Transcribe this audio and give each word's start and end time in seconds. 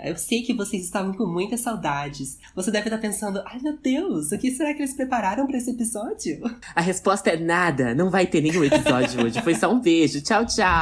Eu 0.00 0.16
sei 0.16 0.42
que 0.42 0.54
vocês 0.54 0.84
estavam 0.84 1.12
com 1.12 1.26
muitas 1.26 1.58
saudades. 1.58 2.38
Você 2.54 2.70
deve 2.70 2.86
estar 2.86 2.98
pensando, 2.98 3.42
ai 3.44 3.58
meu 3.60 3.76
Deus, 3.76 4.30
o 4.30 4.38
que 4.38 4.52
será 4.52 4.72
que 4.72 4.80
eles 4.80 4.94
prepararam 4.94 5.44
para 5.44 5.58
esse 5.58 5.72
episódio? 5.72 6.40
A 6.72 6.80
resposta 6.80 7.30
é 7.30 7.36
nada, 7.36 7.96
não 7.96 8.08
vai 8.08 8.24
ter 8.24 8.40
nenhum 8.40 8.62
episódio 8.62 9.24
hoje. 9.24 9.42
Foi 9.42 9.56
só 9.56 9.72
um 9.72 9.80
beijo. 9.80 10.22
Tchau, 10.22 10.46
tchau. 10.46 10.80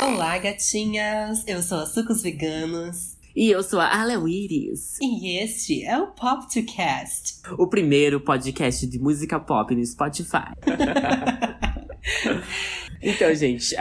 Olá, 0.00 0.38
gatinhas! 0.38 1.42
Eu 1.48 1.60
sou 1.60 1.80
a 1.80 1.86
Sucos 1.86 2.22
Veganos. 2.22 3.20
E 3.34 3.50
eu 3.50 3.62
sou 3.62 3.80
a 3.80 4.00
Aleuiris. 4.00 4.98
E 5.00 5.38
este 5.38 5.84
é 5.84 5.98
o 5.98 6.08
Pop 6.08 6.46
to 6.52 6.62
Cast. 6.64 7.40
O 7.56 7.66
primeiro 7.66 8.20
podcast 8.20 8.86
de 8.86 8.98
música 8.98 9.40
pop 9.40 9.74
no 9.74 9.84
Spotify. 9.86 10.52
Então, 13.02 13.34
gente, 13.34 13.74
uh, 13.74 13.78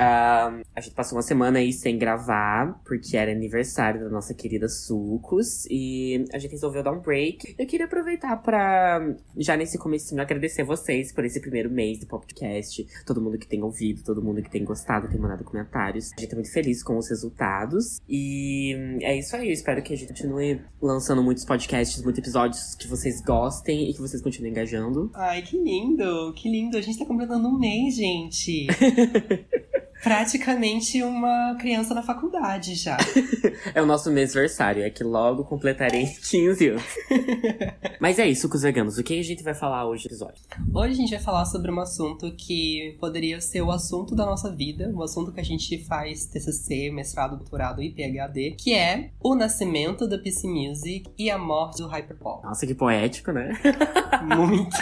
a 0.75 0.81
gente 0.81 0.95
passou 0.95 1.15
uma 1.15 1.21
semana 1.21 1.59
aí 1.59 1.71
sem 1.71 1.97
gravar, 1.97 2.81
porque 2.83 3.15
era 3.15 3.31
aniversário 3.31 4.03
da 4.03 4.09
nossa 4.09 4.33
querida 4.33 4.67
Sucos, 4.67 5.67
e 5.69 6.25
a 6.33 6.39
gente 6.39 6.51
resolveu 6.51 6.81
dar 6.81 6.91
um 6.91 6.99
break. 6.99 7.55
Eu 7.57 7.67
queria 7.67 7.85
aproveitar 7.85 8.35
para 8.37 9.15
já 9.37 9.55
nesse 9.55 9.77
comecinho, 9.77 10.21
agradecer 10.21 10.63
vocês 10.63 11.13
por 11.13 11.23
esse 11.23 11.39
primeiro 11.39 11.69
mês 11.69 11.99
do 11.99 12.07
podcast, 12.07 12.85
todo 13.05 13.21
mundo 13.21 13.37
que 13.37 13.47
tem 13.47 13.61
ouvido, 13.61 14.03
todo 14.03 14.23
mundo 14.23 14.41
que 14.41 14.49
tem 14.49 14.63
gostado, 14.63 15.07
tem 15.07 15.19
mandado 15.19 15.43
comentários. 15.43 16.11
A 16.17 16.19
gente 16.19 16.29
tá 16.29 16.35
muito 16.35 16.51
feliz 16.51 16.81
com 16.81 16.97
os 16.97 17.07
resultados, 17.07 18.01
e 18.09 18.75
é 19.01 19.17
isso 19.17 19.35
aí, 19.35 19.49
eu 19.49 19.53
espero 19.53 19.83
que 19.83 19.93
a 19.93 19.97
gente 19.97 20.07
continue 20.07 20.61
lançando 20.81 21.21
muitos 21.21 21.45
podcasts, 21.45 22.01
muitos 22.01 22.19
episódios 22.19 22.73
que 22.73 22.87
vocês 22.87 23.21
gostem 23.21 23.89
e 23.89 23.93
que 23.93 24.01
vocês 24.01 24.21
continuem 24.21 24.51
engajando. 24.51 25.11
Ai, 25.13 25.43
que 25.43 25.57
lindo, 25.57 26.33
que 26.33 26.49
lindo. 26.49 26.75
A 26.75 26.81
gente 26.81 26.97
tá 26.97 27.05
completando 27.05 27.47
um 27.47 27.59
mês, 27.59 27.95
gente. 27.95 28.67
Praticamente 30.03 31.03
uma 31.03 31.55
criança 31.59 31.93
na 31.93 32.01
faculdade 32.01 32.73
já. 32.73 32.97
é 33.75 33.81
o 33.81 33.85
nosso 33.85 34.11
mêsversário, 34.11 34.83
é 34.83 34.89
que 34.89 35.03
logo 35.03 35.43
completarei 35.43 36.07
15 36.27 36.69
anos. 36.69 36.83
Mas 37.99 38.17
é 38.17 38.27
isso, 38.27 38.49
os 38.51 38.61
veganos. 38.63 38.97
O 38.97 39.03
que 39.03 39.19
a 39.19 39.23
gente 39.23 39.43
vai 39.43 39.53
falar 39.53 39.85
hoje 39.85 40.05
no 40.05 40.09
episódio? 40.09 40.43
Hoje 40.73 40.93
a 40.93 40.95
gente 40.95 41.11
vai 41.11 41.19
falar 41.19 41.45
sobre 41.45 41.71
um 41.71 41.79
assunto 41.79 42.33
que 42.35 42.97
poderia 42.99 43.39
ser 43.39 43.61
o 43.61 43.69
assunto 43.69 44.15
da 44.15 44.25
nossa 44.25 44.51
vida, 44.51 44.89
um 44.89 45.03
assunto 45.03 45.31
que 45.31 45.39
a 45.39 45.45
gente 45.45 45.85
faz 45.85 46.25
TCC, 46.25 46.89
mestrado, 46.91 47.37
doutorado 47.37 47.81
e 47.81 47.91
PhD, 47.91 48.55
que 48.57 48.73
é 48.73 49.11
o 49.19 49.35
nascimento 49.35 50.07
da 50.07 50.17
PC 50.17 50.47
Music 50.47 51.11
e 51.17 51.29
a 51.29 51.37
morte 51.37 51.77
do 51.77 51.87
Hyperpop. 51.87 52.43
Nossa, 52.43 52.65
que 52.65 52.73
poético, 52.73 53.31
né? 53.31 53.51
Muito. 54.23 54.75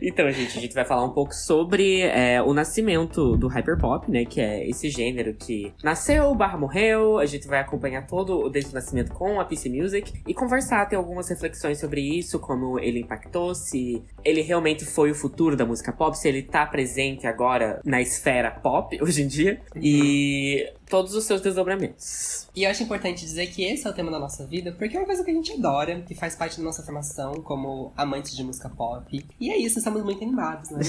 Então, 0.00 0.30
gente, 0.30 0.58
a 0.58 0.60
gente 0.60 0.74
vai 0.74 0.84
falar 0.84 1.04
um 1.04 1.10
pouco 1.10 1.34
sobre 1.34 2.02
é, 2.02 2.40
o 2.42 2.52
nascimento 2.52 3.36
do 3.36 3.48
hyperpop, 3.48 4.10
né? 4.10 4.24
Que 4.24 4.40
é 4.40 4.68
esse 4.68 4.88
gênero 4.90 5.34
que 5.34 5.72
nasceu, 5.82 6.34
barra 6.34 6.58
morreu. 6.58 7.18
A 7.18 7.26
gente 7.26 7.46
vai 7.46 7.60
acompanhar 7.60 8.06
todo 8.06 8.40
o 8.40 8.48
desde 8.48 8.70
o 8.70 8.74
nascimento 8.74 9.12
com 9.12 9.40
a 9.40 9.44
PC 9.44 9.68
Music 9.68 10.12
e 10.26 10.34
conversar, 10.34 10.86
ter 10.86 10.96
algumas 10.96 11.28
reflexões 11.28 11.78
sobre 11.78 12.00
isso, 12.00 12.38
como 12.38 12.78
ele 12.78 13.00
impactou, 13.00 13.54
se 13.54 14.02
ele 14.24 14.42
realmente 14.42 14.84
foi 14.84 15.10
o 15.10 15.14
futuro 15.14 15.56
da 15.56 15.64
música 15.64 15.92
pop, 15.92 16.16
se 16.16 16.28
ele 16.28 16.42
tá 16.42 16.66
presente 16.66 17.26
agora 17.26 17.80
na 17.84 18.00
esfera 18.00 18.50
pop 18.50 18.98
hoje 19.02 19.22
em 19.22 19.26
dia. 19.26 19.60
E 19.76 20.66
todos 20.88 21.14
os 21.14 21.24
seus 21.24 21.40
desdobramentos. 21.40 22.48
E 22.54 22.64
eu 22.64 22.70
acho 22.70 22.82
importante 22.82 23.20
dizer 23.20 23.46
que 23.48 23.64
esse 23.64 23.86
é 23.86 23.90
o 23.90 23.92
tema 23.92 24.10
da 24.10 24.18
nossa 24.18 24.46
vida, 24.46 24.72
porque 24.72 24.96
é 24.96 25.00
uma 25.00 25.06
coisa 25.06 25.22
que 25.24 25.30
a 25.30 25.34
gente 25.34 25.52
adora, 25.52 26.00
que 26.00 26.14
faz 26.14 26.34
parte 26.34 26.58
da 26.58 26.64
nossa 26.64 26.82
formação 26.82 27.34
como 27.42 27.92
amantes 27.96 28.34
de 28.34 28.42
música 28.42 28.68
pop. 28.68 29.24
E 29.40 29.50
é 29.50 29.56
isso, 29.56 29.78
estamos 29.78 30.02
muito 30.02 30.22
animados, 30.22 30.70
né? 30.70 30.80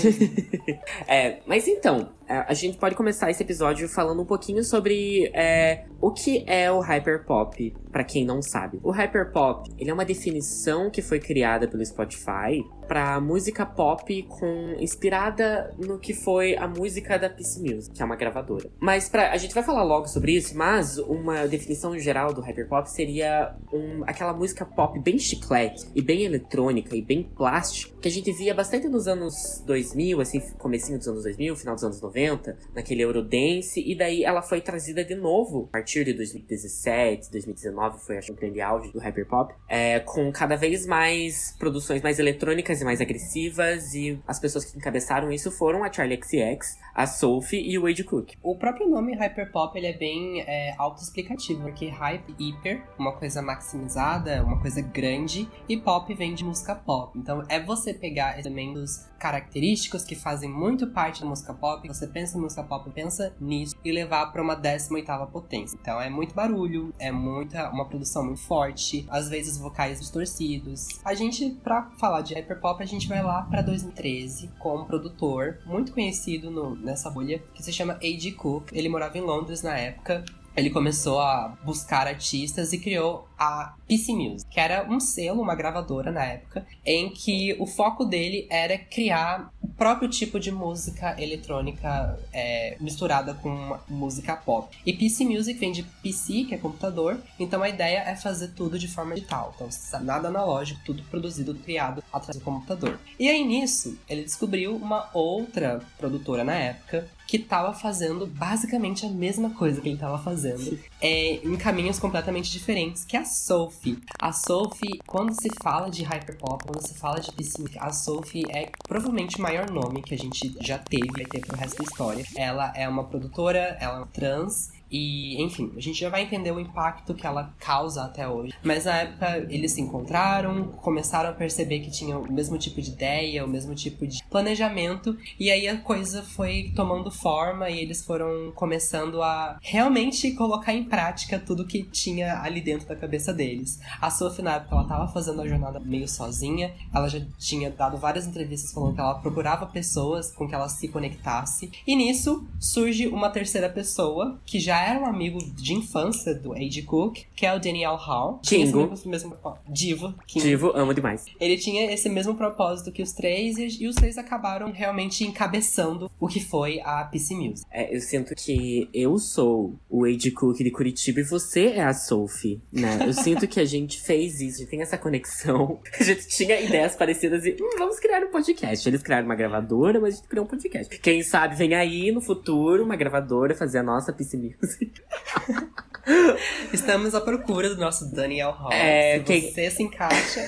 é, 1.07 1.39
mas 1.45 1.67
então, 1.67 2.09
a 2.27 2.53
gente 2.53 2.77
pode 2.77 2.95
começar 2.95 3.29
esse 3.29 3.41
episódio 3.41 3.87
falando 3.89 4.21
um 4.21 4.25
pouquinho 4.25 4.63
sobre 4.63 5.31
é, 5.33 5.85
o 5.99 6.11
que 6.11 6.43
é 6.47 6.71
o 6.71 6.79
hyperpop, 6.79 7.75
para 7.91 8.03
quem 8.03 8.25
não 8.25 8.41
sabe. 8.41 8.79
O 8.83 8.91
hyperpop, 8.91 9.69
ele 9.77 9.89
é 9.89 9.93
uma 9.93 10.05
definição 10.05 10.89
que 10.89 11.01
foi 11.01 11.19
criada 11.19 11.67
pelo 11.67 11.85
Spotify 11.85 12.63
para 12.87 13.21
música 13.21 13.65
pop 13.65 14.23
com 14.23 14.75
inspirada 14.79 15.75
no 15.77 15.99
que 15.99 16.13
foi 16.13 16.55
a 16.57 16.67
música 16.67 17.19
da 17.19 17.29
Peace 17.29 17.61
Music, 17.61 17.95
que 17.95 18.01
é 18.01 18.05
uma 18.05 18.15
gravadora. 18.15 18.69
Mas 18.79 19.07
pra, 19.07 19.31
a 19.31 19.37
gente 19.37 19.53
vai 19.53 19.63
falar 19.63 19.83
logo 19.83 20.07
sobre 20.07 20.35
isso, 20.35 20.57
mas 20.57 20.97
uma 20.97 21.47
definição 21.47 21.97
geral 21.99 22.33
do 22.33 22.41
hyperpop 22.41 22.89
seria 22.89 23.55
um, 23.71 24.03
aquela 24.07 24.33
música 24.33 24.65
pop 24.65 24.99
bem 24.99 25.19
chiclete 25.19 25.87
e 25.95 26.01
bem 26.01 26.23
eletrônica 26.23 26.95
e 26.95 27.01
bem 27.01 27.23
plástica 27.23 27.95
que 28.01 28.07
a 28.07 28.11
gente 28.11 28.31
via 28.31 28.53
bastante 28.53 28.87
nos 28.87 29.07
anos 29.07 29.63
2000, 29.65 30.21
assim, 30.21 30.39
comecinho 30.57 30.97
dos 30.97 31.07
anos 31.07 31.23
2000, 31.23 31.55
final 31.55 31.75
dos 31.75 31.83
anos 31.83 32.01
90, 32.01 32.57
naquele 32.73 33.03
Eurodance, 33.03 33.83
e 33.85 33.95
daí 33.95 34.23
ela 34.23 34.41
foi 34.41 34.61
trazida 34.61 35.03
de 35.03 35.15
novo 35.15 35.65
a 35.69 35.73
partir 35.73 36.05
de 36.05 36.13
2017, 36.13 37.31
2019 37.31 37.78
foi 37.97 38.17
acho 38.17 38.31
um 38.31 38.35
grande 38.35 38.61
auge 38.61 38.91
do 38.91 38.99
hyperpop, 38.99 39.53
é, 39.67 39.99
com 39.99 40.31
cada 40.31 40.55
vez 40.55 40.85
mais 40.85 41.55
produções 41.57 42.01
mais 42.01 42.19
eletrônicas 42.19 42.81
e 42.81 42.85
mais 42.85 42.99
agressivas, 43.01 43.93
e 43.93 44.19
as 44.27 44.39
pessoas 44.39 44.65
que 44.65 44.77
encabeçaram 44.77 45.31
isso 45.31 45.51
foram 45.51 45.83
a 45.83 45.91
Charlie 45.91 46.19
XCX, 46.21 46.77
a 46.93 47.07
Sophie 47.07 47.69
e 47.69 47.77
o 47.77 47.83
Wade 47.83 48.03
Cook. 48.03 48.33
O 48.43 48.57
próprio 48.57 48.89
nome 48.89 49.15
Hyperpop 49.15 49.77
ele 49.77 49.87
é 49.87 49.97
bem 49.97 50.41
é, 50.41 50.75
autoexplicativo, 50.77 51.61
porque 51.61 51.87
hype, 51.87 52.35
hiper, 52.37 52.83
uma 52.97 53.13
coisa 53.13 53.41
maximizada, 53.41 54.43
uma 54.43 54.59
coisa 54.59 54.81
grande, 54.81 55.49
e 55.67 55.77
pop 55.77 56.13
vem 56.13 56.33
de 56.33 56.43
música 56.43 56.75
pop. 56.75 57.17
Então 57.17 57.43
é 57.47 57.59
você 57.59 57.93
pegar 57.93 58.39
elementos 58.39 59.07
característicos 59.19 60.03
que 60.03 60.15
fazem 60.15 60.49
muito 60.49 60.87
parte 60.87 61.21
da 61.21 61.27
música 61.27 61.53
pop, 61.53 61.87
você 61.87 62.07
pensa 62.07 62.37
em 62.37 62.41
música 62.41 62.63
pop, 62.63 62.89
pensa 62.91 63.35
nisso, 63.39 63.75
e 63.83 63.91
levar 63.91 64.27
para 64.31 64.41
uma 64.41 64.55
18ª 64.55 65.27
potência. 65.27 65.77
Então 65.79 66.01
é 66.01 66.09
muito 66.09 66.33
barulho, 66.33 66.93
é 66.97 67.11
muita 67.11 67.68
uma 67.73 67.85
produção 67.85 68.23
muito 68.23 68.41
forte, 68.41 69.05
às 69.09 69.29
vezes 69.29 69.57
vocais 69.57 69.99
distorcidos. 69.99 70.87
A 71.03 71.13
gente, 71.13 71.49
para 71.63 71.89
falar 71.97 72.21
de 72.21 72.33
hyperpop, 72.33 72.69
pop, 72.69 72.83
a 72.83 72.85
gente 72.85 73.07
vai 73.07 73.23
lá 73.23 73.41
para 73.43 73.61
2013 73.61 74.49
com 74.59 74.77
um 74.77 74.85
produtor 74.85 75.59
muito 75.65 75.91
conhecido 75.91 76.51
no, 76.51 76.75
nessa 76.75 77.09
bolha 77.09 77.39
que 77.53 77.63
se 77.63 77.73
chama 77.73 77.93
A.G. 77.93 78.33
Cook. 78.33 78.71
Ele 78.71 78.89
morava 78.89 79.17
em 79.17 79.21
Londres 79.21 79.63
na 79.63 79.77
época 79.77 80.23
ele 80.55 80.69
começou 80.69 81.19
a 81.19 81.57
buscar 81.63 82.07
artistas 82.07 82.73
e 82.73 82.77
criou 82.77 83.27
a 83.37 83.75
PC 83.87 84.13
Music, 84.13 84.49
que 84.49 84.59
era 84.59 84.85
um 84.89 84.99
selo, 84.99 85.41
uma 85.41 85.55
gravadora 85.55 86.11
na 86.11 86.23
época, 86.25 86.65
em 86.85 87.09
que 87.09 87.55
o 87.59 87.65
foco 87.65 88.03
dele 88.03 88.45
era 88.49 88.77
criar 88.77 89.49
o 89.61 89.67
próprio 89.67 90.09
tipo 90.09 90.39
de 90.39 90.51
música 90.51 91.15
eletrônica 91.21 92.19
é, 92.33 92.75
misturada 92.79 93.33
com 93.33 93.77
música 93.87 94.35
pop. 94.35 94.77
E 94.85 94.91
PC 94.91 95.23
Music 95.23 95.57
vem 95.57 95.71
de 95.71 95.83
PC, 95.83 96.45
que 96.45 96.55
é 96.55 96.57
computador, 96.57 97.17
então 97.39 97.63
a 97.63 97.69
ideia 97.69 97.99
é 97.99 98.15
fazer 98.15 98.49
tudo 98.49 98.77
de 98.77 98.87
forma 98.87 99.15
digital, 99.15 99.53
então 99.55 99.69
nada 100.01 100.27
analógico, 100.27 100.81
tudo 100.85 101.01
produzido, 101.03 101.55
criado 101.55 102.03
através 102.11 102.37
do 102.37 102.43
computador. 102.43 102.99
E 103.17 103.29
aí 103.29 103.45
nisso, 103.45 103.97
ele 104.09 104.23
descobriu 104.23 104.75
uma 104.75 105.09
outra 105.13 105.81
produtora 105.97 106.43
na 106.43 106.55
época, 106.55 107.07
que 107.29 107.37
estava 107.37 107.73
fazendo 107.73 108.25
basicamente 108.25 109.05
a 109.05 109.09
mesma 109.09 109.51
coisa 109.51 109.79
que 109.79 109.87
ele 109.87 109.95
estava 109.95 110.17
fazendo, 110.17 110.79
é, 110.99 111.35
em 111.35 111.55
caminhos 111.57 111.99
completamente 111.99 112.51
diferentes, 112.51 113.05
que 113.05 113.15
é 113.15 113.19
a 113.19 113.25
Sophie. 113.25 113.99
A 114.19 114.33
Sophie, 114.33 114.99
quando 115.05 115.31
se 115.39 115.47
fala 115.61 115.91
de 115.91 116.03
hyperpop, 116.03 116.63
quando 116.65 116.81
se 116.81 116.95
fala 116.95 117.19
de 117.19 117.31
PC, 117.31 117.65
a 117.77 117.91
Sophie 117.91 118.45
é 118.49 118.71
provavelmente 118.87 119.37
o 119.37 119.43
maior 119.43 119.69
nome 119.69 120.01
que 120.01 120.15
a 120.15 120.17
gente 120.17 120.57
já 120.59 120.79
teve, 120.79 121.05
vai 121.11 121.25
ter 121.25 121.41
pro 121.41 121.55
resto 121.55 121.77
da 121.77 121.83
história. 121.83 122.25
Ela 122.35 122.73
é 122.75 122.89
uma 122.89 123.03
produtora, 123.03 123.77
ela 123.79 124.01
é 124.01 124.05
trans, 124.11 124.71
e, 124.91 125.41
enfim, 125.41 125.71
a 125.75 125.79
gente 125.79 125.99
já 125.99 126.09
vai 126.09 126.23
entender 126.23 126.51
o 126.51 126.59
impacto 126.59 127.13
que 127.13 127.25
ela 127.25 127.53
causa 127.59 128.03
até 128.03 128.27
hoje. 128.27 128.53
Mas 128.63 128.85
na 128.85 128.97
época 128.97 129.37
eles 129.49 129.73
se 129.73 129.81
encontraram, 129.81 130.65
começaram 130.65 131.29
a 131.29 131.33
perceber 131.33 131.79
que 131.79 131.91
tinham 131.91 132.21
o 132.21 132.31
mesmo 132.31 132.57
tipo 132.57 132.81
de 132.81 132.91
ideia, 132.91 133.45
o 133.45 133.47
mesmo 133.47 133.75
tipo 133.75 134.05
de 134.07 134.23
planejamento, 134.25 135.17
e 135.39 135.51
aí 135.51 135.67
a 135.67 135.77
coisa 135.77 136.23
foi 136.23 136.71
tomando 136.75 137.11
forma 137.11 137.69
e 137.69 137.79
eles 137.79 138.03
foram 138.03 138.51
começando 138.53 139.21
a 139.21 139.57
realmente 139.61 140.31
colocar 140.31 140.73
em 140.73 140.83
prática 140.83 141.39
tudo 141.39 141.65
que 141.65 141.83
tinha 141.83 142.41
ali 142.41 142.61
dentro 142.61 142.87
da 142.87 142.95
cabeça 142.95 143.33
deles. 143.33 143.79
A 144.01 144.09
Sophie, 144.09 144.43
na 144.43 144.55
época, 144.55 144.75
ela 144.75 144.87
tava 144.87 145.07
fazendo 145.11 145.41
a 145.41 145.47
jornada 145.47 145.79
meio 145.79 146.07
sozinha, 146.07 146.73
ela 146.93 147.07
já 147.07 147.21
tinha 147.37 147.69
dado 147.69 147.97
várias 147.97 148.25
entrevistas 148.25 148.71
falando 148.71 148.95
que 148.95 149.01
ela 149.01 149.15
procurava 149.15 149.65
pessoas 149.65 150.31
com 150.31 150.47
que 150.47 150.55
ela 150.55 150.69
se 150.69 150.87
conectasse, 150.87 151.71
e 151.85 151.95
nisso 151.95 152.47
surge 152.59 153.07
uma 153.07 153.29
terceira 153.29 153.69
pessoa 153.69 154.39
que 154.45 154.59
já 154.59 154.78
era 154.83 154.99
um 154.99 155.05
amigo 155.05 155.39
de 155.55 155.73
infância 155.73 156.33
do 156.33 156.53
A.J. 156.53 156.83
Cook, 156.83 157.19
que 157.35 157.45
é 157.45 157.53
o 157.53 157.59
Daniel 157.59 157.95
Hall. 157.95 158.39
Kingo. 158.43 158.89
Mesmo, 158.89 159.11
mesmo, 159.11 159.37
Divo. 159.67 160.13
Kingo. 160.27 160.45
Divo, 160.45 160.71
amo 160.75 160.93
demais. 160.93 161.25
Ele 161.39 161.57
tinha 161.57 161.91
esse 161.91 162.09
mesmo 162.09 162.35
propósito 162.35 162.91
que 162.91 163.01
os 163.01 163.11
três, 163.11 163.57
e, 163.57 163.83
e 163.83 163.87
os 163.87 163.95
três 163.95 164.17
acabaram 164.17 164.71
realmente 164.71 165.23
encabeçando 165.25 166.11
o 166.19 166.27
que 166.27 166.39
foi 166.39 166.79
a 166.81 167.03
PC 167.03 167.35
Music. 167.35 167.65
É, 167.71 167.95
eu 167.95 168.01
sinto 168.01 168.35
que 168.35 168.89
eu 168.93 169.17
sou 169.17 169.75
o 169.89 170.05
A.J. 170.05 170.31
Cook 170.31 170.57
de 170.57 170.71
Curitiba 170.71 171.19
e 171.19 171.23
você 171.23 171.67
é 171.67 171.83
a 171.83 171.93
Sophie, 171.93 172.61
né? 172.71 172.99
Eu 173.05 173.13
sinto 173.13 173.47
que 173.47 173.59
a 173.59 173.65
gente 173.65 174.01
fez 174.01 174.41
isso, 174.41 174.57
a 174.57 174.59
gente 174.59 174.69
tem 174.69 174.81
essa 174.81 174.97
conexão. 174.97 175.79
A 175.99 176.03
gente 176.03 176.27
tinha 176.27 176.59
ideias 176.59 176.95
parecidas 176.95 177.45
e 177.45 177.51
hum, 177.59 177.77
vamos 177.77 177.99
criar 177.99 178.23
um 178.23 178.31
podcast. 178.31 178.87
Eles 178.87 179.03
criaram 179.03 179.25
uma 179.25 179.35
gravadora, 179.35 179.99
mas 179.99 180.13
a 180.13 180.17
gente 180.17 180.27
criou 180.27 180.45
um 180.45 180.47
podcast. 180.47 180.97
Quem 180.99 181.21
sabe 181.23 181.55
vem 181.55 181.75
aí 181.75 182.11
no 182.11 182.21
futuro 182.21 182.83
uma 182.83 182.95
gravadora 182.95 183.53
fazer 183.53 183.79
a 183.79 183.83
nossa 183.83 184.13
PC 184.13 184.37
Music. 184.37 184.57
Estamos 186.73 187.13
à 187.13 187.21
procura 187.21 187.69
do 187.69 187.77
nosso 187.79 188.11
Daniel 188.13 188.51
Hall. 188.51 188.71
É, 188.71 189.17
Se 189.19 189.23
quem- 189.25 189.41
você 189.53 189.69
se 189.71 189.83
encaixa. 189.83 190.41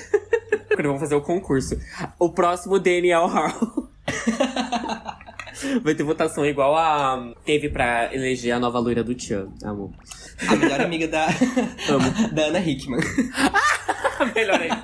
Quando 0.68 0.84
vamos 0.88 1.02
fazer 1.02 1.16
o 1.16 1.22
concurso. 1.22 1.80
O 2.18 2.30
próximo 2.32 2.80
Daniel 2.80 3.28
Hall. 3.28 3.90
Vai 5.84 5.94
ter 5.94 6.04
votação 6.04 6.44
igual 6.46 6.76
a 6.76 7.34
teve 7.46 7.70
pra 7.70 8.10
eleger 8.16 8.54
a 8.56 8.60
nova 8.60 8.80
loira 8.80 9.04
do 9.04 9.14
Tchan, 9.14 9.50
amor. 9.64 9.92
A 10.48 10.56
melhor 10.56 10.82
amiga 10.82 11.08
da, 11.08 11.28
Amo. 11.90 12.34
da 12.34 12.46
Ana 12.46 12.60
Hickman. 12.60 13.00
A 14.20 14.26
melhor 14.26 14.56
amiga. 14.56 14.84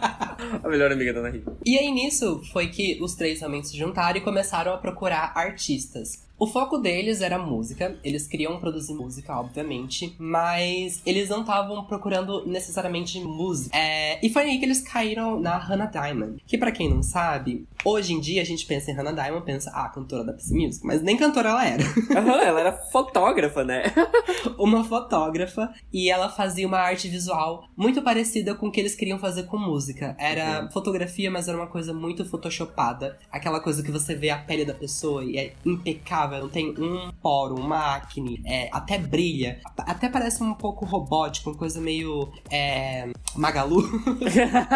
A 0.63 0.67
melhor 0.69 0.91
amiga 0.91 1.13
da 1.13 1.19
Ana 1.21 1.29
Hickman. 1.35 1.55
E 1.65 1.77
aí 1.79 1.89
nisso 1.91 2.41
foi 2.53 2.67
que 2.67 2.99
os 3.01 3.15
três 3.15 3.39
realmente 3.39 3.69
se 3.69 3.77
juntaram 3.77 4.17
e 4.17 4.21
começaram 4.21 4.71
a 4.73 4.77
procurar 4.77 5.31
artistas. 5.35 6.26
O 6.39 6.45
foco 6.45 6.77
deles 6.77 7.21
era 7.21 7.37
música, 7.39 7.97
eles 8.03 8.27
queriam 8.27 8.59
produzir 8.59 8.93
música, 8.93 9.35
obviamente, 9.39 10.15
mas 10.19 11.01
eles 11.05 11.29
não 11.29 11.41
estavam 11.41 11.83
procurando 11.85 12.45
necessariamente 12.45 13.19
música. 13.19 13.75
É, 13.75 14.23
e 14.25 14.29
foi 14.29 14.43
aí 14.43 14.59
que 14.59 14.65
eles 14.65 14.81
caíram 14.81 15.39
na 15.39 15.57
Hannah 15.57 15.87
Diamond, 15.87 16.41
que 16.45 16.57
pra 16.57 16.71
quem 16.71 16.89
não 16.89 17.01
sabe, 17.01 17.65
hoje 17.83 18.13
em 18.13 18.19
dia 18.19 18.41
a 18.41 18.45
gente 18.45 18.65
pensa 18.65 18.91
em 18.91 18.93
Hannah 18.93 19.13
Diamond, 19.13 19.45
pensa, 19.45 19.71
ah, 19.73 19.89
cantora 19.89 20.23
da 20.23 20.33
PC 20.33 20.53
Music, 20.53 20.85
mas 20.85 21.01
nem 21.01 21.17
cantora 21.17 21.49
ela 21.49 21.65
era. 21.67 21.83
Aham, 22.15 22.41
ela 22.41 22.59
era 22.59 22.71
fotógrafa, 22.73 23.63
né? 23.63 23.83
uma 24.59 24.83
fotógrafa 24.83 25.73
e 25.91 26.09
ela 26.09 26.29
fazia 26.29 26.67
uma 26.67 26.77
arte 26.79 27.07
visual 27.07 27.67
muito 27.75 28.01
parecida 28.01 28.53
com 28.53 28.67
o 28.67 28.71
que 28.71 28.79
eles 28.79 28.93
queriam 28.95 29.17
fazer 29.17 29.43
com 29.43 29.57
música. 29.57 30.15
Era 30.19 30.47
Uhum. 30.63 30.71
fotografia, 30.71 31.29
mas 31.31 31.47
era 31.47 31.57
uma 31.57 31.67
coisa 31.67 31.93
muito 31.93 32.23
photoshopada. 32.25 33.17
Aquela 33.31 33.59
coisa 33.59 33.81
que 33.83 33.91
você 33.91 34.13
vê 34.15 34.29
a 34.29 34.37
pele 34.37 34.65
da 34.65 34.73
pessoa 34.73 35.23
e 35.23 35.37
é 35.37 35.53
impecável, 35.65 36.26
não 36.29 36.49
tem 36.49 36.69
um 36.77 37.11
poro, 37.21 37.55
uma 37.55 37.95
acne, 37.95 38.41
é, 38.45 38.69
até 38.71 38.97
brilha. 38.97 39.59
Até 39.77 40.09
parece 40.09 40.43
um 40.43 40.53
pouco 40.53 40.85
robótico, 40.85 41.49
uma 41.49 41.57
coisa 41.57 41.79
meio. 41.79 42.31
É, 42.51 43.09
Magalu. 43.35 43.83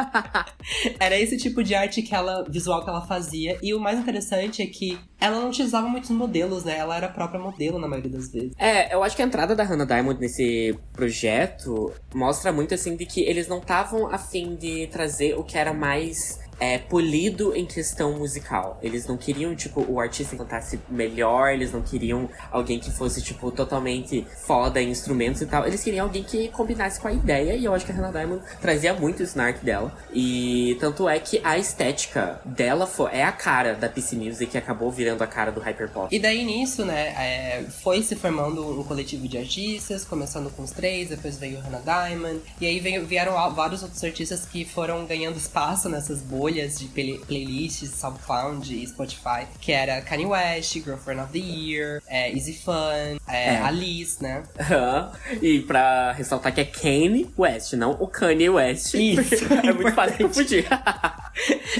Era 0.99 1.19
esse 1.19 1.37
tipo 1.37 1.63
de 1.63 1.73
arte 1.75 2.01
que 2.01 2.13
ela, 2.13 2.43
visual 2.49 2.83
que 2.83 2.89
ela 2.89 3.01
fazia. 3.01 3.57
E 3.61 3.73
o 3.73 3.79
mais 3.79 3.99
interessante 3.99 4.61
é 4.61 4.65
que 4.67 4.97
ela 5.19 5.39
não 5.39 5.49
utilizava 5.49 5.87
muitos 5.87 6.09
modelos, 6.09 6.63
né? 6.63 6.77
Ela 6.77 6.97
era 6.97 7.07
a 7.07 7.11
própria 7.11 7.39
modelo 7.39 7.77
na 7.77 7.87
maioria 7.87 8.11
das 8.11 8.31
vezes. 8.31 8.53
É, 8.57 8.93
eu 8.93 9.03
acho 9.03 9.15
que 9.15 9.21
a 9.21 9.25
entrada 9.25 9.55
da 9.55 9.63
Hannah 9.63 9.85
Diamond 9.85 10.19
nesse 10.19 10.77
projeto 10.93 11.93
mostra 12.13 12.51
muito 12.51 12.73
assim 12.73 12.95
de 12.95 13.05
que 13.05 13.21
eles 13.21 13.47
não 13.47 13.59
estavam 13.59 14.07
afim 14.11 14.55
de 14.55 14.87
trazer 14.87 15.37
o 15.37 15.43
que 15.43 15.57
era 15.57 15.73
mais 15.73 16.39
é, 16.61 16.77
polido 16.77 17.55
em 17.55 17.65
questão 17.65 18.19
musical. 18.19 18.77
Eles 18.83 19.07
não 19.07 19.17
queriam, 19.17 19.55
tipo, 19.55 19.83
o 19.89 19.99
artista 19.99 20.35
cantasse 20.35 20.79
melhor, 20.87 21.51
eles 21.51 21.73
não 21.73 21.81
queriam 21.81 22.29
alguém 22.51 22.79
que 22.79 22.91
fosse, 22.91 23.19
tipo, 23.19 23.51
totalmente 23.51 24.27
foda 24.45 24.79
em 24.79 24.91
instrumentos 24.91 25.41
e 25.41 25.47
tal. 25.47 25.65
Eles 25.65 25.83
queriam 25.83 26.05
alguém 26.05 26.23
que 26.23 26.49
combinasse 26.49 27.01
com 27.01 27.07
a 27.07 27.11
ideia, 27.11 27.55
e 27.55 27.65
eu 27.65 27.73
acho 27.73 27.83
que 27.83 27.91
a 27.91 27.95
Hannah 27.95 28.11
Diamond 28.11 28.43
trazia 28.61 28.93
muito 28.93 29.23
isso 29.23 29.35
na 29.35 29.45
arte 29.45 29.65
dela. 29.65 29.91
E 30.13 30.77
tanto 30.79 31.09
é 31.09 31.17
que 31.19 31.41
a 31.43 31.57
estética 31.57 32.39
dela 32.45 32.85
foi, 32.85 33.11
é 33.11 33.23
a 33.23 33.31
cara 33.31 33.73
da 33.73 33.89
PC 33.89 34.15
Music, 34.15 34.51
que 34.51 34.57
acabou 34.57 34.91
virando 34.91 35.23
a 35.23 35.27
cara 35.27 35.51
do 35.51 35.59
Hyperpop. 35.59 36.15
E 36.15 36.19
daí 36.19 36.45
nisso, 36.45 36.85
né, 36.85 37.07
é, 37.17 37.63
foi 37.81 38.03
se 38.03 38.15
formando 38.15 38.79
um 38.79 38.83
coletivo 38.83 39.27
de 39.27 39.39
artistas, 39.39 40.05
começando 40.05 40.51
com 40.51 40.61
os 40.61 40.69
três, 40.69 41.09
depois 41.09 41.37
veio 41.37 41.59
Hannah 41.59 41.79
Diamond, 41.79 42.39
e 42.59 42.67
aí 42.67 42.79
veio, 42.79 43.03
vieram 43.03 43.33
vários 43.51 43.81
outros 43.81 44.03
artistas 44.03 44.45
que 44.45 44.63
foram 44.63 45.07
ganhando 45.07 45.37
espaço 45.37 45.89
nessas 45.89 46.21
bolhas 46.21 46.50
de 46.53 46.85
play- 46.93 47.19
playlists, 47.27 47.89
SoundCloud 47.91 48.73
e 48.75 48.85
Spotify, 48.87 49.45
que 49.59 49.71
era 49.71 50.01
Kanye 50.01 50.25
West, 50.25 50.73
Girlfriend 50.73 51.21
of 51.21 51.31
the 51.31 51.39
Year, 51.39 52.01
é, 52.07 52.31
Easy 52.31 52.53
Fun, 52.53 53.17
é, 53.27 53.53
É. 53.55 53.57
Alice, 53.61 54.21
né? 54.21 54.43
Aham. 54.59 55.11
E 55.41 55.59
pra 55.61 56.11
ressaltar 56.11 56.53
que 56.53 56.61
é 56.61 56.65
Kanye 56.65 57.27
West, 57.37 57.73
não 57.73 57.91
o 57.91 58.07
Kanye 58.07 58.49
West. 58.49 58.93
Isso, 58.93 59.45
é 59.65 59.71
muito 59.73 59.93
fácil 59.93 60.27
confundir. 60.27 60.65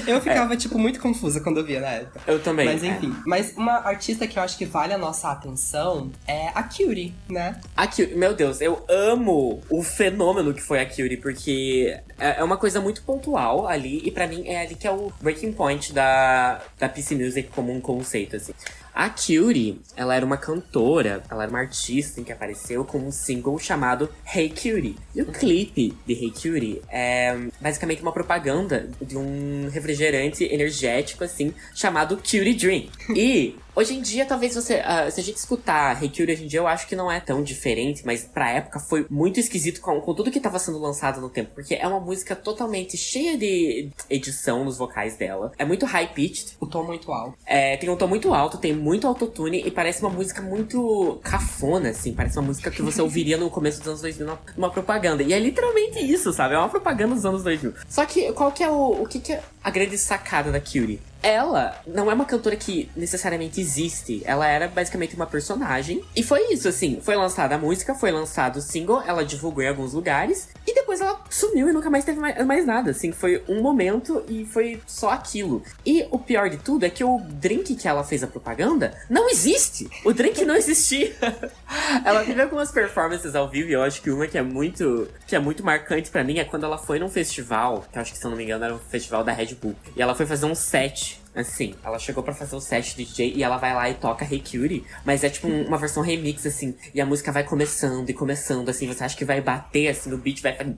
Eu 0.06 0.20
ficava, 0.20 0.56
tipo, 0.56 0.78
muito 0.78 0.98
confusa 0.98 1.40
quando 1.40 1.58
eu 1.58 1.64
via 1.64 1.78
na 1.80 1.88
época. 1.88 2.20
Eu 2.26 2.40
também. 2.40 2.64
Mas 2.66 2.82
é. 2.82 2.86
enfim, 2.88 3.14
mas 3.26 3.52
uma 3.56 3.74
artista 3.86 4.26
que 4.26 4.38
eu 4.38 4.42
acho 4.42 4.56
que 4.56 4.64
vale 4.64 4.94
a 4.94 4.98
nossa 4.98 5.30
atenção 5.30 6.10
é 6.26 6.48
a 6.54 6.62
Cutie, 6.62 7.14
né? 7.28 7.60
A 7.76 7.86
Curie, 7.86 8.14
meu 8.16 8.34
Deus, 8.34 8.60
eu 8.62 8.84
amo 8.88 9.60
o 9.68 9.82
fenômeno 9.82 10.54
que 10.54 10.62
foi 10.62 10.80
a 10.80 10.86
Curie, 10.86 11.18
porque 11.18 11.96
é 12.18 12.32
é 12.38 12.42
uma 12.44 12.56
coisa 12.56 12.80
muito 12.80 13.02
pontual 13.02 13.68
ali, 13.68 14.00
e 14.04 14.10
pra 14.10 14.26
mim 14.26 14.42
é 14.52 14.62
ali 14.62 14.74
que 14.74 14.86
é 14.86 14.90
o 14.90 15.12
breaking 15.20 15.52
point 15.52 15.92
da, 15.92 16.62
da 16.78 16.88
PC 16.88 17.14
Music 17.14 17.48
como 17.50 17.72
um 17.72 17.80
conceito, 17.80 18.36
assim. 18.36 18.52
A 18.94 19.08
Curie, 19.08 19.80
ela 19.96 20.14
era 20.14 20.24
uma 20.24 20.36
cantora, 20.36 21.22
ela 21.30 21.44
era 21.44 21.50
uma 21.50 21.60
artista 21.60 22.20
em 22.20 22.24
que 22.24 22.32
apareceu 22.32 22.84
com 22.84 22.98
um 22.98 23.10
single 23.10 23.58
chamado 23.58 24.10
Hey 24.34 24.50
Cutie. 24.50 24.96
E 25.14 25.22
o 25.22 25.26
clipe 25.26 25.96
de 26.06 26.12
Hey 26.12 26.30
Cutie 26.30 26.82
é 26.90 27.34
basicamente 27.58 28.02
uma 28.02 28.12
propaganda 28.12 28.90
de 29.00 29.16
um 29.16 29.68
refrigerante 29.70 30.44
energético, 30.44 31.24
assim, 31.24 31.54
chamado 31.74 32.16
Cutie 32.18 32.54
Dream. 32.54 32.88
E 33.16 33.56
Hoje 33.74 33.94
em 33.94 34.02
dia, 34.02 34.26
talvez 34.26 34.54
você. 34.54 34.82
ah, 34.84 35.10
se 35.10 35.18
a 35.18 35.22
gente 35.22 35.36
escutar 35.36 36.02
Hey 36.02 36.10
Cutie 36.10 36.30
hoje 36.30 36.44
em 36.44 36.46
dia, 36.46 36.60
eu 36.60 36.66
acho 36.66 36.86
que 36.86 36.94
não 36.94 37.10
é 37.10 37.20
tão 37.20 37.42
diferente, 37.42 38.02
mas 38.04 38.22
pra 38.22 38.50
época 38.50 38.78
foi 38.78 39.06
muito 39.08 39.40
esquisito 39.40 39.80
com, 39.80 39.98
com 39.98 40.14
tudo 40.14 40.30
que 40.30 40.38
tava 40.38 40.58
sendo 40.58 40.78
lançado 40.78 41.22
no 41.22 41.30
tempo. 41.30 41.52
Porque 41.54 41.74
é 41.74 41.86
uma 41.88 41.98
música 41.98 42.36
totalmente 42.36 42.98
cheia 42.98 43.36
de 43.36 43.88
edição 44.10 44.62
nos 44.62 44.76
vocais 44.76 45.16
dela. 45.16 45.52
É 45.58 45.64
muito 45.64 45.86
high-pitched. 45.86 46.56
O 46.60 46.66
tom 46.66 46.84
muito 46.84 47.10
alto. 47.10 47.34
É, 47.46 47.78
tem 47.78 47.88
um 47.88 47.96
tom 47.96 48.08
muito 48.08 48.34
alto, 48.34 48.58
tem 48.58 48.74
muito 48.74 49.06
autotune 49.06 49.62
e 49.64 49.70
parece 49.70 50.02
uma 50.02 50.10
música 50.10 50.42
muito 50.42 51.18
cafona, 51.22 51.90
assim. 51.90 52.12
Parece 52.12 52.38
uma 52.38 52.48
música 52.48 52.70
que 52.70 52.82
você 52.82 53.00
ouviria 53.02 53.38
no 53.38 53.48
começo 53.48 53.78
dos 53.78 53.88
anos 53.88 54.02
2000 54.02 54.26
numa, 54.26 54.40
numa 54.54 54.70
propaganda. 54.70 55.22
E 55.22 55.32
é 55.32 55.38
literalmente 55.38 55.98
isso, 55.98 56.30
sabe? 56.30 56.54
É 56.54 56.58
uma 56.58 56.68
propaganda 56.68 57.14
dos 57.14 57.24
anos 57.24 57.42
2000. 57.42 57.72
Só 57.88 58.04
que 58.04 58.30
qual 58.34 58.52
que 58.52 58.62
é 58.62 58.68
o. 58.68 59.02
O 59.02 59.06
que, 59.06 59.18
que 59.18 59.32
é 59.32 59.42
a 59.64 59.70
grande 59.70 59.96
sacada 59.96 60.52
da 60.52 60.60
Cutie? 60.60 61.00
Ela 61.22 61.80
não 61.86 62.10
é 62.10 62.14
uma 62.14 62.24
cantora 62.24 62.56
que 62.56 62.90
necessariamente 62.96 63.60
existe. 63.60 64.22
Ela 64.24 64.46
era 64.48 64.68
basicamente 64.68 65.14
uma 65.14 65.26
personagem. 65.26 66.04
E 66.16 66.22
foi 66.22 66.52
isso, 66.52 66.68
assim. 66.68 67.00
Foi 67.00 67.14
lançada 67.14 67.54
a 67.54 67.58
música, 67.58 67.94
foi 67.94 68.10
lançado 68.10 68.56
o 68.56 68.62
single, 68.62 69.02
ela 69.06 69.24
divulgou 69.24 69.62
em 69.62 69.68
alguns 69.68 69.92
lugares. 69.92 70.48
E 70.66 70.74
depois 70.74 71.00
ela 71.00 71.20
sumiu 71.30 71.68
e 71.68 71.72
nunca 71.72 71.90
mais 71.90 72.04
teve 72.04 72.18
mais, 72.18 72.44
mais 72.44 72.66
nada. 72.66 72.90
Assim, 72.90 73.12
foi 73.12 73.42
um 73.48 73.60
momento 73.60 74.24
e 74.28 74.44
foi 74.44 74.80
só 74.86 75.10
aquilo. 75.10 75.62
E 75.86 76.06
o 76.10 76.18
pior 76.18 76.48
de 76.48 76.56
tudo 76.56 76.84
é 76.84 76.90
que 76.90 77.04
o 77.04 77.20
drink 77.20 77.74
que 77.74 77.88
ela 77.88 78.04
fez 78.04 78.22
a 78.22 78.26
propaganda 78.26 78.96
não 79.08 79.28
existe. 79.28 79.88
O 80.04 80.12
drink 80.12 80.44
não 80.44 80.56
existia. 80.56 81.14
ela 82.04 82.24
teve 82.24 82.40
algumas 82.42 82.70
performances 82.70 83.34
ao 83.34 83.48
vivo 83.48 83.70
e 83.70 83.72
eu 83.72 83.82
acho 83.82 84.02
que 84.02 84.10
uma 84.10 84.26
que 84.26 84.38
é 84.38 84.42
muito 84.42 85.08
que 85.26 85.36
é 85.36 85.38
muito 85.38 85.64
marcante 85.64 86.10
pra 86.10 86.24
mim 86.24 86.38
é 86.38 86.44
quando 86.44 86.64
ela 86.64 86.78
foi 86.78 86.98
num 86.98 87.08
festival, 87.08 87.84
que 87.90 87.98
eu 87.98 88.02
acho 88.02 88.12
que 88.12 88.18
se 88.18 88.24
eu 88.24 88.30
não 88.30 88.36
me 88.36 88.44
engano 88.44 88.64
era 88.64 88.74
um 88.74 88.78
festival 88.78 89.24
da 89.24 89.32
Red 89.32 89.54
Bull. 89.54 89.74
E 89.96 90.02
ela 90.02 90.14
foi 90.14 90.26
fazer 90.26 90.46
um 90.46 90.54
set 90.54 91.11
much. 91.12 91.21
Assim, 91.34 91.74
ela 91.82 91.98
chegou 91.98 92.22
pra 92.22 92.34
fazer 92.34 92.54
o 92.54 92.60
set 92.60 92.94
de 92.94 93.04
DJ 93.04 93.32
e 93.36 93.42
ela 93.42 93.56
vai 93.56 93.74
lá 93.74 93.88
e 93.88 93.94
toca 93.94 94.22
Hey 94.24 94.40
Cutie, 94.40 94.84
mas 95.04 95.24
é 95.24 95.30
tipo 95.30 95.48
um- 95.48 95.66
uma 95.66 95.78
versão 95.78 96.02
remix, 96.02 96.44
assim, 96.44 96.74
e 96.94 97.00
a 97.00 97.06
música 97.06 97.32
vai 97.32 97.42
começando 97.42 98.08
e 98.10 98.12
começando, 98.12 98.68
assim, 98.68 98.86
você 98.86 99.02
acha 99.02 99.16
que 99.16 99.24
vai 99.24 99.40
bater, 99.40 99.88
assim, 99.88 100.12
o 100.12 100.18
beat 100.18 100.42
vai 100.42 100.54
fazer. 100.54 100.76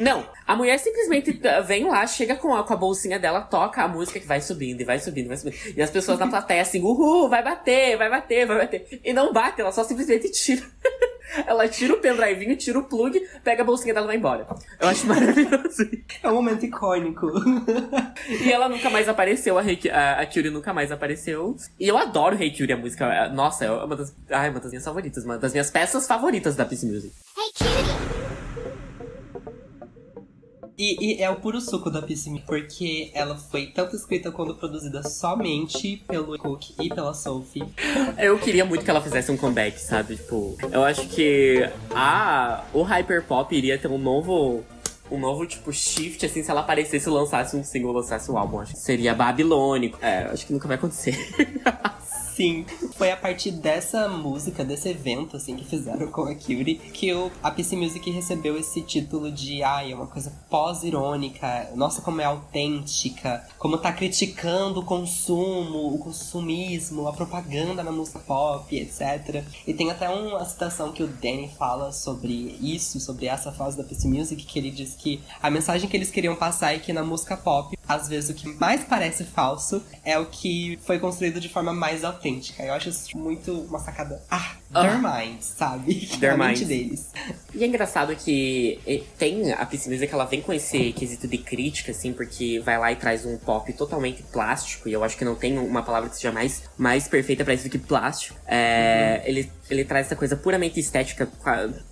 Não, 0.00 0.26
a 0.46 0.56
mulher 0.56 0.78
simplesmente 0.78 1.32
tá, 1.34 1.60
vem 1.60 1.84
lá, 1.88 2.04
chega 2.06 2.34
com 2.34 2.54
a, 2.54 2.64
com 2.64 2.72
a 2.74 2.76
bolsinha 2.76 3.18
dela, 3.20 3.40
toca 3.42 3.82
a 3.82 3.88
música 3.88 4.18
que 4.18 4.26
vai 4.26 4.40
subindo 4.40 4.80
e 4.80 4.84
vai 4.84 4.98
subindo, 4.98 5.28
vai 5.28 5.36
subindo. 5.36 5.56
E 5.76 5.80
as 5.80 5.90
pessoas 5.90 6.18
na 6.18 6.26
plateia, 6.28 6.62
assim, 6.62 6.80
uhul, 6.82 7.28
vai 7.28 7.42
bater, 7.44 7.96
vai 7.96 8.10
bater, 8.10 8.46
vai 8.46 8.58
bater. 8.58 9.00
E 9.04 9.12
não 9.12 9.32
bate, 9.32 9.60
ela 9.60 9.70
só 9.70 9.84
simplesmente 9.84 10.30
tira. 10.32 10.62
Ela 11.46 11.68
tira 11.68 11.92
o 11.92 11.98
pendrivinho, 11.98 12.56
tira 12.56 12.78
o 12.78 12.84
plug, 12.84 13.20
pega 13.44 13.60
a 13.62 13.64
bolsinha 13.64 13.92
dela 13.92 14.06
e 14.06 14.08
vai 14.08 14.16
embora. 14.16 14.46
Eu 14.80 14.88
acho 14.88 15.06
maravilhoso. 15.06 15.86
É 16.22 16.28
um 16.30 16.34
momento 16.36 16.64
icônico. 16.64 17.26
E 18.28 18.50
ela 18.52 18.68
nunca 18.68 18.88
mais 18.90 19.08
apareceu, 19.08 19.58
a, 19.58 19.62
Rei- 19.68 19.90
a, 19.90 20.20
a 20.20 20.26
Kyuri 20.26 20.50
nunca 20.50 20.72
mais 20.72 20.90
apareceu. 20.90 21.54
E 21.78 21.86
eu 21.86 21.96
adoro 21.98 22.40
Hey 22.40 22.50
Kyuri, 22.50 22.72
a 22.72 22.76
música. 22.76 23.04
é- 23.06 23.28
Nossa, 23.28 23.64
é 23.66 23.70
uma 23.70 23.94
das, 23.96 24.14
ai, 24.30 24.48
uma 24.50 24.60
das 24.60 24.70
minhas 24.70 24.84
favoritas, 24.84 25.24
uma 25.24 25.36
das 25.38 25.52
minhas 25.52 25.70
peças 25.70 26.06
favoritas 26.06 26.56
da 26.56 26.64
Peace 26.64 26.86
Music. 26.86 27.12
Hey! 27.36 27.88
E, 30.80 31.16
e, 31.18 31.22
é 31.22 31.28
o 31.28 31.34
puro 31.34 31.60
suco 31.60 31.90
da 31.90 32.00
Piscine, 32.00 32.40
porque 32.46 33.10
ela 33.12 33.34
foi 33.36 33.66
tanto 33.66 33.96
escrita 33.96 34.30
quanto 34.30 34.54
produzida 34.54 35.02
somente 35.02 36.04
pelo 36.06 36.38
Cook 36.38 36.70
e 36.80 36.88
pela 36.88 37.12
Sophie. 37.14 37.64
Eu 38.16 38.38
queria 38.38 38.64
muito 38.64 38.84
que 38.84 38.90
ela 38.90 39.00
fizesse 39.00 39.32
um 39.32 39.36
comeback, 39.36 39.76
sabe? 39.80 40.14
Tipo, 40.14 40.56
eu 40.70 40.84
acho 40.84 41.08
que 41.08 41.68
a, 41.92 42.62
o 42.72 42.82
Hyperpop 42.82 43.52
iria 43.56 43.76
ter 43.76 43.88
um 43.88 43.98
novo 43.98 44.62
um 45.10 45.18
novo, 45.18 45.46
tipo, 45.46 45.72
shift, 45.72 46.24
assim, 46.24 46.42
se 46.42 46.50
ela 46.50 46.60
aparecesse 46.60 47.08
e 47.08 47.12
lançasse 47.12 47.56
um 47.56 47.64
single, 47.64 47.92
lançasse 47.92 48.30
um 48.30 48.38
álbum. 48.38 48.60
Acho 48.60 48.74
que 48.74 48.80
seria 48.80 49.14
babilônico. 49.14 49.98
É, 50.00 50.24
acho 50.24 50.46
que 50.46 50.52
nunca 50.52 50.66
vai 50.66 50.76
acontecer. 50.76 51.16
Foi 52.92 53.10
a 53.10 53.16
partir 53.16 53.50
dessa 53.50 54.08
música, 54.08 54.64
desse 54.64 54.88
evento, 54.88 55.36
assim, 55.36 55.56
que 55.56 55.64
fizeram 55.64 56.06
com 56.08 56.22
a 56.22 56.34
Curie, 56.34 56.76
que 56.76 57.10
a 57.42 57.50
PC 57.50 57.74
Music 57.74 58.08
recebeu 58.10 58.56
esse 58.56 58.82
título 58.82 59.30
de, 59.32 59.62
ai, 59.62 59.92
é 59.92 59.94
uma 59.94 60.06
coisa 60.06 60.32
pós-irônica, 60.48 61.70
nossa, 61.74 62.00
como 62.00 62.20
é 62.20 62.24
autêntica, 62.24 63.44
como 63.58 63.78
tá 63.78 63.92
criticando 63.92 64.80
o 64.80 64.84
consumo, 64.84 65.94
o 65.94 65.98
consumismo, 65.98 67.08
a 67.08 67.12
propaganda 67.12 67.82
na 67.82 67.90
música 67.90 68.20
pop, 68.20 68.76
etc. 68.76 69.44
E 69.66 69.74
tem 69.74 69.90
até 69.90 70.08
uma 70.08 70.44
citação 70.44 70.92
que 70.92 71.02
o 71.02 71.08
Danny 71.08 71.50
fala 71.58 71.92
sobre 71.92 72.56
isso, 72.60 73.00
sobre 73.00 73.26
essa 73.26 73.50
fase 73.50 73.76
da 73.76 73.84
PC 73.84 74.08
Music, 74.08 74.44
que 74.44 74.58
ele 74.58 74.70
diz 74.70 74.94
que 74.94 75.20
a 75.42 75.50
mensagem 75.50 75.88
que 75.88 75.96
eles 75.96 76.10
queriam 76.10 76.36
passar 76.36 76.74
é 76.74 76.78
que 76.78 76.92
na 76.92 77.02
música 77.02 77.36
pop, 77.36 77.77
às 77.88 78.06
vezes 78.06 78.30
o 78.30 78.34
que 78.34 78.48
mais 78.60 78.84
parece 78.84 79.24
falso 79.24 79.82
é 80.04 80.18
o 80.18 80.26
que 80.26 80.78
foi 80.84 80.98
construído 80.98 81.40
de 81.40 81.48
forma 81.48 81.72
mais 81.72 82.04
autêntica. 82.04 82.62
Eu 82.62 82.74
acho 82.74 82.90
isso 82.90 83.16
muito 83.16 83.52
uma 83.62 83.78
sacada. 83.78 84.22
Ah, 84.30 84.56
their 84.72 84.98
mind, 84.98 85.40
sabe? 85.40 86.08
Their 86.20 86.34
a 86.34 86.36
mente 86.36 86.64
deles. 86.64 87.10
E 87.54 87.64
é 87.64 87.66
engraçado 87.66 88.14
que 88.14 88.78
tem 89.18 89.52
a 89.52 89.64
pesquisa 89.64 90.06
que 90.06 90.14
ela 90.14 90.24
vem 90.24 90.40
com 90.40 90.52
esse 90.52 90.92
quesito 90.92 91.26
de 91.26 91.38
crítica, 91.38 91.92
assim, 91.92 92.12
porque 92.12 92.60
vai 92.60 92.78
lá 92.78 92.92
e 92.92 92.96
traz 92.96 93.24
um 93.24 93.36
pop 93.38 93.72
totalmente 93.72 94.22
plástico, 94.22 94.88
e 94.88 94.92
eu 94.92 95.02
acho 95.02 95.16
que 95.16 95.24
não 95.24 95.34
tem 95.34 95.58
uma 95.58 95.82
palavra 95.82 96.08
que 96.10 96.16
seja 96.16 96.30
mais, 96.30 96.62
mais 96.76 97.08
perfeita 97.08 97.44
para 97.44 97.54
isso 97.54 97.64
do 97.64 97.70
que 97.70 97.78
plástico. 97.78 98.38
É, 98.46 99.22
uhum. 99.22 99.28
ele, 99.28 99.52
ele 99.70 99.84
traz 99.84 100.06
essa 100.06 100.16
coisa 100.16 100.36
puramente 100.36 100.78
estética, 100.78 101.28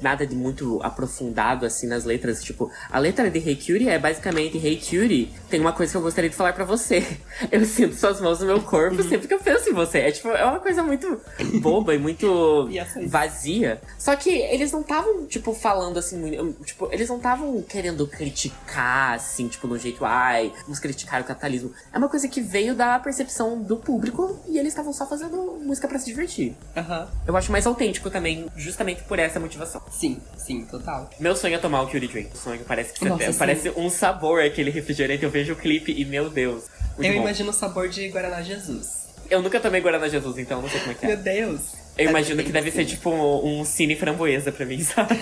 nada 0.00 0.26
de 0.26 0.34
muito 0.34 0.80
aprofundado, 0.82 1.64
assim, 1.64 1.86
nas 1.86 2.04
letras. 2.04 2.42
Tipo, 2.42 2.70
a 2.90 2.98
letra 2.98 3.30
de 3.30 3.38
Hey 3.38 3.56
Cutie 3.56 3.88
é 3.88 3.98
basicamente 3.98 4.58
Hey 4.58 4.76
Cutie, 4.76 5.32
tem 5.48 5.60
uma 5.60 5.72
coisa 5.72 5.92
que 5.92 5.96
eu 5.96 6.02
gostaria 6.02 6.30
de 6.30 6.36
falar 6.36 6.52
para 6.52 6.64
você. 6.64 7.04
Eu 7.50 7.64
sinto 7.64 7.94
suas 7.94 8.20
mãos 8.20 8.40
no 8.40 8.46
meu 8.46 8.60
corpo 8.62 9.02
uhum. 9.02 9.08
sempre 9.08 9.28
que 9.28 9.34
eu 9.34 9.38
penso 9.38 9.68
em 9.68 9.72
você. 9.72 9.98
É 9.98 10.10
tipo, 10.10 10.28
é 10.28 10.44
uma 10.44 10.58
coisa 10.58 10.82
muito 10.82 11.20
boba 11.60 11.94
e 11.94 11.98
muito 11.98 12.65
vazia. 13.06 13.80
Só 13.98 14.14
que 14.16 14.30
eles 14.30 14.72
não 14.72 14.80
estavam, 14.80 15.26
tipo, 15.26 15.54
falando 15.54 15.98
assim, 15.98 16.54
tipo, 16.64 16.88
eles 16.92 17.08
não 17.08 17.16
estavam 17.16 17.62
querendo 17.62 18.06
criticar, 18.06 19.14
assim, 19.14 19.48
tipo, 19.48 19.66
no 19.66 19.78
jeito, 19.78 20.04
ai, 20.04 20.52
vamos 20.62 20.78
criticar 20.78 21.20
o 21.20 21.24
capitalismo. 21.24 21.72
É 21.92 21.98
uma 21.98 22.08
coisa 22.08 22.28
que 22.28 22.40
veio 22.40 22.74
da 22.74 22.98
percepção 22.98 23.62
do 23.62 23.76
público 23.76 24.38
e 24.48 24.58
eles 24.58 24.72
estavam 24.72 24.92
só 24.92 25.06
fazendo 25.06 25.58
música 25.62 25.88
para 25.88 25.98
se 25.98 26.06
divertir. 26.06 26.54
Uhum. 26.76 27.06
Eu 27.26 27.36
acho 27.36 27.50
mais 27.52 27.66
autêntico 27.66 28.10
também, 28.10 28.46
justamente 28.56 29.02
por 29.04 29.18
essa 29.18 29.40
motivação. 29.40 29.82
Sim, 29.90 30.20
sim, 30.36 30.64
total. 30.64 31.10
Meu 31.18 31.36
sonho 31.36 31.54
é 31.54 31.58
tomar 31.58 31.82
o 31.82 31.88
Curie 31.88 32.08
Drink. 32.08 32.34
O 32.34 32.38
sonho 32.38 32.64
parece 32.66 32.92
que 32.92 33.04
Nossa, 33.04 33.32
parece 33.34 33.70
um 33.70 33.90
sabor 33.90 34.42
aquele 34.42 34.70
refrigerante. 34.70 35.24
Eu 35.24 35.30
vejo 35.30 35.52
o 35.52 35.56
clipe 35.56 35.92
e, 35.92 36.04
meu 36.04 36.30
Deus. 36.30 36.64
Eu 36.98 37.12
bom. 37.12 37.20
imagino 37.20 37.50
o 37.50 37.52
sabor 37.52 37.88
de 37.88 38.08
Guaraná 38.08 38.42
Jesus. 38.42 39.06
Eu 39.28 39.42
nunca 39.42 39.60
tomei 39.60 39.80
Guaraná 39.80 40.08
Jesus, 40.08 40.38
então 40.38 40.62
não 40.62 40.68
sei 40.68 40.80
como 40.80 40.92
é 40.92 40.94
que 40.94 41.04
é. 41.04 41.08
Meu 41.08 41.16
Deus. 41.16 41.85
Eu 41.96 42.10
imagino 42.10 42.42
que 42.42 42.52
deve 42.52 42.70
ser 42.70 42.84
tipo 42.84 43.10
um, 43.10 43.60
um 43.60 43.64
cine 43.64 43.96
framboesa 43.96 44.52
pra 44.52 44.66
mim, 44.66 44.80
sabe? 44.84 45.18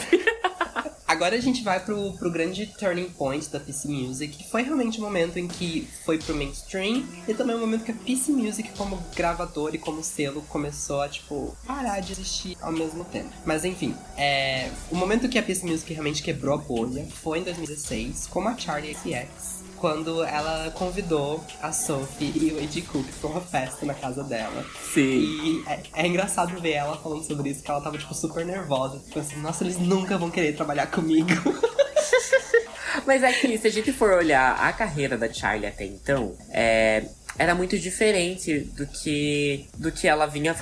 Agora 1.07 1.37
a 1.37 1.41
gente 1.41 1.63
vai 1.63 1.79
pro, 1.79 2.13
pro 2.15 2.29
grande 2.29 2.67
turning 2.67 3.09
point 3.11 3.49
da 3.49 3.61
PC 3.61 3.87
Music, 3.87 4.37
que 4.37 4.51
foi 4.51 4.63
realmente 4.63 4.99
o 4.99 5.03
momento 5.03 5.39
em 5.39 5.47
que 5.47 5.87
foi 6.05 6.19
pro 6.19 6.35
mainstream, 6.35 7.07
e 7.29 7.35
também 7.35 7.55
o 7.55 7.59
momento 7.61 7.85
que 7.85 7.93
a 7.93 7.95
PC 7.95 8.33
Music, 8.33 8.71
como 8.77 9.01
gravador 9.15 9.75
e 9.75 9.79
como 9.79 10.03
selo, 10.03 10.43
começou 10.49 11.03
a, 11.03 11.09
tipo, 11.09 11.57
parar 11.67 12.01
de 12.01 12.13
existir 12.13 12.57
ao 12.61 12.73
mesmo 12.73 13.05
tempo. 13.05 13.31
Mas 13.45 13.65
enfim, 13.65 13.95
é... 14.17 14.71
o 14.91 14.97
momento 14.97 15.29
que 15.29 15.39
a 15.39 15.43
PC 15.43 15.65
Music 15.65 15.93
realmente 15.93 16.21
quebrou 16.21 16.55
a 16.55 16.59
bolha 16.59 17.07
foi 17.23 17.39
em 17.39 17.43
2016, 17.45 18.27
com 18.27 18.49
a 18.49 18.57
Charlie 18.57 18.95
XCX 18.95 19.54
quando 19.79 20.23
ela 20.25 20.71
convidou 20.73 21.45
a 21.63 21.73
Sophie 21.73 22.33
e 22.35 22.53
o 22.53 22.61
Ed 22.63 22.83
Cook 22.83 23.07
pra 23.21 23.31
uma 23.31 23.41
festa 23.41 23.85
na 23.85 23.95
casa 23.95 24.23
dela. 24.25 24.65
Sim. 24.93 25.03
E 25.03 25.65
é, 25.67 25.83
é, 25.95 26.07
engraçado 26.07 26.61
ver 26.61 26.73
ela 26.73 26.97
falando 26.97 27.25
sobre 27.25 27.51
isso, 27.51 27.63
que 27.63 27.71
ela 27.71 27.81
tava, 27.81 27.99
tipo, 27.99 28.15
super 28.15 28.45
nervosa. 28.45 28.99
Tipo 28.99 29.21
assim, 29.21 29.37
nossa, 29.41 29.65
eles 29.65 29.79
nunca 29.79 30.17
vão 30.17 30.31
querer 30.31 30.55
trabalhar 30.55 30.87
comigo. 30.87 31.29
Mas 33.07 33.23
é 33.23 33.33
que, 33.33 33.59
se 33.59 33.67
a 33.67 33.71
gente 33.71 33.93
for 33.93 34.13
olhar 34.13 34.57
a 34.59 34.73
carreira 34.73 35.19
da 35.19 35.33
Charlie 35.33 35.67
até 35.67 35.85
então, 35.85 36.35
é, 36.51 37.05
era 37.39 37.55
muito 37.55 37.79
diferente 37.79 38.61
do 38.77 38.87
que 38.87 39.67
do 39.77 39.91
que 39.91 40.07
ela 40.07 40.27
vinha 40.27 40.55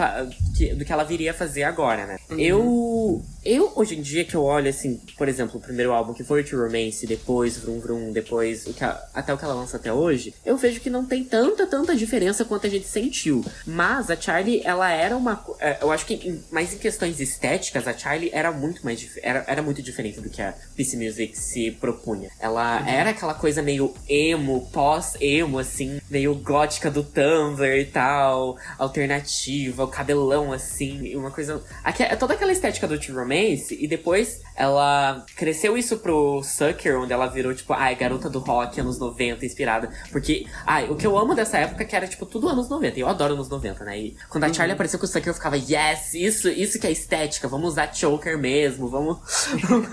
do 0.77 0.85
que 0.85 0.93
ela 0.93 1.05
viria 1.05 1.35
fazer 1.35 1.65
agora, 1.65 2.07
né? 2.07 2.19
Uhum. 2.31 2.39
Eu 2.39 3.23
eu, 3.45 3.73
hoje 3.75 3.97
em 3.97 4.03
dia, 4.03 4.25
que 4.25 4.37
eu 4.37 4.45
olho, 4.45 4.71
assim, 4.71 5.01
por 5.19 5.29
exemplo, 5.29 5.59
o 5.59 5.61
primeiro 5.61 5.93
álbum 5.93 6.15
que 6.15 6.23
foi 6.23 6.43
o 6.43 6.57
Romance, 6.57 7.07
depois 7.07 7.57
Vroom 7.57 7.81
Vroom, 7.81 8.13
depois 8.13 8.67
o 8.67 8.73
que 8.73 8.85
a, 8.85 9.03
até 9.13 9.35
o 9.35 9.39
que 9.39 9.45
ela 9.45 9.55
lança 9.55 9.77
até 9.77 9.93
hoje, 9.93 10.33
eu 10.45 10.57
vejo 10.57 10.81
que 10.81 10.89
não 10.89 11.05
tem 11.05 11.25
tanta, 11.25 11.67
tanta 11.67 11.97
diferença 11.97 12.45
quanto 12.45 12.69
a 12.69 12.71
gente 12.71 12.87
sentiu. 12.87 13.45
Mas 13.67 14.11
a 14.11 14.17
Charlie, 14.17 14.63
ela 14.65 14.91
era 14.93 15.17
uma. 15.17 15.45
É, 15.59 15.79
eu 15.83 15.91
acho 15.91 16.07
que, 16.07 16.41
mais 16.53 16.73
em 16.73 16.79
questões 16.79 17.19
estéticas, 17.19 17.89
a 17.89 17.97
Charlie 17.97 18.31
era 18.33 18.53
muito 18.53 18.85
mais. 18.85 19.11
Era, 19.21 19.45
era 19.49 19.63
muito 19.63 19.83
diferente 19.83 20.21
do 20.21 20.31
que 20.31 20.41
a 20.41 20.55
PC 20.77 20.97
Music 20.97 21.37
se 21.37 21.73
propunha. 21.73 22.31
Ela 22.39 22.81
uhum. 22.81 22.89
era 22.89 23.11
aquela 23.11 23.35
coisa 23.35 23.61
meio 23.61 23.93
emo, 24.09 24.69
pós-emo, 24.73 25.59
assim, 25.59 26.01
meio 26.09 26.33
gótica 26.63 26.91
do 26.91 27.03
Tumblr 27.03 27.77
e 27.77 27.87
tal, 27.87 28.57
alternativa, 28.79 29.83
o 29.83 29.89
cabelão, 29.89 30.53
assim, 30.53 31.17
uma 31.17 31.31
coisa. 31.31 31.61
Aqui, 31.83 32.05
é 32.05 32.15
toda 32.15 32.35
aquela 32.35 32.53
estética 32.53 32.87
do 32.87 32.99
T-Romance 32.99 33.23
Romance, 33.23 33.77
e 33.81 33.89
depois 33.89 34.41
ela 34.55 35.25
cresceu 35.37 35.77
isso 35.77 35.99
pro 35.99 36.43
Sucker, 36.43 37.01
onde 37.01 37.13
ela 37.13 37.27
virou, 37.27 37.53
tipo, 37.53 37.73
ai, 37.73 37.97
garota 37.97 38.31
do 38.31 38.39
rock, 38.39 38.81
anos 38.81 38.99
90, 38.99 39.45
inspirada. 39.45 39.91
Porque, 40.13 40.47
ai, 40.65 40.89
o 40.89 40.95
que 40.95 41.07
eu 41.07 41.19
amo 41.19 41.35
dessa 41.35 41.59
época 41.59 41.83
é 41.83 41.87
que 41.87 41.97
era, 41.97 42.07
tipo, 42.07 42.27
tudo 42.27 42.49
anos 42.49 42.69
90. 42.69 42.99
E 42.99 43.03
eu 43.03 43.09
adoro 43.09 43.35
anos 43.35 43.49
90, 43.49 43.85
né? 43.85 43.99
E 43.99 44.17
quando 44.29 44.45
a 44.45 44.47
uhum. 44.47 44.55
Charlie 44.55 44.75
apareceu 44.75 45.01
com 45.01 45.07
o 45.07 45.09
Sucker, 45.09 45.29
eu 45.31 45.35
ficava, 45.35 45.57
yes, 45.57 46.15
isso, 46.15 46.49
isso 46.49 46.79
que 46.79 46.87
é 46.87 46.93
estética, 46.93 47.49
vamos 47.49 47.73
usar 47.73 47.93
choker 47.93 48.39
mesmo, 48.39 48.89
vamos. 48.89 49.19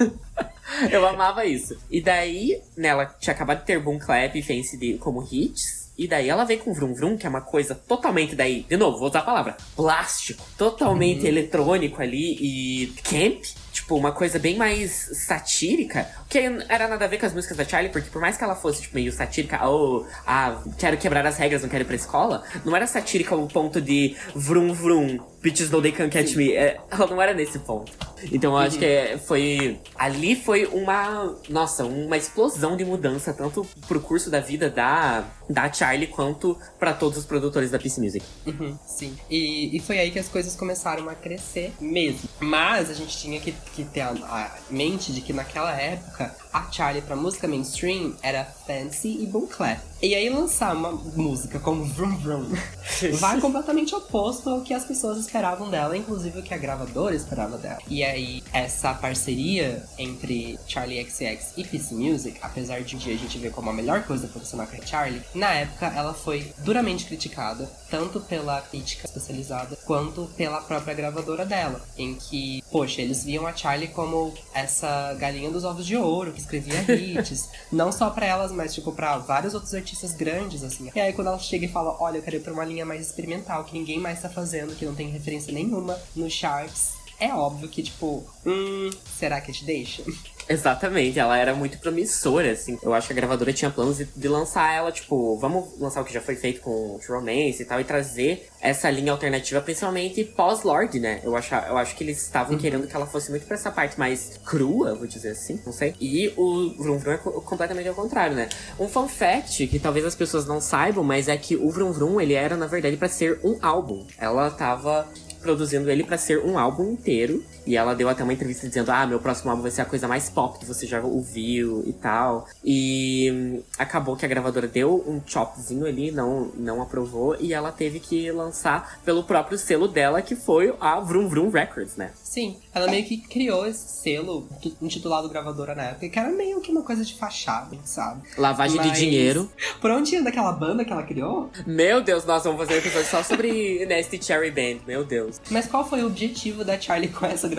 eu 0.92 1.08
amava 1.08 1.46
isso. 1.46 1.78
E 1.90 2.00
daí, 2.00 2.62
nela 2.78 3.06
né, 3.06 3.12
tinha 3.20 3.34
acabado 3.34 3.60
de 3.60 3.66
ter 3.66 3.80
Boom 3.80 3.98
Clap 3.98 4.36
e 4.36 4.44
Fancy 4.44 4.98
como 5.00 5.28
hits. 5.32 5.89
E 6.00 6.08
daí 6.08 6.30
ela 6.30 6.46
vem 6.46 6.58
com 6.58 6.74
Vrum 6.74 6.94
Vrum, 6.94 7.18
que 7.18 7.28
é 7.28 7.30
uma 7.30 7.42
coisa 7.42 7.76
totalmente 7.76 8.34
daí, 8.34 8.66
de 8.70 8.78
novo, 8.78 8.98
vou 8.98 9.10
usar 9.10 9.20
a 9.20 9.24
palavra, 9.24 9.58
plástico, 9.76 10.42
totalmente 10.58 11.24
uhum. 11.24 11.28
eletrônico 11.28 12.02
ali 12.02 12.38
e 12.40 12.94
camp 13.04 13.44
tipo, 13.72 13.96
uma 13.96 14.12
coisa 14.12 14.38
bem 14.40 14.56
mais 14.56 15.10
satírica, 15.26 16.08
que 16.30 16.38
era 16.68 16.88
nada 16.88 17.06
a 17.06 17.08
ver 17.08 17.18
com 17.18 17.26
as 17.26 17.34
músicas 17.34 17.58
da 17.58 17.66
Charlie, 17.66 17.92
porque 17.92 18.10
por 18.10 18.22
mais 18.22 18.38
que 18.38 18.44
ela 18.44 18.56
fosse, 18.56 18.82
tipo, 18.82 18.96
meio 18.96 19.12
satírica, 19.12 19.66
ou, 19.68 20.08
ah, 20.26 20.62
quero 20.78 20.98
quebrar 20.98 21.26
as 21.26 21.38
regras, 21.38 21.62
não 21.62 21.70
quero 21.70 21.84
ir 21.84 21.88
pra 21.88 21.96
escola, 21.96 22.44
não 22.66 22.76
era 22.76 22.86
satírica 22.86 23.36
ao 23.36 23.48
ponto 23.48 23.82
de 23.82 24.16
vrum 24.36 24.74
vrum, 24.74 25.20
bitches 25.42 25.70
know 25.70 25.82
they 25.82 25.92
can 25.92 26.10
catch 26.10 26.30
Sim. 26.30 26.38
me. 26.38 26.54
É, 26.54 26.80
ela 26.90 27.08
não 27.08 27.22
era 27.22 27.34
nesse 27.34 27.60
ponto. 27.60 27.92
Então 28.32 28.52
eu 28.52 28.58
acho 28.58 28.76
uhum. 28.76 28.80
que 28.80 28.86
é, 28.86 29.18
foi. 29.18 29.80
Ali 29.96 30.36
foi 30.36 30.66
uma. 30.66 31.36
Nossa, 31.50 31.86
uma 31.86 32.18
explosão 32.18 32.76
de 32.76 32.86
mudança, 32.86 33.34
tanto 33.34 33.66
pro 33.88 34.00
curso 34.00 34.30
da 34.30 34.40
vida 34.40 34.70
da, 34.70 35.26
da 35.50 35.72
Charlie 35.72 36.08
quanto 36.08 36.58
para 36.78 36.94
todos 36.94 37.18
os 37.18 37.26
produtores 37.26 37.72
da 37.72 37.80
Peace 37.80 38.00
Music. 38.00 38.26
Uhum, 38.46 38.78
sim. 38.86 39.18
E, 39.30 39.76
e 39.76 39.80
foi 39.80 40.00
aí 40.00 40.12
que 40.12 40.20
as 40.20 40.28
coisas 40.28 40.56
começaram 40.56 41.08
a 41.10 41.16
crescer 41.16 41.74
mesmo. 41.80 42.30
Mas 42.40 42.90
a 42.90 42.94
gente 42.94 43.18
tinha 43.18 43.40
que, 43.40 43.52
que 43.74 43.84
ter 43.86 44.02
a, 44.02 44.12
a 44.12 44.58
mente 44.70 45.12
de 45.14 45.22
que 45.22 45.34
naquela 45.34 45.76
época 45.80 46.36
a 46.52 46.72
Charlie 46.72 47.02
pra 47.02 47.16
música 47.16 47.48
mainstream 47.48 48.16
era 48.22 48.44
fancy 48.44 49.22
e 49.22 49.26
boom 49.26 49.48
clap. 49.48 49.80
E 50.02 50.16
aí 50.16 50.30
lançar 50.30 50.74
uma 50.74 50.94
música 50.94 51.60
como 51.60 51.84
Vroom 51.84 52.16
Vroom 52.20 52.46
vai 53.20 53.38
completamente 53.42 53.94
oposto 53.94 54.50
ao 54.50 54.62
que 54.62 54.74
as 54.74 54.86
pessoas 54.86 55.18
esperavam 55.18 55.70
dela, 55.70 55.98
inclusive 55.98 56.40
o 56.40 56.42
que 56.44 56.54
a 56.54 56.58
gravadora 56.58 57.14
esperava 57.14 57.58
dela. 57.58 57.80
E 57.86 58.02
aí, 58.02 58.42
essa 58.54 58.94
parceria 58.94 59.84
entre 59.98 60.58
Charlie 60.66 61.04
XX 61.04 61.58
e 61.58 61.66
PC 61.66 61.96
Music, 61.96 62.40
apesar 62.42 62.82
de 62.82 62.96
um 62.96 63.00
dia 63.00 63.14
a 63.14 63.18
gente 63.18 63.38
ver 63.38 63.52
como 63.52 63.72
a 63.72 63.74
melhor 63.74 64.04
coisa 64.04 64.26
funcionar 64.30 64.68
com 64.68 64.82
a 64.82 64.86
Charlie, 64.86 65.22
na 65.36 65.52
época 65.52 65.88
ela 65.88 66.14
foi 66.14 66.54
duramente 66.60 67.04
criticada, 67.04 67.70
tanto 67.90 68.22
pela 68.22 68.62
crítica 68.62 69.06
especializada 69.06 69.78
quanto 69.86 70.30
pela 70.38 70.62
própria 70.62 70.94
gravadora 70.94 71.46
dela, 71.46 71.82
em 71.98 72.16
que, 72.16 72.64
poxa, 72.72 73.02
eles 73.02 73.26
viam 73.26 73.46
a 73.46 73.54
Charlie 73.54 73.90
como 73.90 74.34
essa 74.54 75.14
galinha 75.16 75.52
dos 75.52 75.66
ovos 75.66 75.86
de 75.86 75.98
ouro 75.98 76.32
que 76.32 76.40
escrevia 76.40 76.86
hits, 76.90 77.50
não 77.70 77.92
só 77.92 78.10
para 78.10 78.26
elas, 78.26 78.54
mas 78.54 78.74
tipo 78.74 78.94
para 78.94 79.18
vários 79.18 79.54
outros 79.54 79.74
artistas 79.74 79.89
grandes 80.14 80.64
assim. 80.64 80.90
E 80.94 81.00
aí 81.00 81.14
quando 81.14 81.28
ela 81.28 81.40
chega 81.40 81.66
e 81.66 81.70
fala, 81.70 81.96
olha, 82.00 82.18
eu 82.18 82.22
quero 82.22 82.38
ir 82.38 82.42
pra 82.42 82.54
uma 82.54 82.66
linha 82.66 82.86
mais 82.86 83.06
experimental, 83.06 83.64
que 83.64 83.74
ninguém 83.74 84.00
mais 84.00 84.22
tá 84.22 84.30
fazendo, 84.30 84.76
que 84.76 84.86
não 84.86 84.96
tem 84.96 85.10
referência 85.10 85.54
nenhuma 85.54 86.00
nos 86.16 86.34
charts, 86.34 86.94
é 87.20 87.34
óbvio 87.34 87.68
que, 87.68 87.84
tipo, 87.84 88.24
hum, 88.46 88.90
será 89.18 89.42
que 89.42 89.52
te 89.52 89.66
deixa? 89.66 90.04
Exatamente, 90.50 91.20
ela 91.20 91.38
era 91.38 91.54
muito 91.54 91.78
promissora, 91.78 92.52
assim. 92.52 92.78
Eu 92.82 92.92
acho 92.92 93.06
que 93.06 93.14
a 93.14 93.16
gravadora 93.16 93.54
tinha 93.54 93.70
planos 93.70 93.98
de, 93.98 94.06
de 94.06 94.28
lançar 94.28 94.74
ela, 94.74 94.92
tipo, 94.92 95.38
vamos 95.38 95.80
lançar 95.80 96.02
o 96.02 96.04
que 96.04 96.12
já 96.12 96.20
foi 96.20 96.36
feito 96.36 96.60
com 96.62 97.00
Romance 97.08 97.62
e 97.62 97.66
tal, 97.66 97.80
e 97.80 97.84
trazer 97.84 98.48
essa 98.60 98.90
linha 98.90 99.12
alternativa, 99.12 99.62
principalmente 99.62 100.24
pós-Lorde, 100.24 101.00
né? 101.00 101.22
Eu 101.24 101.36
acho, 101.36 101.54
eu 101.54 101.78
acho 101.78 101.96
que 101.96 102.04
eles 102.04 102.22
estavam 102.22 102.54
uhum. 102.54 102.60
querendo 102.60 102.88
que 102.88 102.96
ela 102.96 103.06
fosse 103.06 103.30
muito 103.30 103.46
pra 103.46 103.56
essa 103.56 103.72
parte 103.72 103.98
mais 104.00 104.40
crua, 104.44 104.96
vou 104.96 105.06
dizer 105.06 105.30
assim, 105.30 105.62
não 105.64 105.72
sei. 105.72 105.94
E 106.02 106.34
o 106.36 106.74
Vroom 106.78 106.98
Vroom 106.98 107.14
é 107.14 107.18
completamente 107.18 107.88
ao 107.88 107.96
contrário, 107.96 108.36
né? 108.36 108.50
Um 108.80 108.90
fun 108.90 109.08
fact 109.08 109.68
que 109.68 109.78
talvez 109.78 110.04
as 110.04 110.16
pessoas 110.16 110.48
não 110.48 110.60
saibam, 110.60 111.04
mas 111.04 111.28
é 111.28 111.38
que 111.38 111.56
o 111.56 111.70
Vroom 111.70 111.92
Vroom, 111.92 112.20
ele 112.20 112.34
era, 112.34 112.58
na 112.58 112.66
verdade, 112.66 112.98
para 112.98 113.08
ser 113.08 113.40
um 113.44 113.58
álbum. 113.62 114.06
Ela 114.18 114.50
tava 114.50 115.08
produzindo 115.42 115.90
ele 115.90 116.04
para 116.04 116.18
ser 116.18 116.40
um 116.40 116.58
álbum 116.58 116.92
inteiro. 116.92 117.44
E 117.70 117.78
ela 117.78 117.94
deu 117.94 118.10
até 118.10 118.24
uma 118.24 118.34
entrevista 118.34 118.68
dizendo: 118.68 118.90
Ah, 118.90 119.06
meu 119.06 119.20
próximo 119.20 119.52
álbum 119.52 119.62
vai 119.62 119.70
ser 119.70 119.84
a 119.84 119.86
coisa 119.86 120.08
mais 120.08 120.28
pop 120.28 120.58
que 120.58 120.66
você 120.66 120.88
já 120.88 121.00
ouviu 121.02 121.84
e 121.86 121.94
tal. 121.94 122.48
E 122.66 123.30
hum, 123.32 123.64
acabou 123.78 124.16
que 124.16 124.26
a 124.26 124.28
gravadora 124.28 124.68
deu 124.68 125.04
um 125.08 125.22
chopzinho 125.24 125.86
ali, 125.86 126.10
não, 126.10 126.52
não 126.56 126.82
aprovou, 126.82 127.38
e 127.40 127.54
ela 127.54 127.72
teve 127.72 128.00
que 128.00 128.32
lançar 128.32 129.00
pelo 129.06 129.24
próprio 129.24 129.56
selo 129.56 129.88
dela, 129.88 130.20
que 130.20 130.36
foi 130.36 130.74
a 130.82 131.00
Vroom 131.00 131.28
Vroom 131.28 131.52
Records, 131.52 131.96
né? 131.96 132.10
Sim, 132.24 132.58
ela 132.74 132.90
meio 132.90 133.06
que 133.06 133.18
criou 133.18 133.68
esse 133.68 134.02
selo 134.02 134.50
intitulado 134.82 135.30
gravadora 135.30 135.76
na 135.76 135.84
época, 135.84 136.10
que 136.10 136.18
era 136.18 136.32
meio 136.32 136.60
que 136.62 136.72
uma 136.72 136.82
coisa 136.82 137.06
de 137.06 137.14
fachada, 137.14 137.78
sabe? 137.86 138.28
Lavagem 138.36 138.78
Mas... 138.78 138.94
de 138.94 139.00
dinheiro. 139.00 139.48
Por 139.80 139.92
onde 139.92 140.16
ia 140.16 140.24
daquela 140.24 140.54
banda 140.54 140.84
que 140.84 140.92
ela 140.92 141.04
criou? 141.04 141.52
Meu 141.68 142.02
Deus, 142.02 142.26
nós 142.26 142.44
vamos 142.44 142.60
fazer 142.60 142.74
um 142.74 142.78
episódio 142.78 143.08
só 143.08 143.22
sobre 143.22 143.86
Nasty 143.86 144.24
Cherry 144.24 144.50
Band, 144.50 144.84
meu 144.88 145.04
Deus. 145.04 145.40
Mas 145.52 145.68
qual 145.68 145.88
foi 145.88 146.02
o 146.02 146.08
objetivo 146.08 146.66
da 146.66 146.80
Charlie 146.80 147.10
com 147.10 147.28
essa 147.28 147.48
gravadora. 147.48 147.59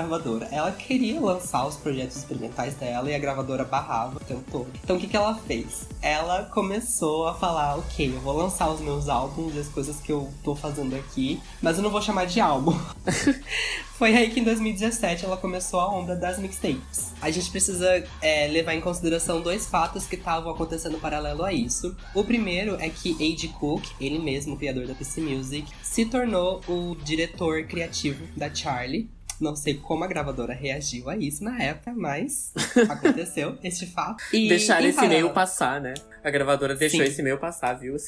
Ela 0.50 0.72
queria 0.72 1.20
lançar 1.20 1.66
os 1.66 1.76
projetos 1.76 2.16
experimentais 2.16 2.74
dela 2.74 3.10
e 3.10 3.14
a 3.14 3.18
gravadora 3.18 3.64
barrava 3.64 4.16
o 4.16 4.20
tempo 4.20 4.44
todo. 4.50 4.70
Então 4.82 4.96
o 4.96 5.00
que, 5.00 5.06
que 5.06 5.16
ela 5.16 5.34
fez? 5.34 5.88
Ela 6.02 6.44
começou 6.44 7.28
a 7.28 7.34
falar: 7.34 7.76
ok, 7.76 8.14
eu 8.14 8.20
vou 8.20 8.36
lançar 8.36 8.70
os 8.70 8.80
meus 8.80 9.08
álbuns 9.08 9.54
e 9.54 9.58
as 9.58 9.68
coisas 9.68 9.96
que 10.00 10.12
eu 10.12 10.30
tô 10.42 10.54
fazendo 10.54 10.94
aqui, 10.96 11.40
mas 11.62 11.76
eu 11.76 11.82
não 11.82 11.90
vou 11.90 12.02
chamar 12.02 12.26
de 12.26 12.40
álbum. 12.40 12.78
Foi 14.00 14.16
aí 14.16 14.30
que 14.30 14.40
em 14.40 14.44
2017 14.44 15.26
ela 15.26 15.36
começou 15.36 15.78
a 15.78 15.86
onda 15.86 16.16
das 16.16 16.38
mixtapes. 16.38 17.12
A 17.20 17.30
gente 17.30 17.50
precisa 17.50 18.02
é, 18.22 18.48
levar 18.48 18.74
em 18.74 18.80
consideração 18.80 19.42
dois 19.42 19.66
fatos 19.66 20.06
que 20.06 20.14
estavam 20.16 20.50
acontecendo 20.50 20.98
paralelo 20.98 21.44
a 21.44 21.52
isso. 21.52 21.94
O 22.14 22.24
primeiro 22.24 22.76
é 22.76 22.88
que 22.88 23.12
A.G. 23.12 23.48
Cook, 23.48 23.84
ele 24.00 24.18
mesmo, 24.18 24.54
o 24.54 24.56
criador 24.56 24.86
da 24.86 24.94
PC 24.94 25.20
Music, 25.20 25.70
se 25.82 26.06
tornou 26.06 26.62
o 26.66 26.96
diretor 27.04 27.64
criativo 27.64 28.24
da 28.34 28.52
Charlie 28.54 29.10
não 29.40 29.56
sei 29.56 29.74
como 29.74 30.04
a 30.04 30.06
gravadora 30.06 30.52
reagiu 30.54 31.08
a 31.08 31.16
isso 31.16 31.42
na 31.42 31.60
época, 31.60 31.92
mas 31.96 32.52
aconteceu 32.88 33.58
este 33.62 33.86
fato. 33.86 34.22
E 34.32 34.48
Deixaram 34.48 34.86
esse 34.86 35.04
e-mail 35.04 35.30
passar, 35.30 35.80
né? 35.80 35.94
A 36.22 36.30
gravadora 36.30 36.74
deixou 36.74 37.00
Sim. 37.00 37.06
esse 37.06 37.20
e-mail 37.20 37.38
passar, 37.38 37.74
viu? 37.74 37.96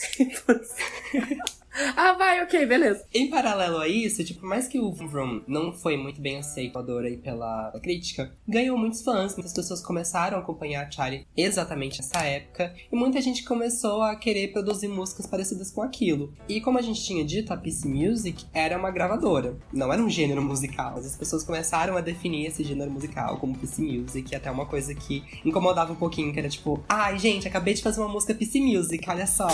ah, 1.96 2.12
vai, 2.12 2.42
ok, 2.42 2.66
beleza. 2.66 3.04
Em 3.14 3.30
paralelo 3.30 3.78
a 3.78 3.88
isso, 3.88 4.22
tipo, 4.22 4.44
mais 4.44 4.68
que 4.68 4.78
o 4.78 4.92
Vroom 4.92 5.42
não 5.46 5.72
foi 5.72 5.96
muito 5.96 6.20
bem 6.20 6.38
aceito 6.38 6.78
aí 6.78 7.16
pela 7.16 7.72
crítica, 7.82 8.30
ganhou 8.46 8.76
muitos 8.76 9.02
fãs, 9.02 9.34
muitas 9.34 9.54
pessoas 9.54 9.80
começaram 9.80 10.36
a 10.36 10.40
acompanhar 10.40 10.86
a 10.86 10.90
Charlie 10.90 11.26
exatamente 11.36 11.98
nessa 11.98 12.22
época, 12.22 12.74
e 12.90 12.94
muita 12.94 13.20
gente 13.22 13.44
começou 13.44 14.02
a 14.02 14.14
querer 14.14 14.52
produzir 14.52 14.88
músicas 14.88 15.26
parecidas 15.26 15.70
com 15.70 15.82
aquilo. 15.82 16.34
E 16.48 16.60
como 16.60 16.78
a 16.78 16.82
gente 16.82 17.02
tinha 17.02 17.24
dito, 17.24 17.52
a 17.52 17.56
PC 17.56 17.88
Music 17.88 18.44
era 18.52 18.76
uma 18.76 18.90
gravadora, 18.90 19.56
não 19.72 19.92
era 19.92 20.02
um 20.02 20.10
gênero 20.10 20.42
musical. 20.42 20.98
As 20.98 21.16
pessoas 21.16 21.42
começaram 21.42 21.96
a 21.96 22.02
definir 22.02 22.46
esse 22.46 22.62
gênero 22.62 22.90
musical 22.90 23.38
como 23.38 23.56
PC 23.56 23.80
Music, 23.80 24.34
até 24.34 24.50
uma 24.50 24.66
coisa 24.66 24.94
que 24.94 25.24
incomodava 25.44 25.92
um 25.92 25.96
pouquinho, 25.96 26.32
que 26.32 26.38
era 26.38 26.48
tipo, 26.48 26.82
ai 26.86 27.18
gente, 27.18 27.48
acabei 27.48 27.72
de 27.72 27.82
fazer 27.82 28.01
uma 28.02 28.12
música 28.12 28.34
PC 28.34 28.60
Music, 28.60 29.08
olha 29.08 29.26
só. 29.26 29.48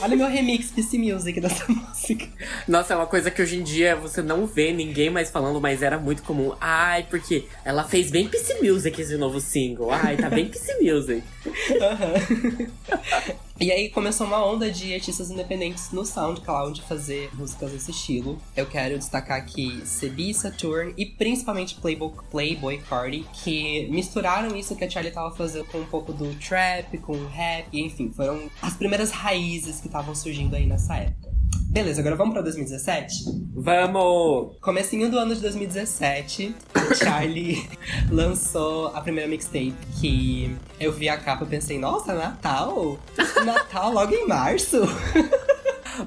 Olha 0.00 0.16
meu 0.16 0.28
remix 0.28 0.70
PC 0.70 0.98
Music 0.98 1.40
dessa 1.40 1.64
música. 1.72 2.26
Nossa, 2.68 2.94
é 2.94 2.96
uma 2.96 3.06
coisa 3.06 3.30
que 3.30 3.40
hoje 3.42 3.58
em 3.58 3.62
dia 3.62 3.96
você 3.96 4.22
não 4.22 4.46
vê 4.46 4.72
ninguém 4.72 5.10
mais 5.10 5.30
falando, 5.30 5.60
mas 5.60 5.82
era 5.82 5.98
muito 5.98 6.22
comum. 6.22 6.54
Ai, 6.60 7.06
porque 7.08 7.46
ela 7.64 7.84
fez 7.84 8.10
bem 8.10 8.28
PC 8.28 8.60
Music 8.62 9.00
esse 9.00 9.16
novo 9.16 9.40
single. 9.40 9.90
Ai, 9.90 10.16
tá 10.16 10.28
bem 10.30 10.46
PC 10.46 10.78
Music. 10.80 11.22
Uhum. 11.46 13.34
E 13.60 13.70
aí 13.70 13.88
começou 13.88 14.26
uma 14.26 14.44
onda 14.44 14.68
de 14.68 14.92
artistas 14.92 15.30
independentes 15.30 15.92
no 15.92 16.04
SoundCloud 16.04 16.82
fazer 16.82 17.30
músicas 17.34 17.70
desse 17.70 17.92
estilo. 17.92 18.36
Eu 18.56 18.66
quero 18.66 18.98
destacar 18.98 19.38
aqui 19.38 19.80
Sebi 19.86 20.34
Saturn 20.34 20.92
e 20.96 21.06
principalmente 21.06 21.76
Playboy, 21.76 22.12
Playboy 22.32 22.78
Cardi, 22.78 23.24
que 23.32 23.86
misturaram 23.90 24.56
isso 24.56 24.74
que 24.74 24.84
a 24.84 24.90
Charlie 24.90 25.12
tava 25.12 25.34
fazendo 25.36 25.66
com 25.66 25.78
um 25.78 25.86
pouco 25.86 26.12
do 26.12 26.34
trap, 26.34 26.98
com 26.98 27.12
o 27.12 27.28
rap, 27.28 27.68
enfim, 27.72 28.10
foram 28.10 28.50
as 28.60 28.74
primeiras 28.74 29.12
raízes 29.12 29.80
que 29.80 29.86
estavam 29.86 30.16
surgindo 30.16 30.56
aí 30.56 30.66
nessa 30.66 30.96
época. 30.96 31.33
Beleza, 31.74 32.02
agora 32.02 32.14
vamos 32.14 32.34
pra 32.34 32.40
2017? 32.40 33.24
Vamos! 33.52 34.56
Comecinho 34.60 35.10
do 35.10 35.18
ano 35.18 35.34
de 35.34 35.40
2017, 35.40 36.54
Charlie 36.94 37.68
lançou 38.12 38.92
a 38.94 39.00
primeira 39.00 39.28
mixtape 39.28 39.74
que 40.00 40.56
eu 40.78 40.92
vi 40.92 41.08
a 41.08 41.16
capa 41.16 41.42
e 41.42 41.48
pensei, 41.48 41.76
nossa, 41.76 42.14
Natal? 42.14 42.96
Natal 43.44 43.92
logo 43.92 44.14
em 44.14 44.24
março? 44.24 44.82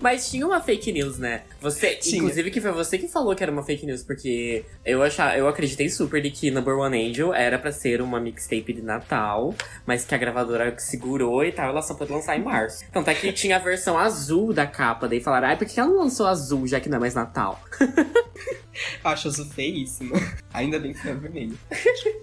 Mas 0.02 0.30
tinha 0.30 0.46
uma 0.46 0.62
fake 0.62 0.92
news, 0.92 1.18
né? 1.18 1.44
Você, 1.62 1.96
tinha. 1.96 2.18
inclusive, 2.18 2.52
que 2.52 2.62
foi 2.62 2.72
você 2.72 2.98
que 2.98 3.08
falou 3.08 3.36
que 3.36 3.44
era 3.44 3.52
uma 3.52 3.64
fake 3.64 3.86
news, 3.86 4.04
porque 4.04 4.66
eu 4.86 5.02
achar, 5.02 5.38
eu 5.38 5.48
acreditei 5.48 5.90
super 5.90 6.22
de 6.22 6.30
que 6.32 6.52
Number 6.52 6.78
One 6.78 7.10
Angel 7.10 7.34
era 7.34 7.58
para 7.58 7.72
ser 7.72 8.02
uma 8.02 8.20
mixtape 8.20 8.74
de 8.74 8.82
Natal, 8.82 9.54
mas 9.86 10.06
que 10.06 10.14
a 10.14 10.18
gravadora 10.18 10.74
segurou 10.78 11.44
e 11.44 11.52
tal, 11.52 11.70
ela 11.70 11.82
só 11.82 11.94
pôde 11.94 12.12
lançar 12.12 12.38
em 12.38 12.44
março. 12.44 12.84
Então 12.90 13.02
até 13.02 13.14
que 13.14 13.32
tinha 13.32 13.56
a 13.56 13.60
versão 13.60 13.98
azul 13.98 14.54
da 14.54 14.68
capa, 14.68 15.08
daí 15.08 15.22
falaram, 15.22 15.48
ai, 15.48 15.54
ah, 15.54 15.58
por 15.58 15.68
que 15.68 15.80
ela 15.80 15.90
não 15.90 15.98
lançou 15.98 16.28
azul, 16.28 16.68
já 16.68 16.80
que 16.80 16.90
não 16.90 16.98
é 16.98 17.00
mais 17.00 17.16
Natal? 17.16 17.62
Acho 19.04 19.28
azul 19.28 19.46
feíssimo. 19.46 20.14
Ainda 20.54 20.80
bem 20.80 20.94
que 20.94 21.00
foi 21.00 21.14
vermelho. 21.14 21.58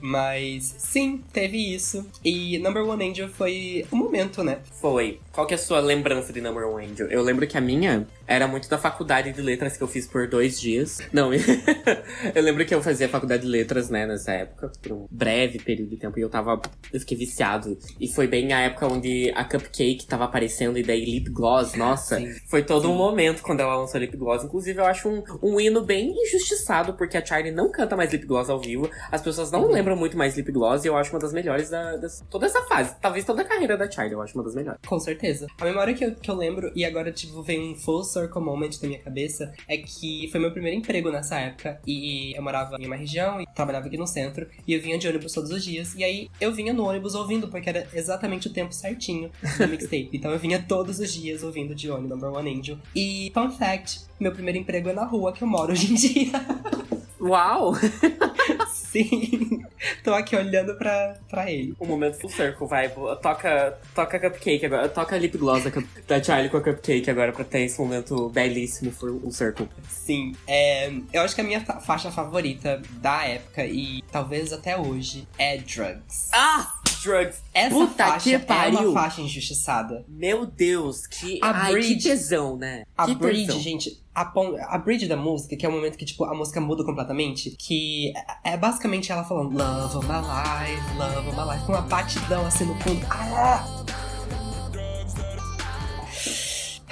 Mas 0.00 0.74
sim, 0.78 1.22
teve 1.32 1.74
isso. 1.74 2.06
E 2.24 2.58
Number 2.58 2.82
One 2.84 3.10
Angel 3.10 3.28
foi 3.28 3.86
o 3.90 3.96
momento, 3.96 4.42
né? 4.42 4.58
Foi. 4.80 5.20
Qual 5.32 5.46
que 5.46 5.54
é 5.54 5.56
a 5.56 5.58
sua 5.58 5.80
lembrança 5.80 6.32
de 6.32 6.40
Number 6.40 6.66
One 6.66 6.86
Angel? 6.86 7.06
Eu 7.08 7.22
lembro 7.22 7.46
que 7.46 7.56
a 7.56 7.60
minha 7.60 8.06
era 8.26 8.46
muito 8.46 8.68
da 8.68 8.78
faculdade 8.78 9.32
de 9.32 9.42
letras 9.42 9.76
que 9.76 9.82
eu 9.82 9.88
fiz 9.88 10.06
por 10.06 10.28
dois 10.28 10.60
dias. 10.60 10.98
Não, 11.12 11.30
eu 12.34 12.42
lembro 12.42 12.64
que 12.64 12.74
eu 12.74 12.82
fazia 12.82 13.08
faculdade 13.08 13.42
de 13.42 13.48
letras, 13.48 13.90
né, 13.90 14.06
nessa 14.06 14.32
época, 14.32 14.72
por 14.80 14.92
um 14.92 15.06
breve 15.10 15.58
período 15.58 15.90
de 15.90 15.96
tempo, 15.96 16.18
e 16.18 16.22
eu 16.22 16.30
tava. 16.30 16.60
Eu 16.92 17.00
fiquei 17.00 17.16
viciado. 17.16 17.78
E 18.00 18.08
foi 18.08 18.26
bem 18.26 18.52
a 18.52 18.60
época 18.60 18.86
onde 18.86 19.32
a 19.34 19.44
Cupcake 19.44 20.06
tava 20.06 20.24
aparecendo, 20.24 20.78
e 20.78 20.82
daí 20.82 21.04
Lip 21.04 21.30
Gloss, 21.30 21.74
nossa. 21.74 22.18
Sim, 22.18 22.32
foi 22.48 22.62
todo 22.62 22.82
sim. 22.82 22.88
um 22.88 22.96
momento 22.96 23.42
quando 23.42 23.60
ela 23.60 23.76
lançou 23.76 24.00
Lip 24.00 24.16
Gloss. 24.16 24.44
Inclusive, 24.44 24.78
eu 24.78 24.86
acho 24.86 25.08
um, 25.08 25.22
um 25.42 25.60
hino 25.60 25.82
bem 25.82 25.99
injustiçado, 26.00 26.94
porque 26.94 27.16
a 27.16 27.24
Charlie 27.24 27.52
não 27.52 27.70
canta 27.70 27.96
mais 27.96 28.12
Lip 28.12 28.26
Gloss 28.26 28.50
ao 28.50 28.60
vivo. 28.60 28.90
As 29.10 29.22
pessoas 29.22 29.50
não 29.50 29.64
uhum. 29.64 29.72
lembram 29.72 29.96
muito 29.96 30.16
mais 30.16 30.36
Lip 30.36 30.50
Gloss, 30.52 30.84
e 30.84 30.88
eu 30.88 30.96
acho 30.96 31.10
uma 31.10 31.18
das 31.18 31.32
melhores 31.32 31.70
da, 31.70 31.96
das, 31.96 32.22
toda 32.30 32.46
essa 32.46 32.62
fase. 32.62 32.94
Talvez 33.00 33.24
toda 33.24 33.42
a 33.42 33.44
carreira 33.44 33.76
da 33.76 33.90
Charlie, 33.90 34.14
eu 34.14 34.22
acho 34.22 34.34
uma 34.34 34.44
das 34.44 34.54
melhores. 34.54 34.80
Com 34.86 34.98
certeza. 34.98 35.46
A 35.60 35.64
memória 35.64 35.94
que 35.94 36.04
eu, 36.04 36.14
que 36.14 36.30
eu 36.30 36.34
lembro, 36.34 36.70
e 36.74 36.84
agora, 36.84 37.10
tipo, 37.10 37.42
vem 37.42 37.72
um 37.72 37.76
full 37.76 38.04
circle 38.04 38.42
moment 38.42 38.70
na 38.82 38.88
minha 38.88 39.00
cabeça, 39.00 39.52
é 39.68 39.76
que 39.76 40.28
foi 40.30 40.40
meu 40.40 40.52
primeiro 40.52 40.76
emprego 40.76 41.10
nessa 41.10 41.38
época. 41.38 41.80
E 41.86 42.36
eu 42.36 42.42
morava 42.42 42.76
em 42.78 42.86
uma 42.86 42.96
região 42.96 43.40
e 43.40 43.46
trabalhava 43.54 43.86
aqui 43.86 43.96
no 43.96 44.06
centro. 44.06 44.46
E 44.66 44.74
eu 44.74 44.80
vinha 44.80 44.98
de 44.98 45.08
ônibus 45.08 45.32
todos 45.32 45.50
os 45.50 45.64
dias. 45.64 45.94
E 45.94 46.04
aí 46.04 46.28
eu 46.40 46.52
vinha 46.52 46.72
no 46.72 46.84
ônibus 46.84 47.14
ouvindo, 47.14 47.48
porque 47.48 47.68
era 47.68 47.86
exatamente 47.94 48.48
o 48.48 48.52
tempo 48.52 48.72
certinho 48.72 49.30
da 49.58 49.66
mixtape. 49.66 50.10
então 50.12 50.30
eu 50.30 50.38
vinha 50.38 50.64
todos 50.66 50.98
os 50.98 51.12
dias 51.12 51.42
ouvindo 51.42 51.74
de 51.74 51.90
ônibus 51.90 52.10
Number 52.10 52.32
One 52.32 52.58
Angel. 52.58 52.78
E, 52.94 53.30
fun 53.32 53.50
fact, 53.50 54.09
meu 54.20 54.32
primeiro 54.32 54.58
emprego 54.58 54.90
é 54.90 54.92
na 54.92 55.04
rua 55.04 55.32
que 55.32 55.42
eu 55.42 55.48
moro 55.48 55.72
hoje 55.72 55.92
em 55.92 55.94
dia. 55.94 56.32
Uau! 57.20 57.74
Sim, 58.72 59.62
tô 60.02 60.12
aqui 60.12 60.34
olhando 60.34 60.74
pra, 60.74 61.16
pra 61.28 61.50
ele. 61.50 61.74
O 61.78 61.86
momento 61.86 62.18
full 62.18 62.30
circle, 62.30 62.66
vai. 62.66 62.88
Toca, 63.22 63.78
toca 63.94 64.18
cupcake 64.18 64.66
agora. 64.66 64.88
Toca 64.88 65.16
lip 65.16 65.38
gloss 65.38 65.62
da, 65.62 65.70
da 66.08 66.22
Charlie 66.22 66.50
com 66.50 66.56
a 66.56 66.60
cupcake 66.60 67.08
agora 67.08 67.32
pra 67.32 67.44
ter 67.44 67.60
esse 67.60 67.80
momento 67.80 68.28
belíssimo 68.30 68.90
full 68.90 69.30
circle. 69.30 69.68
Sim, 69.88 70.34
é, 70.46 70.92
eu 71.12 71.22
acho 71.22 71.34
que 71.34 71.40
a 71.40 71.44
minha 71.44 71.60
faixa 71.60 72.10
favorita 72.10 72.82
da 73.00 73.24
época 73.26 73.64
e 73.64 74.02
talvez 74.10 74.52
até 74.52 74.76
hoje 74.76 75.28
é 75.38 75.56
Drugs. 75.58 76.30
Ah! 76.32 76.79
Drugs. 77.02 77.42
Essa 77.54 77.74
Puta 77.74 78.06
faixa 78.06 78.30
que 78.30 78.38
pariu. 78.46 78.78
é 78.78 78.82
uma 78.82 78.92
faixa 78.92 79.20
injustiçada. 79.20 80.04
Meu 80.08 80.46
Deus, 80.46 81.06
que, 81.06 81.38
a 81.42 81.50
ai, 81.50 81.72
bridge, 81.72 81.94
que 81.96 82.02
tesão, 82.02 82.56
né? 82.56 82.84
A 82.96 83.06
que 83.06 83.14
bridge, 83.14 83.46
tesão. 83.46 83.60
gente, 83.60 84.02
a, 84.14 84.32
a 84.68 84.78
bridge 84.78 85.06
da 85.06 85.16
música, 85.16 85.56
que 85.56 85.64
é 85.64 85.68
o 85.68 85.72
momento 85.72 85.96
que, 85.96 86.04
tipo, 86.04 86.24
a 86.24 86.34
música 86.34 86.60
muda 86.60 86.84
completamente, 86.84 87.50
que 87.58 88.12
é, 88.44 88.52
é 88.52 88.56
basicamente 88.56 89.10
ela 89.10 89.24
falando 89.24 89.56
Love 89.56 89.96
of 89.96 90.06
my 90.06 90.20
life, 90.20 90.96
love 90.98 91.28
of 91.28 91.36
my 91.36 91.52
life, 91.52 91.66
com 91.66 91.72
uma 91.72 91.82
batidão 91.82 92.46
assim 92.46 92.64
no 92.64 92.74
fundo. 92.80 93.04
Ah! 93.10 93.79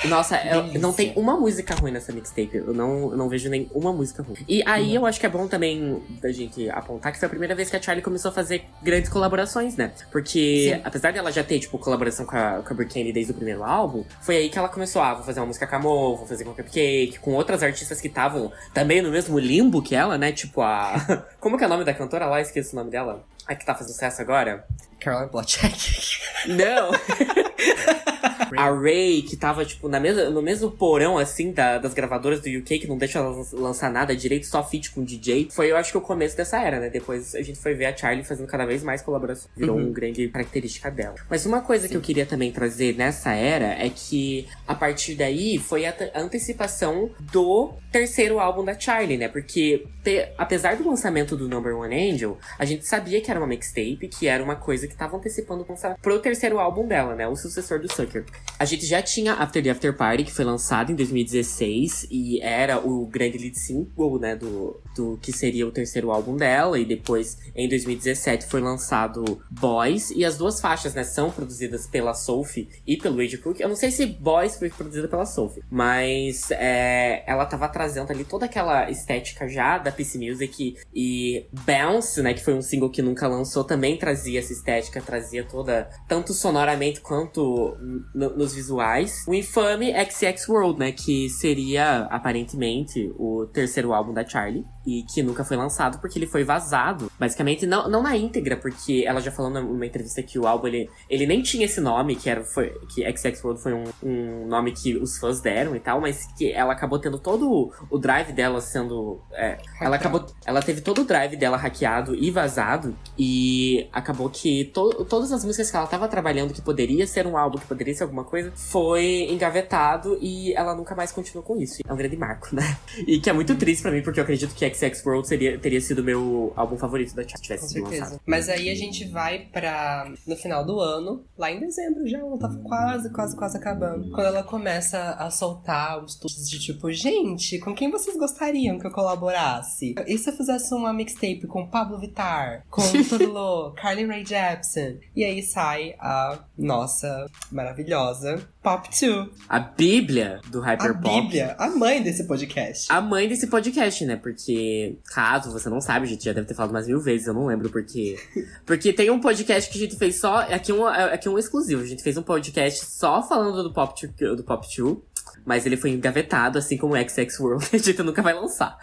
Nossa, 0.05 0.37
eu, 0.45 0.81
não 0.81 0.93
tem 0.93 1.13
uma 1.17 1.37
música 1.37 1.75
ruim 1.75 1.91
nessa 1.91 2.13
mixtape. 2.13 2.57
Eu 2.57 2.75
não, 2.75 3.11
eu 3.11 3.17
não 3.17 3.29
vejo 3.29 3.49
nem 3.49 3.69
uma 3.75 3.93
música 3.93 4.23
ruim. 4.23 4.37
E 4.49 4.63
aí 4.67 4.91
uhum. 4.91 5.03
eu 5.03 5.07
acho 5.07 5.19
que 5.19 5.27
é 5.27 5.29
bom 5.29 5.49
também 5.49 6.03
da 6.21 6.31
gente 6.31 6.69
apontar 6.71 7.13
que 7.13 7.19
foi 7.19 7.27
a 7.27 7.29
primeira 7.29 7.55
vez 7.55 7.71
que 7.71 7.77
a 7.77 7.83
Charlie 7.83 8.03
começou 8.03 8.31
a 8.31 8.35
fazer 8.35 8.65
grandes 8.83 9.11
colaborações, 9.11 9.77
né? 9.77 9.93
Porque, 10.11 10.75
Sim. 10.75 10.81
apesar 10.85 11.13
dela 11.13 11.33
já 11.33 11.43
ter, 11.43 11.59
tipo, 11.59 11.79
colaboração 11.79 12.25
com 12.25 12.37
a, 12.37 12.63
com 12.63 12.73
a 12.73 12.77
Burkini 12.77 13.13
desde 13.13 13.33
o 13.33 13.35
primeiro 13.35 13.65
álbum, 13.65 14.05
foi 14.21 14.37
aí 14.37 14.49
que 14.49 14.59
ela 14.59 14.69
começou, 14.69 15.03
ah, 15.03 15.15
vou 15.15 15.25
fazer 15.25 15.41
uma 15.41 15.47
música 15.47 15.67
com 15.67 15.77
a 15.77 15.79
Mo, 15.79 16.17
vou 16.17 16.27
fazer 16.27 16.45
com 16.45 16.51
a 16.51 16.55
Cupcake, 16.55 17.19
com 17.21 17.35
outras 17.35 17.63
artistas 17.63 18.01
que 18.01 18.09
estavam 18.09 18.53
também 18.73 19.03
no 19.03 19.11
mesmo 19.11 19.39
limbo 19.39 19.83
que 19.83 19.95
ela, 19.95 20.17
né? 20.17 20.33
Tipo 20.33 20.63
a. 20.63 21.25
Como 21.41 21.57
que 21.57 21.65
é 21.65 21.67
o 21.67 21.71
nome 21.71 21.85
da 21.85 21.95
cantora 21.95 22.27
lá? 22.27 22.41
Esqueci 22.41 22.73
o 22.73 22.77
nome 22.77 22.91
dela. 22.91 23.25
A 23.47 23.55
que 23.55 23.65
tá 23.65 23.75
fazendo 23.75 23.95
sucesso 23.95 24.21
agora? 24.21 24.67
Caroline 25.01 25.31
Plotchek. 25.31 26.19
Não! 26.47 26.91
a 28.57 28.71
Ray, 28.71 29.23
que 29.23 29.37
tava, 29.37 29.65
tipo, 29.65 29.89
na 29.89 30.01
mesa, 30.01 30.31
no 30.31 30.41
mesmo 30.43 30.71
porão, 30.71 31.19
assim, 31.19 31.53
da, 31.53 31.79
das 31.79 31.95
gravadoras 31.95 32.41
do 32.41 32.49
UK, 32.49 32.81
que 32.81 32.87
não 32.87 32.97
deixa 32.97 33.19
ela 33.19 33.45
lançar 33.53 33.91
nada 33.91 34.15
direito, 34.17 34.47
só 34.47 34.65
feat 34.65 34.91
com 34.91 35.05
DJ. 35.05 35.49
Foi, 35.51 35.71
eu 35.71 35.77
acho 35.77 35.93
que 35.93 35.99
o 35.99 36.01
começo 36.01 36.37
dessa 36.37 36.61
era, 36.61 36.81
né? 36.81 36.89
Depois 36.89 37.35
a 37.35 37.43
gente 37.43 37.59
foi 37.59 37.75
ver 37.75 37.87
a 37.87 37.97
Charlie 37.97 38.25
fazendo 38.25 38.47
cada 38.47 38.65
vez 38.65 38.83
mais 38.83 39.03
colaboração. 39.03 39.51
Virou 39.57 39.77
uhum. 39.77 39.85
uma 39.85 39.93
grande 39.93 40.29
característica 40.29 40.91
dela. 40.91 41.15
Mas 41.29 41.47
uma 41.47 41.61
coisa 41.61 41.87
Sim. 41.87 41.93
que 41.93 41.97
eu 41.97 42.01
queria 42.01 42.27
também 42.27 42.51
trazer 42.53 42.97
nessa 42.97 43.33
era 43.33 43.67
é 43.85 43.91
que, 43.91 44.47
a 44.67 44.75
partir 44.75 45.15
daí, 45.15 45.59
foi 45.59 45.87
a, 45.87 45.95
a 46.15 46.21
antecipação 46.21 47.11
do 47.33 47.75
terceiro 47.93 48.39
álbum 48.39 48.65
da 48.65 48.79
Charlie, 48.79 49.17
né? 49.17 49.29
Porque, 49.29 49.87
te, 50.03 50.29
apesar 50.37 50.77
do 50.77 50.89
lançamento 50.89 51.37
do 51.37 51.49
Number 51.49 51.77
One 51.77 52.13
Angel, 52.13 52.39
a 52.59 52.65
gente 52.65 52.87
sabia 52.87 53.21
que 53.21 53.31
era 53.31 53.39
uma 53.39 53.47
mixtape, 53.47 54.09
que 54.09 54.27
era 54.27 54.43
uma 54.43 54.57
coisa 54.57 54.88
que 54.88 54.96
tava 54.96 55.16
antecipando 55.16 55.66
pro 56.01 56.18
terceiro 56.20 56.59
álbum 56.59 56.87
dela, 56.87 57.14
né? 57.14 57.29
O 57.29 57.37
sucessor 57.37 57.81
do 57.81 57.92
Sucker. 57.92 58.24
A 58.59 58.64
gente 58.64 58.87
já 58.87 59.03
tinha 59.03 59.35
After 59.35 59.62
the 59.62 59.70
After 59.70 59.96
Party, 59.96 60.24
que 60.24 60.33
foi 60.33 60.44
lançado 60.44 60.90
em 60.90 60.94
2016 60.94 62.09
e 62.11 62.40
era 62.40 62.79
o 62.79 63.07
grande 63.07 63.38
lead 63.38 63.59
single, 63.59 64.18
né, 64.18 64.37
do, 64.37 64.81
do 64.96 65.18
que 65.20 65.33
seria 65.33 65.66
o 65.66 65.70
terceiro 65.70 66.11
álbum 66.11 66.37
dela. 66.37 66.79
E 66.79 66.85
depois, 66.85 67.38
em 67.55 67.68
2017, 67.68 68.46
foi 68.46 68.61
lançado 68.61 69.40
Boys. 69.51 70.11
E 70.11 70.24
as 70.24 70.37
duas 70.37 70.61
faixas, 70.61 70.94
né, 70.94 71.05
são 71.05 71.31
produzidas 71.31 71.87
pela 71.87 72.14
Sophie 72.14 72.68
e 72.87 72.96
pelo 72.96 73.16
Wade 73.16 73.38
Cook. 73.38 73.61
Eu 73.61 73.68
não 73.68 73.77
sei 73.77 73.90
se 73.90 74.07
Boys 74.07 74.57
foi 74.57 74.70
produzida 74.70 75.09
pela 75.09 75.27
Sophie, 75.27 75.62
mas 75.70 76.51
é, 76.51 77.22
ela 77.27 77.46
tava 77.46 77.68
trazendo 77.68 78.11
ali 78.11 78.24
toda 78.24 78.46
aquela 78.46 78.90
estética 78.90 79.48
já 79.48 79.79
da 79.79 79.92
PC 79.92 80.18
Music 80.18 80.77
e 80.94 81.46
Bounce, 81.53 82.22
né, 82.22 82.35
que 82.35 82.42
foi 82.42 82.55
um 82.55 82.62
single 82.62 82.90
que 82.90 83.03
nunca 83.03 83.27
lançou, 83.27 83.64
também 83.64 83.96
trazia 83.96 84.38
essa 84.38 84.53
estética, 84.53 84.78
trazia 85.01 85.45
toda, 85.45 85.88
tanto 86.07 86.33
sonoramente 86.33 87.01
quanto 87.01 87.77
no, 88.14 88.37
nos 88.37 88.55
visuais. 88.55 89.25
O 89.27 89.35
infame 89.35 89.93
XX 89.93 90.49
World, 90.49 90.79
né? 90.79 90.93
Que 90.93 91.29
seria, 91.29 92.07
aparentemente, 92.11 93.12
o 93.19 93.47
terceiro 93.47 93.93
álbum 93.93 94.12
da 94.12 94.27
Charlie. 94.27 94.64
E 94.88 95.03
que 95.03 95.22
nunca 95.22 95.44
foi 95.44 95.57
lançado 95.57 95.98
porque 95.98 96.18
ele 96.18 96.27
foi 96.27 96.44
vazado. 96.44 97.12
Basicamente, 97.18 97.66
não, 97.66 97.88
não 97.90 98.03
na 98.03 98.16
íntegra, 98.16 98.57
porque 98.57 99.05
ela 99.07 99.20
já 99.20 99.31
falou 99.31 99.51
numa 99.51 99.85
entrevista 99.85 100.22
que 100.22 100.38
o 100.38 100.46
álbum, 100.46 100.66
ele, 100.68 100.88
ele 101.11 101.27
nem 101.27 101.42
tinha 101.42 101.66
esse 101.66 101.79
nome, 101.79 102.16
que 102.16 102.31
era 102.31 102.42
foi, 102.42 102.70
que 102.94 103.05
XX 103.05 103.44
World 103.44 103.62
foi 103.62 103.74
um, 103.74 103.85
um 104.03 104.46
nome 104.46 104.72
que 104.72 104.96
os 104.96 105.18
fãs 105.18 105.40
deram 105.40 105.77
e 105.77 105.81
tal, 105.81 106.01
mas 106.01 106.27
que 106.38 106.51
ela 106.51 106.72
acabou 106.72 106.98
tendo 106.98 107.18
todo 107.18 107.70
o 107.90 107.98
drive 107.98 108.33
dela 108.33 108.61
sendo. 108.61 109.20
É, 109.33 109.59
ela 109.81 109.96
acabou. 109.96 110.24
Ela 110.46 110.62
teve 110.62 110.81
todo 110.81 111.03
o 111.03 111.05
drive 111.05 111.37
dela 111.37 111.57
hackeado 111.57 112.14
e 112.14 112.31
vazado. 112.31 112.96
E 113.18 113.88
acabou 113.92 114.31
que 114.31 114.66
to, 114.66 115.05
todas 115.05 115.33
as 115.33 115.44
músicas 115.44 115.70
que 115.70 115.77
ela 115.77 115.87
tava 115.87 116.09
trabalhando, 116.09 116.55
que 116.55 116.62
poderia 116.62 117.07
ser 117.07 117.27
um 117.27 117.37
álbum, 117.37 117.59
que 117.59 117.66
poderia 117.66 117.94
ser 117.94 118.05
alguma 118.05 118.24
coisa, 118.24 118.53
foi 118.55 119.29
engavetado 119.31 120.18
e 120.20 120.55
ela 120.55 120.74
nunca 120.74 120.94
mais 120.94 121.12
continuou 121.12 121.44
com 121.44 121.57
isso. 121.57 121.83
É 121.87 121.92
um 121.92 121.96
grande 121.96 122.16
marco, 122.16 122.55
né? 122.55 122.77
E 123.07 123.20
que 123.20 123.31
é 123.31 123.33
muito 123.33 123.55
triste 123.55 123.83
para 123.83 123.90
mim, 123.90 124.03
porque 124.03 124.20
eu 124.20 124.24
acredito 124.24 124.55
que 124.55 124.64
XX 124.79 125.05
World 125.05 125.29
seria, 125.29 125.59
teria 125.59 125.81
sido 125.81 126.03
meu 126.03 126.53
álbum 126.57 126.77
favorito 126.77 127.14
da 127.14 127.25
Tia 127.25 127.38
tivesse 127.41 127.69
sido 127.69 127.85
lançado. 127.85 128.21
Mas 128.27 128.49
aí 128.49 128.71
a 128.71 128.75
gente 128.75 129.07
vai 129.09 129.41
pra. 129.53 130.11
no 130.27 130.37
final 130.37 130.64
do 130.64 130.81
ano, 130.81 131.25
lá 131.37 131.51
em 131.51 131.61
dezembro 131.61 132.07
já, 132.07 132.19
ela 132.19 132.38
tava 132.38 132.59
quase, 132.59 133.11
quase, 133.11 133.37
quase 133.37 133.57
acabando. 133.57 134.11
Quando 134.11 134.27
ela 134.27 134.43
começa 134.43 135.12
a 135.12 135.31
soltar 135.31 136.03
os 136.03 136.17
tweets 136.17 136.49
de 136.49 136.59
tipo, 136.59 136.91
gente, 136.93 137.59
com 137.59 137.75
quem 137.75 137.91
vocês 137.91 138.17
gostariam 138.17 138.79
que 138.79 138.87
eu 138.87 138.91
colaborasse? 138.91 139.95
E 140.07 140.19
se 140.19 140.31
eu 140.31 140.37
fizesse 140.37 140.75
uma 140.75 140.93
mixtape 140.93 141.47
com 141.47 141.67
Pablo 141.67 141.99
Vittar, 141.99 142.64
com 142.71 142.83
Turlo, 143.09 143.73
Carly 143.75 144.05
Rae 144.07 144.25
Jepsen? 144.25 145.01
E 145.14 145.25
aí 145.25 145.43
sai 145.43 145.95
a 145.99 146.38
nossa 146.57 147.27
maravilhosa 147.51 148.47
Pop 148.69 148.87
2. 148.87 149.29
A 149.49 149.61
bíblia 149.61 150.43
do 150.49 150.61
Hyperpop. 150.61 151.09
A 151.09 151.23
bíblia, 151.23 151.57
a 151.59 151.71
mãe 151.71 152.03
desse 152.03 152.25
podcast. 152.25 152.93
A 152.93 153.01
mãe 153.01 153.27
desse 153.27 153.47
podcast, 153.47 154.05
né? 154.05 154.17
Porque, 154.17 154.99
caso 155.07 155.51
você 155.51 155.71
não 155.71 155.81
sabe, 155.81 156.05
a 156.05 156.09
gente 156.09 156.23
já 156.23 156.35
deve 156.35 156.49
ter 156.49 156.53
falado 156.53 156.73
mais 156.73 156.87
mil 156.87 157.01
vezes, 157.01 157.27
eu 157.27 157.33
não 157.33 157.47
lembro 157.47 157.71
porque. 157.71 158.19
Porque 158.67 158.93
tem 158.93 159.11
um 159.11 159.21
podcast 159.21 159.71
que 159.71 159.79
a 159.79 159.81
gente 159.81 159.97
fez 159.97 160.17
só. 160.17 160.41
Aqui 160.41 160.71
um, 160.71 160.87
aqui 160.87 161.31
um 161.31 161.39
exclusivo. 161.39 161.83
A 161.83 161.87
gente 161.87 162.03
fez 162.03 162.19
um 162.19 162.23
podcast 162.23 162.85
só 162.85 163.27
falando 163.27 163.63
do 163.63 163.73
Pop 163.73 163.95
2, 163.99 164.37
do 164.37 164.45
Pop 164.45 164.67
2 164.77 164.99
mas 165.47 165.65
ele 165.65 165.79
foi 165.79 165.91
engavetado, 165.91 166.59
assim 166.59 166.77
como 166.77 166.95
o 166.95 166.97
XX 166.97 167.41
World, 167.41 167.67
a 167.73 167.79
gente 167.79 168.03
nunca 168.03 168.21
vai 168.21 168.35
lançar. 168.35 168.77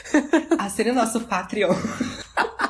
A 0.57 0.67
ser 0.67 0.87
o 0.87 0.95
nosso 0.95 1.21
Patreon. 1.21 1.75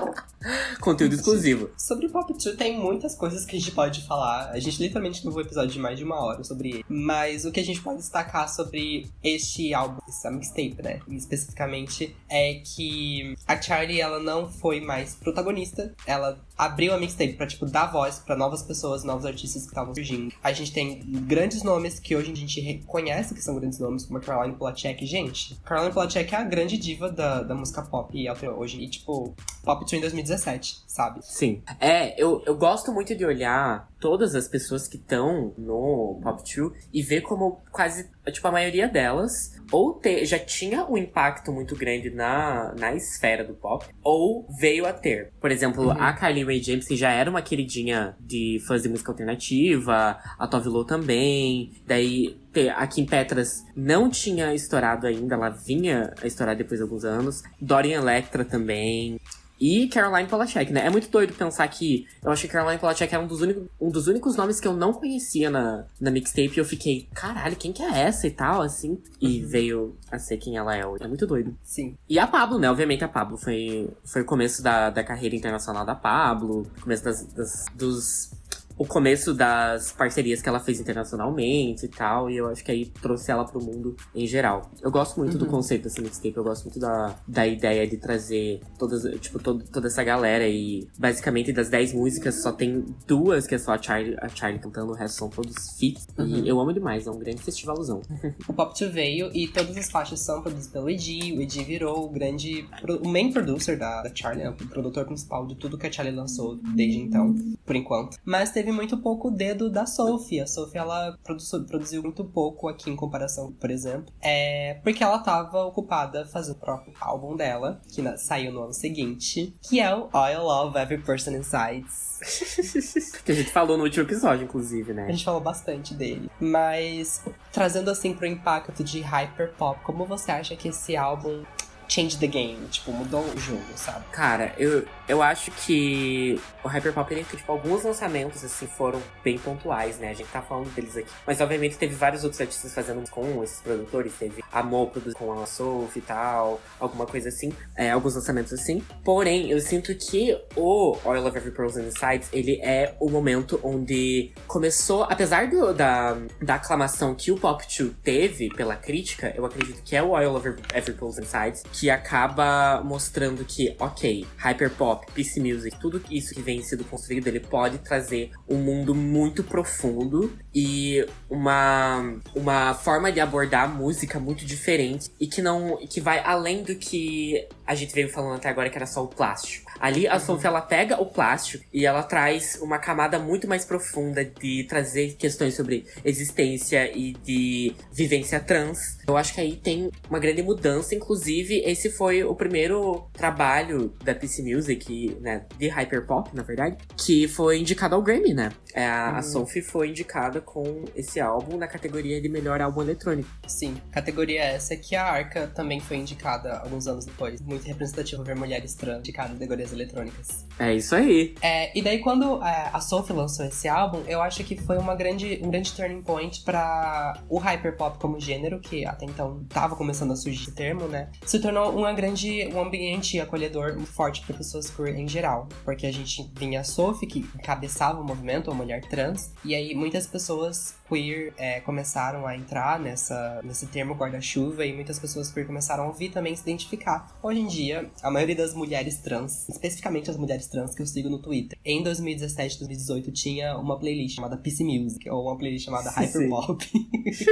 Conteúdo 0.80 1.16
exclusivo. 1.16 1.70
Sobre 1.78 2.08
o 2.08 2.10
Pop 2.10 2.32
2 2.32 2.56
tem 2.56 2.78
muitas 2.78 3.16
coisas 3.16 3.46
que 3.46 3.56
a 3.56 3.60
gente 3.60 3.72
pode 3.72 4.06
falar. 4.06 4.50
A 4.52 4.60
gente 4.60 4.82
literalmente 4.82 5.22
teve 5.22 5.36
um 5.36 5.40
episódio 5.40 5.72
de 5.72 5.80
mais 5.80 5.98
de 5.98 6.04
uma 6.04 6.20
hora 6.20 6.44
sobre 6.44 6.70
ele. 6.70 6.86
Mas 6.88 7.46
o 7.46 7.52
que 7.52 7.60
a 7.60 7.64
gente 7.64 7.82
pode 7.82 7.98
destacar 7.98 8.48
sobre 8.50 9.10
este 9.24 9.74
álbum, 9.74 10.00
essa 10.08 10.30
mixtape, 10.32 10.82
né? 10.82 11.00
Especificamente, 11.10 12.16
é 12.30 12.56
que 12.56 13.36
a 13.48 13.60
Charlie, 13.62 14.02
ela 14.02 14.20
não 14.20 14.50
foi 14.50 14.80
mais 14.80 15.16
protagonista. 15.16 15.94
Ela 16.06 16.40
abriu 16.58 16.94
a 16.94 16.98
mixtape 16.98 17.34
pra, 17.34 17.48
tipo, 17.48 17.66
dar 17.66 17.92
voz 17.92 18.20
para 18.20 18.36
novas 18.36 18.62
pessoas, 18.62 19.04
novos 19.04 19.26
artistas 19.26 19.64
que 19.64 19.70
estavam 19.70 19.94
surgindo. 19.94 20.34
A 20.44 20.54
gente 20.54 20.72
tem 20.72 21.02
grandes 21.28 21.64
nomes 21.64 22.00
que 22.00 22.16
hoje 22.16 22.32
a 22.32 22.36
gente 22.36 22.60
reconhece 22.62 23.34
que 23.34 23.42
são 23.42 23.56
grandes 23.56 23.80
nomes, 23.80 24.06
como 24.06 24.20
a 24.20 24.22
Caroline 24.22 24.56
Polachek. 24.56 25.06
Gente, 25.06 25.56
Caroline 25.64 25.94
Polachek 25.94 26.34
é 26.34 26.38
a 26.38 26.44
grande 26.44 26.78
diva 26.78 27.12
da, 27.12 27.42
da 27.42 27.56
música 27.56 27.82
pop 27.82 28.16
hoje. 28.58 28.82
E, 28.82 28.90
tipo, 28.90 29.36
Pop 29.66 29.84
2 29.84 30.14
em 30.14 30.22
2017, 30.36 30.84
sabe? 30.88 31.20
Sim. 31.24 31.64
É, 31.80 32.22
eu, 32.22 32.44
eu 32.46 32.56
gosto 32.56 32.92
muito 32.92 33.16
de 33.16 33.26
olhar 33.26 33.90
todas 34.00 34.36
as 34.36 34.48
pessoas 34.48 34.88
que 34.88 34.98
estão 34.98 35.54
no 35.58 36.20
Pop 36.22 36.44
2 36.44 36.90
e 36.94 37.02
ver 37.02 37.22
como 37.22 37.64
quase, 37.72 38.10
tipo, 38.32 38.48
a 38.48 38.52
maioria 38.52 38.88
delas 38.88 39.56
ou 39.72 39.94
te, 39.94 40.26
já 40.26 40.38
tinha 40.38 40.86
um 40.86 40.98
impacto 40.98 41.52
muito 41.52 41.76
grande 41.76 42.10
na, 42.10 42.74
na 42.78 42.94
esfera 42.94 43.44
do 43.44 43.54
pop, 43.54 43.86
ou 44.04 44.48
veio 44.60 44.86
a 44.86 44.94
ter. 44.94 45.32
Por 45.40 45.52
exemplo, 45.52 45.86
uhum. 45.86 45.92
a 45.92 46.14
Kylie 46.14 46.44
Rae 46.44 46.62
James, 46.62 46.88
que 46.88 46.96
já 46.96 47.12
era 47.12 47.30
uma 47.30 47.42
queridinha 47.42 48.16
de 48.20 48.62
fãs 48.68 48.84
de 48.84 48.90
música 48.90 49.12
alternativa, 49.12 50.20
a 50.38 50.48
Tove 50.48 50.70
Lo 50.70 50.86
também, 50.86 51.72
daí 51.86 52.38
a 52.76 52.88
Kim 52.88 53.06
Petras 53.06 53.66
não 53.76 54.10
tinha 54.10 54.54
estourado 54.54 55.08
ainda, 55.08 55.36
ela 55.36 55.50
vinha 55.50 56.14
a 56.22 56.28
estourar 56.28 56.56
depois 56.56 56.80
de 56.80 56.84
alguns 56.84 57.04
anos. 57.04 57.44
Dorian 57.60 58.00
Electra 58.00 58.46
também. 58.46 59.20
E 59.60 59.88
Caroline 59.88 60.28
Polachek, 60.28 60.72
né? 60.72 60.86
É 60.86 60.90
muito 60.90 61.10
doido 61.10 61.34
pensar 61.34 61.68
que 61.68 62.08
eu 62.24 62.32
acho 62.32 62.42
que 62.42 62.48
Caroline 62.48 62.80
Polachek 62.80 63.14
era 63.14 63.24
um 63.24 63.28
dos, 63.28 63.42
únicos, 63.42 63.64
um 63.80 63.90
dos 63.90 64.08
únicos 64.08 64.36
nomes 64.36 64.60
que 64.60 64.68
eu 64.68 64.74
não 64.74 64.94
conhecia 64.94 65.50
na, 65.50 65.86
na 66.00 66.12
mixtape. 66.12 66.54
E 66.56 66.60
eu 66.60 66.66
fiquei, 66.66 67.08
caralho, 67.14 67.56
quem 67.56 67.72
que 67.72 67.82
é 67.82 68.02
essa 68.02 68.28
e 68.28 68.32
tal, 68.32 68.62
assim. 68.62 69.02
E 69.22 69.42
uhum. 69.42 69.48
veio 69.48 69.98
a 70.12 70.20
ser 70.20 70.38
quem 70.38 70.58
ela 70.58 70.76
é 70.76 70.86
hoje. 70.86 71.04
É 71.04 71.08
muito 71.08 71.26
doido. 71.26 71.56
Sim. 71.64 71.98
E 72.10 72.20
a 72.20 72.28
Pablo, 72.28 72.60
né? 72.60 72.70
Obviamente 72.70 73.04
a 73.04 73.08
Pablo 73.08 73.38
foi, 73.38 73.90
foi 74.04 74.22
o 74.22 74.26
começo 74.26 74.62
da, 74.62 74.90
da 74.90 75.04
carreira 75.04 75.36
internacional 75.36 75.86
da 75.86 75.96
Pablo, 75.96 76.68
começo 76.82 77.04
das, 77.04 77.24
das 77.34 77.66
dos 77.74 78.32
o 78.78 78.86
começo 78.86 79.34
das 79.34 79.92
parcerias 79.92 80.42
que 80.42 80.50
ela 80.50 80.60
fez 80.60 80.80
internacionalmente 80.80 81.86
e 81.86 81.90
tal, 81.90 82.30
e 82.30 82.38
eu 82.38 82.48
acho 82.48 82.64
que 82.64 82.72
aí 82.72 82.86
trouxe 82.86 83.32
ela 83.32 83.46
pro 83.46 83.64
mundo 83.64 83.96
em 84.14 84.28
geral. 84.28 84.70
Eu 84.82 84.92
gosto 84.92 85.18
muito 85.18 85.34
uhum. 85.34 85.40
do 85.40 85.46
conceito 85.46 85.84
dessa 85.84 86.02
mixtape, 86.02 86.36
eu 86.36 86.44
gosto 86.44 86.66
muito 86.66 86.80
da, 86.80 87.16
da 87.28 87.48
ideia 87.48 87.88
de 87.88 87.98
trazer 87.98 88.62
todas, 88.78 89.04
tipo, 89.22 89.40
todo, 89.40 89.64
toda 89.66 89.88
essa 89.88 90.04
galera 90.04 90.48
e 90.48 90.88
basicamente 90.98 91.54
das 91.54 91.70
10 91.70 91.94
músicas 91.94 92.42
só 92.42 92.52
tem 92.52 92.86
duas 93.08 93.48
que 93.48 93.56
é 93.56 93.58
só 93.58 93.74
a 93.74 93.82
Charlie, 93.82 94.16
a 94.20 94.28
Charlie 94.28 94.60
cantando, 94.60 94.92
o 94.92 94.96
resto 94.96 95.18
são 95.18 95.30
todos 95.30 95.78
feats. 95.80 96.08
Uhum. 96.18 96.44
E 96.44 96.48
eu 96.48 96.60
amo 96.60 96.74
demais, 96.74 97.08
é 97.08 97.12
um 97.12 97.20
grande 97.20 97.42
festivalzão. 97.42 98.02
o 98.48 98.54
Pop 98.54 98.78
2 98.78 98.94
veio 98.94 99.30
e 99.34 99.48
todas 99.48 99.78
as 99.78 99.90
faixas 99.90 100.20
são 100.20 100.42
produzidas 100.42 100.72
pelo 100.72 100.90
Edi, 100.90 101.34
o 101.38 101.42
Edi 101.42 101.64
virou 101.64 102.06
o 102.06 102.10
grande, 102.10 102.68
o 103.02 103.08
main 103.08 103.32
producer 103.32 103.78
da, 103.78 104.02
da 104.02 104.12
Charlie, 104.14 104.44
né? 104.44 104.50
o 104.50 104.68
produtor 104.68 105.06
principal 105.06 105.46
de 105.48 105.56
tudo 105.56 105.78
que 105.78 105.88
a 105.88 105.92
Charlie 105.92 106.16
lançou 106.16 106.58
desde 106.76 107.00
então, 107.00 107.36
por 107.66 107.76
enquanto. 107.76 108.18
Mas 108.26 108.52
teve 108.52 108.65
teve 108.66 108.72
muito 108.72 108.98
pouco 108.98 109.30
dedo 109.30 109.70
da 109.70 109.86
Sophie. 109.86 110.42
A 110.42 110.48
Sophie, 110.48 110.80
ela 110.80 111.16
produziu, 111.24 111.64
produziu 111.66 112.02
muito 112.02 112.26
pouco 112.26 112.68
aqui 112.68 112.90
em 112.90 112.96
comparação, 112.96 113.52
por 113.52 113.70
exemplo. 113.70 114.12
É 114.20 114.80
porque 114.84 115.04
ela 115.04 115.20
tava 115.20 115.64
ocupada 115.66 116.26
fazendo 116.26 116.56
o 116.56 116.60
próprio 116.60 116.94
álbum 117.00 117.36
dela, 117.36 117.80
que 117.94 118.02
na, 118.02 118.18
saiu 118.18 118.52
no 118.52 118.64
ano 118.64 118.74
seguinte, 118.74 119.56
que 119.62 119.80
é 119.80 119.96
o 119.96 120.10
I 120.14 120.36
Love 120.38 120.80
Every 120.80 121.04
Person 121.04 121.32
Inside. 121.32 121.86
que 123.24 123.32
a 123.32 123.36
gente 123.36 123.52
falou 123.52 123.78
no 123.78 123.84
último 123.84 124.04
episódio, 124.04 124.46
inclusive, 124.46 124.94
né? 124.94 125.06
A 125.06 125.12
gente 125.12 125.24
falou 125.24 125.42
bastante 125.42 125.94
dele. 125.94 126.30
Mas 126.40 127.24
trazendo 127.52 127.92
assim 127.92 128.14
pro 128.14 128.26
impacto 128.26 128.84
de 128.84 129.00
hyperpop, 129.02 129.80
como 129.84 130.06
você 130.06 130.32
acha 130.32 130.56
que 130.56 130.70
esse 130.70 130.98
álbum 130.98 131.44
change 131.88 132.18
the 132.18 132.28
game, 132.28 132.68
tipo, 132.68 132.92
mudou 132.92 133.22
o 133.22 133.38
jogo, 133.38 133.64
sabe? 133.76 134.06
Cara, 134.12 134.54
eu, 134.58 134.86
eu 135.08 135.22
acho 135.22 135.52
que 135.52 136.40
o 136.64 136.68
Hyperpop, 136.68 137.14
ele 137.14 137.24
tipo, 137.24 137.52
alguns 137.52 137.84
lançamentos, 137.84 138.44
assim, 138.44 138.68
foram 138.68 139.02
bem 139.24 139.38
pontuais, 139.38 140.00
né? 140.00 140.10
A 140.10 140.14
gente 140.14 140.30
tá 140.30 140.42
falando 140.42 140.74
deles 140.74 140.98
aqui. 140.98 141.10
Mas, 141.26 141.42
obviamente, 141.42 141.78
teve 141.78 141.96
vários 141.96 142.24
outros 142.24 142.42
artistas 142.42 142.74
fazendo 142.74 143.08
com 143.10 143.44
esses 143.44 143.62
produtores. 143.62 144.14
Teve 144.18 144.44
a 144.52 144.64
Mo 144.64 144.92
com 145.14 145.42
a 145.42 145.46
Sophie 145.46 146.00
e 146.00 146.02
tal, 146.02 146.60
alguma 146.80 147.06
coisa 147.06 147.30
assim. 147.30 147.54
É, 147.76 147.92
alguns 147.92 148.16
lançamentos 148.16 148.54
assim. 148.54 148.82
Porém, 149.04 149.52
eu 149.52 149.60
sinto 149.60 149.94
que 149.96 150.38
o 150.56 150.98
Oil 151.04 151.26
of 151.26 151.38
Every 151.38 151.52
Pearls 151.52 151.80
Insights, 151.80 152.30
ele 152.32 152.60
é 152.62 152.96
o 153.00 153.10
momento 153.10 153.60
onde 153.64 154.32
começou, 154.48 155.04
apesar 155.04 155.48
do, 155.48 155.74
da, 155.74 156.18
da 156.42 156.56
aclamação 156.56 157.14
que 157.14 157.32
o 157.32 157.38
Pop 157.38 157.64
2 157.66 157.92
teve 158.04 158.50
pela 158.50 158.76
crítica, 158.76 159.34
eu 159.36 159.46
acredito 159.46 159.84
que 159.84 159.96
é 159.96 160.02
o 160.02 160.12
Oil 160.12 160.36
of 160.36 160.48
Every 160.74 160.94
Pearls 160.94 161.22
Insights, 161.22 161.64
que 161.78 161.90
acaba 161.90 162.82
mostrando 162.84 163.44
que, 163.44 163.76
ok, 163.80 164.26
hyperpop, 164.38 165.12
PC 165.12 165.42
music, 165.42 165.78
tudo 165.80 166.02
isso 166.10 166.34
que 166.34 166.42
vem 166.42 166.64
sendo 166.64 166.86
construído, 166.86 167.28
ele 167.28 167.42
pode 167.42 167.80
trazer 167.80 168.32
um 168.48 168.58
mundo 168.58 168.96
muito 168.96 169.44
profundo 169.44 170.32
e 170.54 171.06
uma, 171.30 172.18
uma 172.34 172.74
forma 172.74 173.12
de 173.12 173.20
abordar 173.20 173.66
a 173.66 173.68
música 173.68 174.20
muito 174.20 174.46
diferente 174.46 175.12
e 175.20 175.28
que 175.28 175.42
não 175.42 175.78
que 175.88 176.00
vai 176.00 176.20
além 176.20 176.64
do 176.64 176.76
que 176.76 177.46
a 177.68 177.76
gente 177.76 177.94
veio 177.94 178.10
falando 178.10 178.38
até 178.38 178.48
agora 178.48 178.70
que 178.70 178.78
era 178.78 178.86
só 178.86 179.04
o 179.04 179.08
plástico. 179.08 179.65
Ali 179.80 180.08
a. 180.08 180.20
Sophie 180.26 180.48
ela 180.48 180.62
pega 180.62 181.00
o 181.00 181.06
plástico 181.06 181.64
e 181.72 181.86
ela 181.86 182.02
traz 182.02 182.58
uma 182.62 182.80
camada 182.80 183.20
muito 183.20 183.48
mais 183.48 183.64
profunda 183.64 184.26
de 184.26 184.64
trazer 184.64 185.14
questões 185.14 185.54
sobre 185.54 185.86
existência 186.04 186.92
e 186.98 187.14
de 187.14 187.76
vivência 187.92 188.40
trans. 188.40 188.98
Eu 189.08 189.16
acho 189.16 189.34
que 189.34 189.42
aí 189.42 189.56
tem 189.56 189.92
uma 190.10 190.20
grande 190.20 190.42
mudança, 190.42 190.96
inclusive 190.96 191.62
esse 191.66 191.92
foi 191.92 192.24
o 192.24 192.34
primeiro 192.36 193.08
trabalho 193.14 193.94
da 194.04 194.16
PC 194.16 194.42
Music, 194.42 195.18
né, 195.22 195.46
de 195.58 195.68
hyperpop, 195.68 196.36
na 196.36 196.44
verdade, 196.44 196.78
que 196.98 197.28
foi 197.28 197.60
indicado 197.60 197.96
ao 197.96 198.02
Grammy, 198.02 198.34
né? 198.34 198.52
É, 198.74 198.88
a, 198.88 199.12
uhum. 199.12 199.16
a 199.18 199.22
Sophie 199.22 199.62
foi 199.62 199.90
indicada 199.90 200.42
com 200.42 200.86
esse 200.96 201.20
álbum 201.20 201.58
na 201.58 201.68
categoria 201.68 202.22
de 202.22 202.28
melhor 202.28 202.62
álbum 202.62 202.82
eletrônico. 202.82 203.30
Sim, 203.48 203.78
categoria 203.92 204.42
essa 204.42 204.76
que 204.76 204.96
a 204.96 205.06
Arca 205.06 205.48
também 205.48 205.80
foi 205.80 205.98
indicada 205.98 206.58
alguns 206.58 206.88
anos 206.88 207.06
depois. 207.06 207.40
Muito 207.42 207.66
representativo 207.66 208.24
ver 208.24 208.36
mulheres 208.36 208.74
trans 208.74 209.00
indicadas 209.00 209.32
em 209.32 209.34
categorias 209.36 209.65
eletrônicas. 209.74 210.46
É 210.58 210.74
isso 210.74 210.96
aí. 210.96 211.36
É, 211.42 211.78
e 211.78 211.82
daí 211.82 212.00
quando 212.00 212.42
é, 212.44 212.70
a 212.72 212.80
Sophie 212.80 213.14
lançou 213.14 213.46
esse 213.46 213.68
álbum, 213.68 214.02
eu 214.08 214.22
acho 214.22 214.44
que 214.44 214.56
foi 214.56 214.78
uma 214.78 214.96
grande, 214.96 215.40
um 215.44 215.50
grande 215.50 215.74
turning 215.74 216.02
point 216.02 216.42
para 216.44 217.20
o 217.30 217.38
hyperpop 217.38 217.98
como 218.00 218.20
gênero, 218.20 218.60
que 218.60 218.86
até 218.86 219.06
então 219.06 219.44
tava 219.50 219.76
começando 219.76 220.12
a 220.12 220.16
surgir 220.16 220.44
esse 220.44 220.52
termo, 220.52 220.88
né? 220.88 221.10
Se 221.26 221.40
tornou 221.40 221.76
uma 221.76 221.92
grande, 221.94 222.48
um 222.54 222.62
ambiente 222.62 223.20
acolhedor 223.20 223.80
forte 223.82 224.22
para 224.26 224.36
pessoas 224.36 224.70
queer 224.70 224.96
em 224.96 225.08
geral. 225.08 225.48
Porque 225.64 225.86
a 225.86 225.92
gente 225.92 226.32
vinha 226.38 226.62
a 226.62 226.64
Sophie, 226.64 227.08
que 227.08 227.20
encabeçava 227.36 228.00
o 228.00 228.04
movimento, 228.04 228.50
a 228.50 228.54
mulher 228.54 228.82
trans, 228.86 229.34
e 229.44 229.54
aí 229.54 229.76
muitas 229.76 230.08
pessoas 230.08 230.76
queer 230.88 231.34
é, 231.38 231.60
começaram 231.62 232.26
a 232.26 232.36
entrar 232.36 232.80
nessa, 232.80 233.42
nesse 233.44 233.68
termo 233.68 233.94
guarda-chuva 233.96 234.66
e 234.66 234.74
muitas 234.74 235.00
pessoas 235.00 235.32
queer 235.32 235.48
começaram 235.48 235.86
a 235.86 235.88
ouvir 235.88 236.10
também 236.10 236.36
se 236.36 236.44
identificar. 236.44 237.08
Hoje 237.22 237.40
em 237.40 237.48
dia, 237.48 237.90
a 238.02 238.12
maioria 238.12 238.36
das 238.36 238.54
mulheres 238.54 238.98
trans, 239.00 239.50
especificamente 239.50 240.10
as 240.10 240.18
mulheres 240.18 240.45
trans 240.48 240.74
que 240.76 240.82
eu 240.82 240.88
sigo 240.88 241.10
no 241.10 241.20
Twitter, 241.20 241.58
em 241.64 241.84
2017 241.84 242.60
2018 242.60 243.12
tinha 243.12 243.58
uma 243.58 243.78
playlist 243.80 244.16
chamada 244.16 244.38
PC 244.38 244.64
Music, 244.64 245.10
ou 245.10 245.24
uma 245.24 245.38
playlist 245.38 245.66
chamada 245.66 245.90
Hyperpop. 245.96 246.66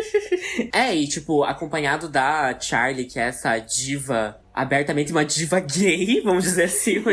é, 0.73 0.95
e 0.95 1.08
tipo, 1.08 1.43
acompanhado 1.43 2.10
da 2.10 2.60
Charlie, 2.60 3.06
que 3.06 3.19
é 3.19 3.28
essa 3.28 3.58
diva 3.60 4.42
abertamente 4.53 5.11
uma 5.11 5.25
diva 5.25 5.59
gay, 5.59 6.21
vamos 6.23 6.43
dizer 6.43 6.65
assim, 6.65 7.03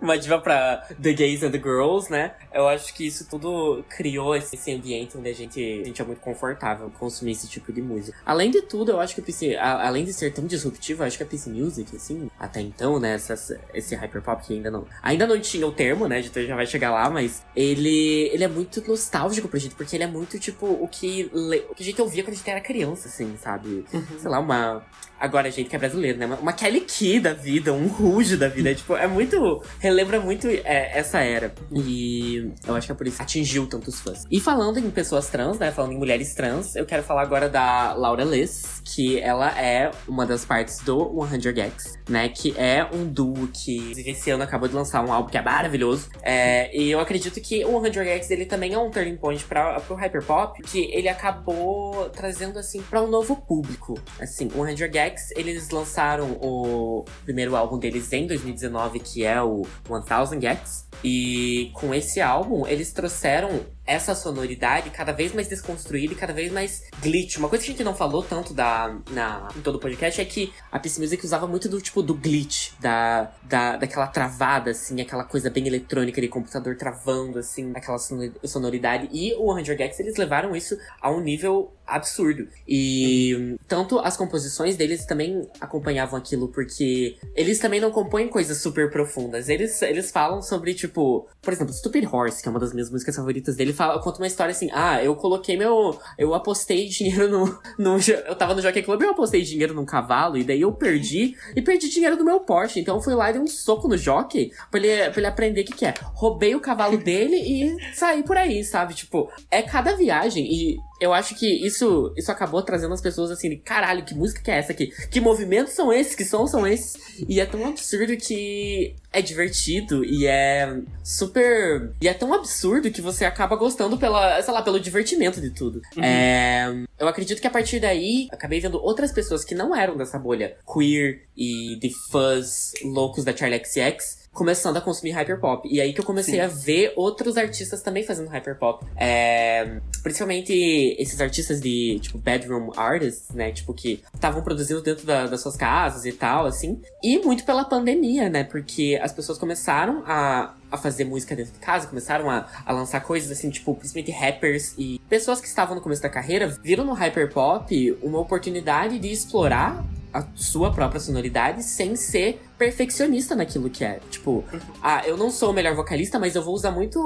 uma 0.00 0.18
diva 0.18 0.38
pra 0.38 0.86
the 1.00 1.12
gays 1.12 1.42
and 1.42 1.50
the 1.50 1.58
girls, 1.58 2.10
né? 2.10 2.32
Eu 2.52 2.68
acho 2.68 2.92
que 2.94 3.06
isso 3.06 3.26
tudo 3.28 3.84
criou 3.88 4.36
esse 4.36 4.72
ambiente 4.72 5.16
onde 5.16 5.28
a 5.28 5.34
gente, 5.34 5.60
a 5.60 5.86
gente 5.86 6.02
é 6.02 6.04
muito 6.04 6.20
confortável 6.20 6.90
consumir 6.98 7.32
esse 7.32 7.48
tipo 7.48 7.72
de 7.72 7.80
música. 7.80 8.16
Além 8.24 8.50
de 8.50 8.62
tudo, 8.62 8.92
eu 8.92 9.00
acho 9.00 9.14
que 9.14 9.20
o 9.20 9.24
PC, 9.24 9.56
a, 9.56 9.86
além 9.86 10.04
de 10.04 10.12
ser 10.12 10.32
tão 10.32 10.46
disruptivo, 10.46 11.02
eu 11.02 11.06
acho 11.06 11.16
que 11.16 11.22
a 11.22 11.26
PC 11.26 11.50
Music, 11.50 11.96
assim, 11.96 12.30
até 12.38 12.60
então, 12.60 13.00
né, 13.00 13.14
essa, 13.14 13.34
esse 13.72 13.94
hyperpop 13.94 14.44
que 14.46 14.54
ainda 14.54 14.70
não, 14.70 14.86
ainda 15.02 15.26
não 15.26 15.40
tinha 15.40 15.66
o 15.66 15.72
termo, 15.72 16.06
né, 16.06 16.18
a 16.18 16.22
gente 16.22 16.46
já 16.46 16.54
vai 16.54 16.66
chegar 16.66 16.90
lá, 16.90 17.08
mas 17.08 17.42
ele, 17.56 18.28
ele 18.32 18.44
é 18.44 18.48
muito 18.48 18.86
nostálgico 18.86 19.48
pra 19.48 19.58
gente, 19.58 19.74
porque 19.74 19.96
ele 19.96 20.04
é 20.04 20.08
muito, 20.08 20.38
tipo, 20.38 20.66
o 20.66 20.88
que, 20.88 21.30
o 21.32 21.74
que 21.74 21.82
a 21.82 21.86
gente 21.86 22.00
ouvia 22.00 22.22
quando 22.22 22.34
a 22.34 22.36
gente 22.36 22.50
era 22.50 22.60
criança, 22.60 23.08
assim, 23.08 23.36
sabe? 23.40 23.84
Uhum. 23.92 24.04
Sei 24.18 24.30
lá, 24.30 24.38
uma, 24.38 24.84
Agora, 25.24 25.50
gente 25.50 25.70
que 25.70 25.76
é 25.76 25.78
brasileiro, 25.78 26.18
né? 26.18 26.26
Uma 26.38 26.52
Kelly 26.52 26.82
Key 26.82 27.18
da 27.18 27.32
vida, 27.32 27.72
um 27.72 27.86
Ruge 27.86 28.36
da 28.36 28.46
vida. 28.46 28.70
É, 28.70 28.74
tipo, 28.74 28.94
é 28.94 29.06
muito. 29.06 29.62
Relembra 29.78 30.20
muito 30.20 30.46
é, 30.46 30.98
essa 30.98 31.20
era. 31.20 31.54
E 31.72 32.52
eu 32.66 32.76
acho 32.76 32.86
que 32.86 32.92
é 32.92 32.94
por 32.94 33.06
isso 33.06 33.16
que 33.16 33.22
atingiu 33.22 33.66
tantos 33.66 34.00
fãs. 34.00 34.24
E 34.30 34.38
falando 34.38 34.78
em 34.78 34.90
pessoas 34.90 35.30
trans, 35.30 35.58
né? 35.58 35.72
Falando 35.72 35.92
em 35.92 35.98
mulheres 35.98 36.34
trans, 36.34 36.76
eu 36.76 36.84
quero 36.84 37.02
falar 37.02 37.22
agora 37.22 37.48
da 37.48 37.94
Laura 37.94 38.22
Liz, 38.22 38.82
que 38.84 39.18
ela 39.18 39.58
é 39.58 39.90
uma 40.06 40.26
das 40.26 40.44
partes 40.44 40.80
do 40.80 41.26
100 41.26 41.54
Gags, 41.54 41.98
né? 42.06 42.28
Que 42.28 42.54
é 42.58 42.86
um 42.92 43.06
duo 43.06 43.48
que 43.48 43.92
esse 44.06 44.30
ano 44.30 44.42
acabou 44.42 44.68
de 44.68 44.74
lançar 44.74 45.02
um 45.02 45.10
álbum 45.10 45.30
que 45.30 45.38
é 45.38 45.42
maravilhoso. 45.42 46.10
É, 46.22 46.76
e 46.76 46.90
eu 46.90 47.00
acredito 47.00 47.40
que 47.40 47.64
o 47.64 47.80
100 47.80 47.92
Gags 47.92 48.30
ele 48.30 48.44
também 48.44 48.74
é 48.74 48.78
um 48.78 48.90
turning 48.90 49.16
point 49.16 49.42
para 49.44 49.80
pro 49.80 49.94
hyperpop, 49.94 50.62
que 50.64 50.84
ele 50.92 51.08
acabou 51.08 52.10
trazendo 52.10 52.58
assim 52.58 52.82
para 52.82 53.00
um 53.00 53.08
novo 53.08 53.36
público. 53.36 53.98
Assim, 54.20 54.48
o 54.54 54.66
100 54.66 54.90
Gags 54.90 55.13
eles 55.36 55.70
lançaram 55.70 56.32
o 56.40 57.04
primeiro 57.24 57.56
álbum 57.56 57.78
deles 57.78 58.12
em 58.12 58.26
2019, 58.26 59.00
que 59.00 59.24
é 59.24 59.40
o 59.42 59.66
1000 59.88 60.40
Gex. 60.40 60.88
E 61.02 61.70
com 61.74 61.94
esse 61.94 62.20
álbum, 62.20 62.66
eles 62.66 62.92
trouxeram 62.92 63.60
essa 63.86 64.14
sonoridade 64.14 64.90
cada 64.90 65.12
vez 65.12 65.34
mais 65.34 65.48
desconstruída 65.48 66.12
e 66.12 66.16
cada 66.16 66.32
vez 66.32 66.52
mais 66.52 66.84
glitch. 67.00 67.36
Uma 67.36 67.48
coisa 67.48 67.64
que 67.64 67.70
a 67.70 67.74
gente 67.74 67.84
não 67.84 67.94
falou 67.94 68.22
tanto 68.22 68.54
da, 68.54 68.96
na, 69.10 69.48
em 69.56 69.60
todo 69.60 69.76
o 69.76 69.78
podcast 69.78 70.20
é 70.20 70.24
que 70.24 70.52
a 70.70 70.78
PC 70.78 71.00
Music 71.00 71.24
usava 71.24 71.46
muito 71.46 71.68
do 71.68 71.80
tipo 71.80 72.02
do 72.02 72.14
glitch, 72.14 72.72
da, 72.80 73.30
da, 73.42 73.76
daquela 73.76 74.06
travada, 74.06 74.70
assim, 74.70 75.00
aquela 75.00 75.24
coisa 75.24 75.50
bem 75.50 75.66
eletrônica 75.66 76.20
de 76.20 76.28
computador 76.28 76.76
travando, 76.76 77.38
assim, 77.38 77.72
aquela 77.74 77.98
sonoridade. 77.98 79.08
E 79.12 79.34
o 79.34 79.54
100 79.54 79.64
Gex, 79.64 80.00
eles 80.00 80.16
levaram 80.16 80.56
isso 80.56 80.76
a 81.00 81.10
um 81.10 81.20
nível 81.20 81.72
absurdo. 81.86 82.48
E 82.66 83.56
tanto 83.68 83.98
as 83.98 84.16
composições 84.16 84.76
deles 84.76 85.04
também 85.04 85.46
acompanhavam 85.60 86.18
aquilo, 86.18 86.48
porque 86.48 87.16
eles 87.34 87.58
também 87.58 87.80
não 87.80 87.90
compõem 87.90 88.28
coisas 88.28 88.58
super 88.58 88.90
profundas. 88.90 89.48
Eles, 89.48 89.80
eles 89.82 90.10
falam 90.10 90.40
sobre, 90.40 90.74
tipo, 90.74 91.28
por 91.42 91.52
exemplo, 91.52 91.74
Stupid 91.74 92.06
Horse, 92.10 92.42
que 92.42 92.48
é 92.48 92.50
uma 92.50 92.60
das 92.60 92.72
minhas 92.72 92.90
músicas 92.90 93.16
favoritas 93.16 93.56
dele, 93.56 93.73
fala, 93.74 94.00
conta 94.00 94.18
uma 94.18 94.26
história 94.26 94.52
assim: 94.52 94.70
ah, 94.72 95.02
eu 95.02 95.14
coloquei 95.14 95.56
meu. 95.56 95.98
Eu 96.16 96.34
apostei 96.34 96.88
dinheiro 96.88 97.28
no. 97.28 97.58
no 97.78 97.98
eu 98.26 98.34
tava 98.34 98.54
no 98.54 98.62
Jockey 98.62 98.82
Club 98.82 99.02
eu 99.02 99.10
apostei 99.10 99.42
dinheiro 99.42 99.74
num 99.74 99.84
cavalo, 99.84 100.38
e 100.38 100.44
daí 100.44 100.60
eu 100.60 100.72
perdi, 100.72 101.36
e 101.54 101.60
perdi 101.60 101.88
dinheiro 101.88 102.16
do 102.16 102.24
meu 102.24 102.40
Porsche. 102.40 102.80
Então 102.80 102.96
eu 102.96 103.02
fui 103.02 103.14
lá 103.14 103.30
e 103.30 103.34
dei 103.34 103.42
um 103.42 103.46
soco 103.46 103.88
no 103.88 103.96
Jockey 103.96 104.52
pra 104.70 104.80
ele, 104.80 105.10
pra 105.10 105.20
ele 105.20 105.26
aprender 105.26 105.60
o 105.62 105.64
que, 105.64 105.74
que 105.74 105.86
é. 105.86 105.94
Roubei 106.14 106.54
o 106.54 106.60
cavalo 106.60 106.96
dele 106.96 107.36
e 107.36 107.94
saí 107.94 108.22
por 108.22 108.36
aí, 108.36 108.64
sabe? 108.64 108.94
Tipo, 108.94 109.30
é 109.50 109.62
cada 109.62 109.96
viagem. 109.96 110.44
E 110.44 110.76
eu 111.00 111.12
acho 111.12 111.34
que 111.34 111.46
isso, 111.46 112.12
isso 112.16 112.30
acabou 112.30 112.62
trazendo 112.62 112.94
as 112.94 113.00
pessoas 113.00 113.30
assim, 113.30 113.50
de, 113.50 113.56
caralho, 113.56 114.04
que 114.04 114.14
música 114.14 114.40
que 114.40 114.50
é 114.50 114.58
essa 114.58 114.72
aqui? 114.72 114.92
Que 115.10 115.20
movimentos 115.20 115.72
são 115.72 115.92
esses? 115.92 116.14
Que 116.14 116.24
sons 116.24 116.50
são 116.50 116.66
esses? 116.66 116.96
E 117.28 117.40
é 117.40 117.46
tão 117.46 117.66
absurdo 117.66 118.16
que 118.16 118.94
é 119.12 119.20
divertido 119.20 120.04
e 120.04 120.26
é 120.26 120.80
super. 121.02 121.92
E 122.00 122.08
é 122.08 122.14
tão 122.14 122.32
absurdo 122.32 122.90
que 122.90 123.02
você 123.02 123.24
acaba 123.24 123.56
gostando 123.56 123.98
pela, 123.98 124.40
sei 124.42 124.54
lá, 124.54 124.62
pelo 124.62 124.80
divertimento 124.80 125.40
de 125.40 125.50
tudo. 125.50 125.82
Uhum. 125.96 126.04
É, 126.04 126.84
eu 126.98 127.08
acredito 127.08 127.40
que 127.40 127.46
a 127.46 127.50
partir 127.50 127.80
daí, 127.80 128.28
acabei 128.30 128.60
vendo 128.60 128.82
outras 128.82 129.12
pessoas 129.12 129.44
que 129.44 129.54
não 129.54 129.74
eram 129.74 129.96
dessa 129.96 130.18
bolha 130.18 130.56
queer 130.72 131.22
e 131.36 131.76
de 131.80 131.90
fãs 132.10 132.72
loucos 132.84 133.24
da 133.24 133.36
Charlie 133.36 133.62
XX 133.64 134.23
começando 134.34 134.76
a 134.76 134.80
consumir 134.80 135.12
hyperpop. 135.12 135.66
E 135.70 135.80
aí 135.80 135.92
que 135.94 136.00
eu 136.00 136.04
comecei 136.04 136.34
Sim. 136.34 136.40
a 136.40 136.48
ver 136.48 136.92
outros 136.96 137.36
artistas 137.36 137.80
também 137.80 138.02
fazendo 138.02 138.28
hyperpop. 138.28 138.84
É, 138.96 139.80
principalmente 140.02 140.52
esses 140.98 141.20
artistas 141.20 141.60
de, 141.60 142.00
tipo, 142.00 142.18
bedroom 142.18 142.72
artists, 142.76 143.30
né? 143.30 143.52
Tipo, 143.52 143.72
que 143.72 144.02
estavam 144.12 144.42
produzindo 144.42 144.82
dentro 144.82 145.06
da, 145.06 145.28
das 145.28 145.40
suas 145.40 145.56
casas 145.56 146.04
e 146.04 146.12
tal, 146.12 146.46
assim. 146.46 146.82
E 147.02 147.18
muito 147.20 147.44
pela 147.44 147.64
pandemia, 147.64 148.28
né? 148.28 148.42
Porque 148.42 148.98
as 149.00 149.12
pessoas 149.12 149.38
começaram 149.38 150.02
a, 150.04 150.54
a 150.70 150.76
fazer 150.76 151.04
música 151.04 151.36
dentro 151.36 151.52
de 151.52 151.60
casa, 151.60 151.86
começaram 151.86 152.28
a, 152.28 152.46
a 152.66 152.72
lançar 152.72 153.00
coisas 153.00 153.30
assim, 153.30 153.48
tipo, 153.50 153.72
principalmente 153.74 154.10
rappers 154.10 154.74
e 154.76 155.00
pessoas 155.08 155.40
que 155.40 155.46
estavam 155.46 155.76
no 155.76 155.80
começo 155.80 156.02
da 156.02 156.08
carreira 156.08 156.48
viram 156.48 156.84
no 156.84 156.92
hyperpop 156.92 157.96
uma 158.02 158.18
oportunidade 158.18 158.98
de 158.98 159.12
explorar 159.12 159.84
a 160.14 160.24
sua 160.36 160.72
própria 160.72 161.00
sonoridade 161.00 161.64
sem 161.64 161.96
ser 161.96 162.40
perfeccionista 162.56 163.34
naquilo 163.34 163.68
que 163.68 163.84
é. 163.84 163.98
Tipo, 164.08 164.44
ah, 164.80 165.02
eu 165.04 165.16
não 165.16 165.28
sou 165.28 165.50
o 165.50 165.52
melhor 165.52 165.74
vocalista, 165.74 166.20
mas 166.20 166.36
eu 166.36 166.42
vou 166.42 166.54
usar 166.54 166.70
muito, 166.70 166.98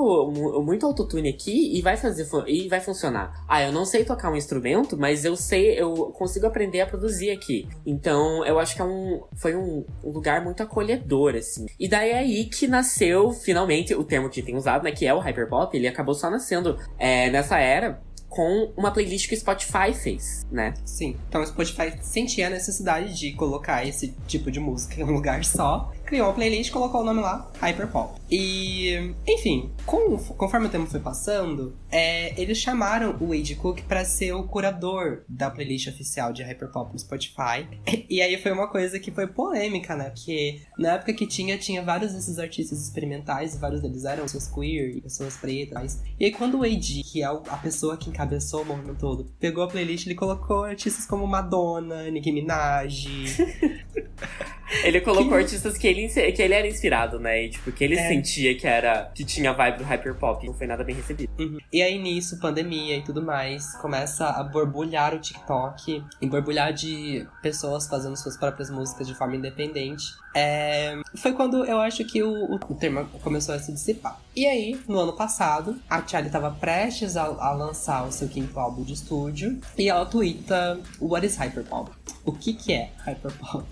muito 0.63 0.85
autotune 0.85 1.31
aqui 1.31 1.75
e 1.75 1.81
vai 1.81 1.97
fazer 1.97 2.29
e 2.47 2.69
vai 2.69 2.81
funcionar. 2.81 3.43
Ah, 3.49 3.63
eu 3.63 3.73
não 3.73 3.87
sei 3.87 4.05
tocar 4.05 4.31
um 4.31 4.37
instrumento, 4.37 4.95
mas 4.99 5.25
eu 5.25 5.35
sei, 5.37 5.81
eu 5.81 5.95
consigo 6.13 6.47
aprender 6.47 6.83
a 6.83 6.87
produzir 6.87 7.31
aqui. 7.31 7.67
Então, 7.87 8.45
eu 8.45 8.59
acho 8.59 8.77
que 8.77 8.83
é 8.83 8.85
um, 8.85 9.23
foi 9.37 9.57
um, 9.57 9.87
lugar 10.05 10.45
muito 10.45 10.63
acolhedor, 10.63 11.35
assim. 11.35 11.65
E 11.81 11.89
daí 11.89 12.11
é 12.11 12.19
aí 12.19 12.45
que 12.45 12.67
nasceu, 12.67 13.33
finalmente, 13.33 13.95
o 13.95 14.05
termo 14.05 14.29
que 14.29 14.43
tem 14.43 14.55
usado, 14.55 14.85
né, 14.85 14.93
que 14.93 15.07
é 15.07 15.15
o 15.15 15.19
hyperpop, 15.19 15.75
ele 15.75 15.89
acabou 15.89 16.15
só 16.15 16.31
nascendo 16.31 16.79
é, 16.99 17.31
nessa 17.31 17.59
era 17.59 18.07
com 18.39 18.73
uma 18.77 18.93
playlist 18.93 19.29
que 19.29 19.35
o 19.35 19.37
Spotify 19.37 19.93
fez, 19.93 20.47
né? 20.49 20.73
Sim. 20.85 21.17
Então 21.29 21.43
o 21.43 21.45
Spotify 21.45 21.93
sentia 22.01 22.47
a 22.47 22.51
necessidade 22.51 23.19
de 23.19 23.33
colocar 23.33 23.85
esse 23.85 24.15
tipo 24.29 24.49
de 24.49 24.61
música 24.61 25.01
em 25.01 25.03
um 25.03 25.11
lugar 25.11 25.45
só 25.45 25.93
criou 26.09 26.27
uma 26.27 26.33
playlist 26.33 26.73
colocou 26.73 27.03
o 27.03 27.05
nome 27.05 27.21
lá, 27.21 27.51
Hyperpop. 27.61 28.19
E, 28.31 29.15
enfim, 29.27 29.71
com, 29.85 30.17
conforme 30.17 30.67
o 30.67 30.71
tempo 30.71 30.87
foi 30.87 31.01
passando, 31.01 31.77
é, 31.91 32.41
eles 32.41 32.57
chamaram 32.59 33.17
o 33.21 33.29
Wade 33.29 33.55
Cook 33.55 33.83
para 33.83 34.05
ser 34.05 34.33
o 34.33 34.43
curador 34.45 35.23
da 35.29 35.51
playlist 35.51 35.89
oficial 35.89 36.33
de 36.33 36.43
Hyperpop 36.43 36.93
no 36.93 36.99
Spotify. 36.99 37.69
E 38.11 38.23
aí 38.23 38.41
foi 38.41 38.53
uma 38.53 38.69
coisa 38.69 38.99
que 38.99 39.11
foi 39.11 39.27
polêmica, 39.27 39.95
né? 39.95 40.09
Porque 40.09 40.63
na 40.79 40.95
época 40.95 41.13
que 41.13 41.27
tinha, 41.27 41.59
tinha 41.59 41.83
vários 41.83 42.13
desses 42.13 42.39
artistas 42.39 42.81
experimentais, 42.83 43.59
vários 43.59 43.83
deles 43.83 44.05
eram 44.05 44.23
pessoas 44.23 44.49
queer 44.49 44.97
e 44.97 45.01
pessoas 45.03 45.37
pretas. 45.37 46.03
E 46.19 46.25
aí 46.25 46.31
quando 46.31 46.55
o 46.55 46.61
Wade, 46.61 47.03
que 47.03 47.23
é 47.23 47.27
a 47.27 47.57
pessoa 47.63 47.99
que 47.99 48.09
encabeçou 48.09 48.63
o 48.63 48.65
movimento 48.65 48.99
todo, 48.99 49.27
pegou 49.39 49.63
a 49.63 49.69
playlist, 49.69 50.07
ele 50.07 50.15
colocou 50.15 50.65
artistas 50.65 51.05
como 51.05 51.27
Madonna, 51.27 52.11
Nicki 52.11 52.33
Minaj. 52.33 53.37
Ele 54.83 55.01
colocou 55.01 55.29
que... 55.29 55.35
artistas 55.35 55.77
que 55.79 55.87
ele, 55.87 56.09
que 56.09 56.43
ele 56.43 56.55
era 56.55 56.67
inspirado, 56.67 57.19
né? 57.19 57.45
E, 57.45 57.51
tipo, 57.51 57.73
que 57.73 57.85
ele 57.85 57.97
é. 57.97 58.09
sentia 58.09 58.55
que 58.57 58.67
era. 58.67 59.11
que 59.15 59.25
tinha 59.25 59.53
vibe 59.53 59.79
do 59.79 59.85
hyperpop. 59.85 60.47
Não 60.47 60.55
foi 60.55 60.67
nada 60.67 60.85
bem 60.85 60.95
recebido. 60.95 61.31
Uhum. 61.39 61.59
E 61.73 61.83
aí, 61.83 61.99
nisso, 61.99 62.39
pandemia 62.39 62.97
e 62.97 63.03
tudo 63.03 63.23
mais, 63.23 63.75
começa 63.77 64.29
a 64.29 64.43
borbulhar 64.43 65.15
o 65.15 65.19
TikTok 65.19 66.03
e 66.21 66.27
borbulhar 66.27 66.73
de 66.73 67.27
pessoas 67.43 67.87
fazendo 67.87 68.17
suas 68.17 68.37
próprias 68.37 68.71
músicas 68.71 69.07
de 69.07 69.15
forma 69.15 69.37
independente. 69.37 70.05
É... 70.35 71.01
Foi 71.17 71.33
quando 71.33 71.65
eu 71.65 71.81
acho 71.81 72.05
que 72.05 72.23
o, 72.23 72.55
o 72.55 72.75
termo 72.75 73.05
começou 73.23 73.55
a 73.55 73.59
se 73.59 73.73
dissipar. 73.73 74.21
E 74.37 74.47
aí, 74.47 74.81
no 74.87 75.01
ano 75.01 75.13
passado, 75.15 75.77
a 75.91 76.07
Charlie 76.07 76.29
estava 76.29 76.51
prestes 76.51 77.17
a, 77.17 77.25
a, 77.25 77.53
lançar 77.53 78.07
o 78.07 78.13
seu 78.13 78.29
quinto 78.29 78.59
álbum 78.59 78.85
de 78.85 78.93
estúdio 78.93 79.59
e 79.77 79.89
ela 79.89 80.07
twitta 80.07 80.79
What 81.01 81.27
is 81.27 81.37
Hyperpop? 81.37 81.91
O 82.25 82.33
que 82.33 82.53
que 82.53 82.73
é 82.73 82.91
Hyperpop? 82.99 83.65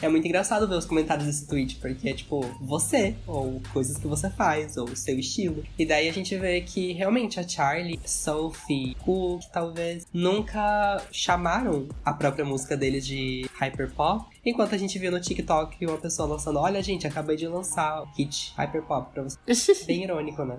é 0.00 0.08
muito 0.08 0.26
engraçado 0.26 0.68
ver 0.68 0.76
os 0.76 0.84
comentários 0.84 1.26
desse 1.26 1.46
tweet, 1.46 1.76
porque 1.76 2.08
é 2.08 2.12
tipo, 2.12 2.40
você, 2.60 3.14
ou 3.26 3.60
coisas 3.72 3.98
que 3.98 4.06
você 4.06 4.30
faz, 4.30 4.76
ou 4.76 4.94
seu 4.94 5.18
estilo. 5.18 5.64
E 5.78 5.84
daí 5.84 6.08
a 6.08 6.12
gente 6.12 6.36
vê 6.36 6.60
que 6.60 6.92
realmente 6.92 7.40
a 7.40 7.46
Charlie, 7.46 7.98
Sophie, 8.04 8.94
Cook, 9.04 9.42
talvez, 9.52 10.06
nunca 10.12 11.02
chamaram 11.10 11.88
a 12.04 12.12
própria 12.12 12.44
música 12.44 12.76
deles 12.76 13.06
de 13.06 13.48
Hyperpop, 13.54 14.33
Enquanto 14.44 14.74
a 14.74 14.78
gente 14.78 14.98
viu 14.98 15.10
no 15.10 15.20
TikTok 15.20 15.84
uma 15.86 15.96
pessoa 15.96 16.28
lançando, 16.28 16.58
olha, 16.58 16.82
gente, 16.82 17.06
acabei 17.06 17.36
de 17.36 17.48
lançar 17.48 18.02
o 18.02 18.06
hit 18.16 18.52
Hyperpop 18.56 19.12
pra 19.12 19.22
você. 19.22 19.38
Bem 19.86 20.04
irônico, 20.04 20.44
né? 20.44 20.58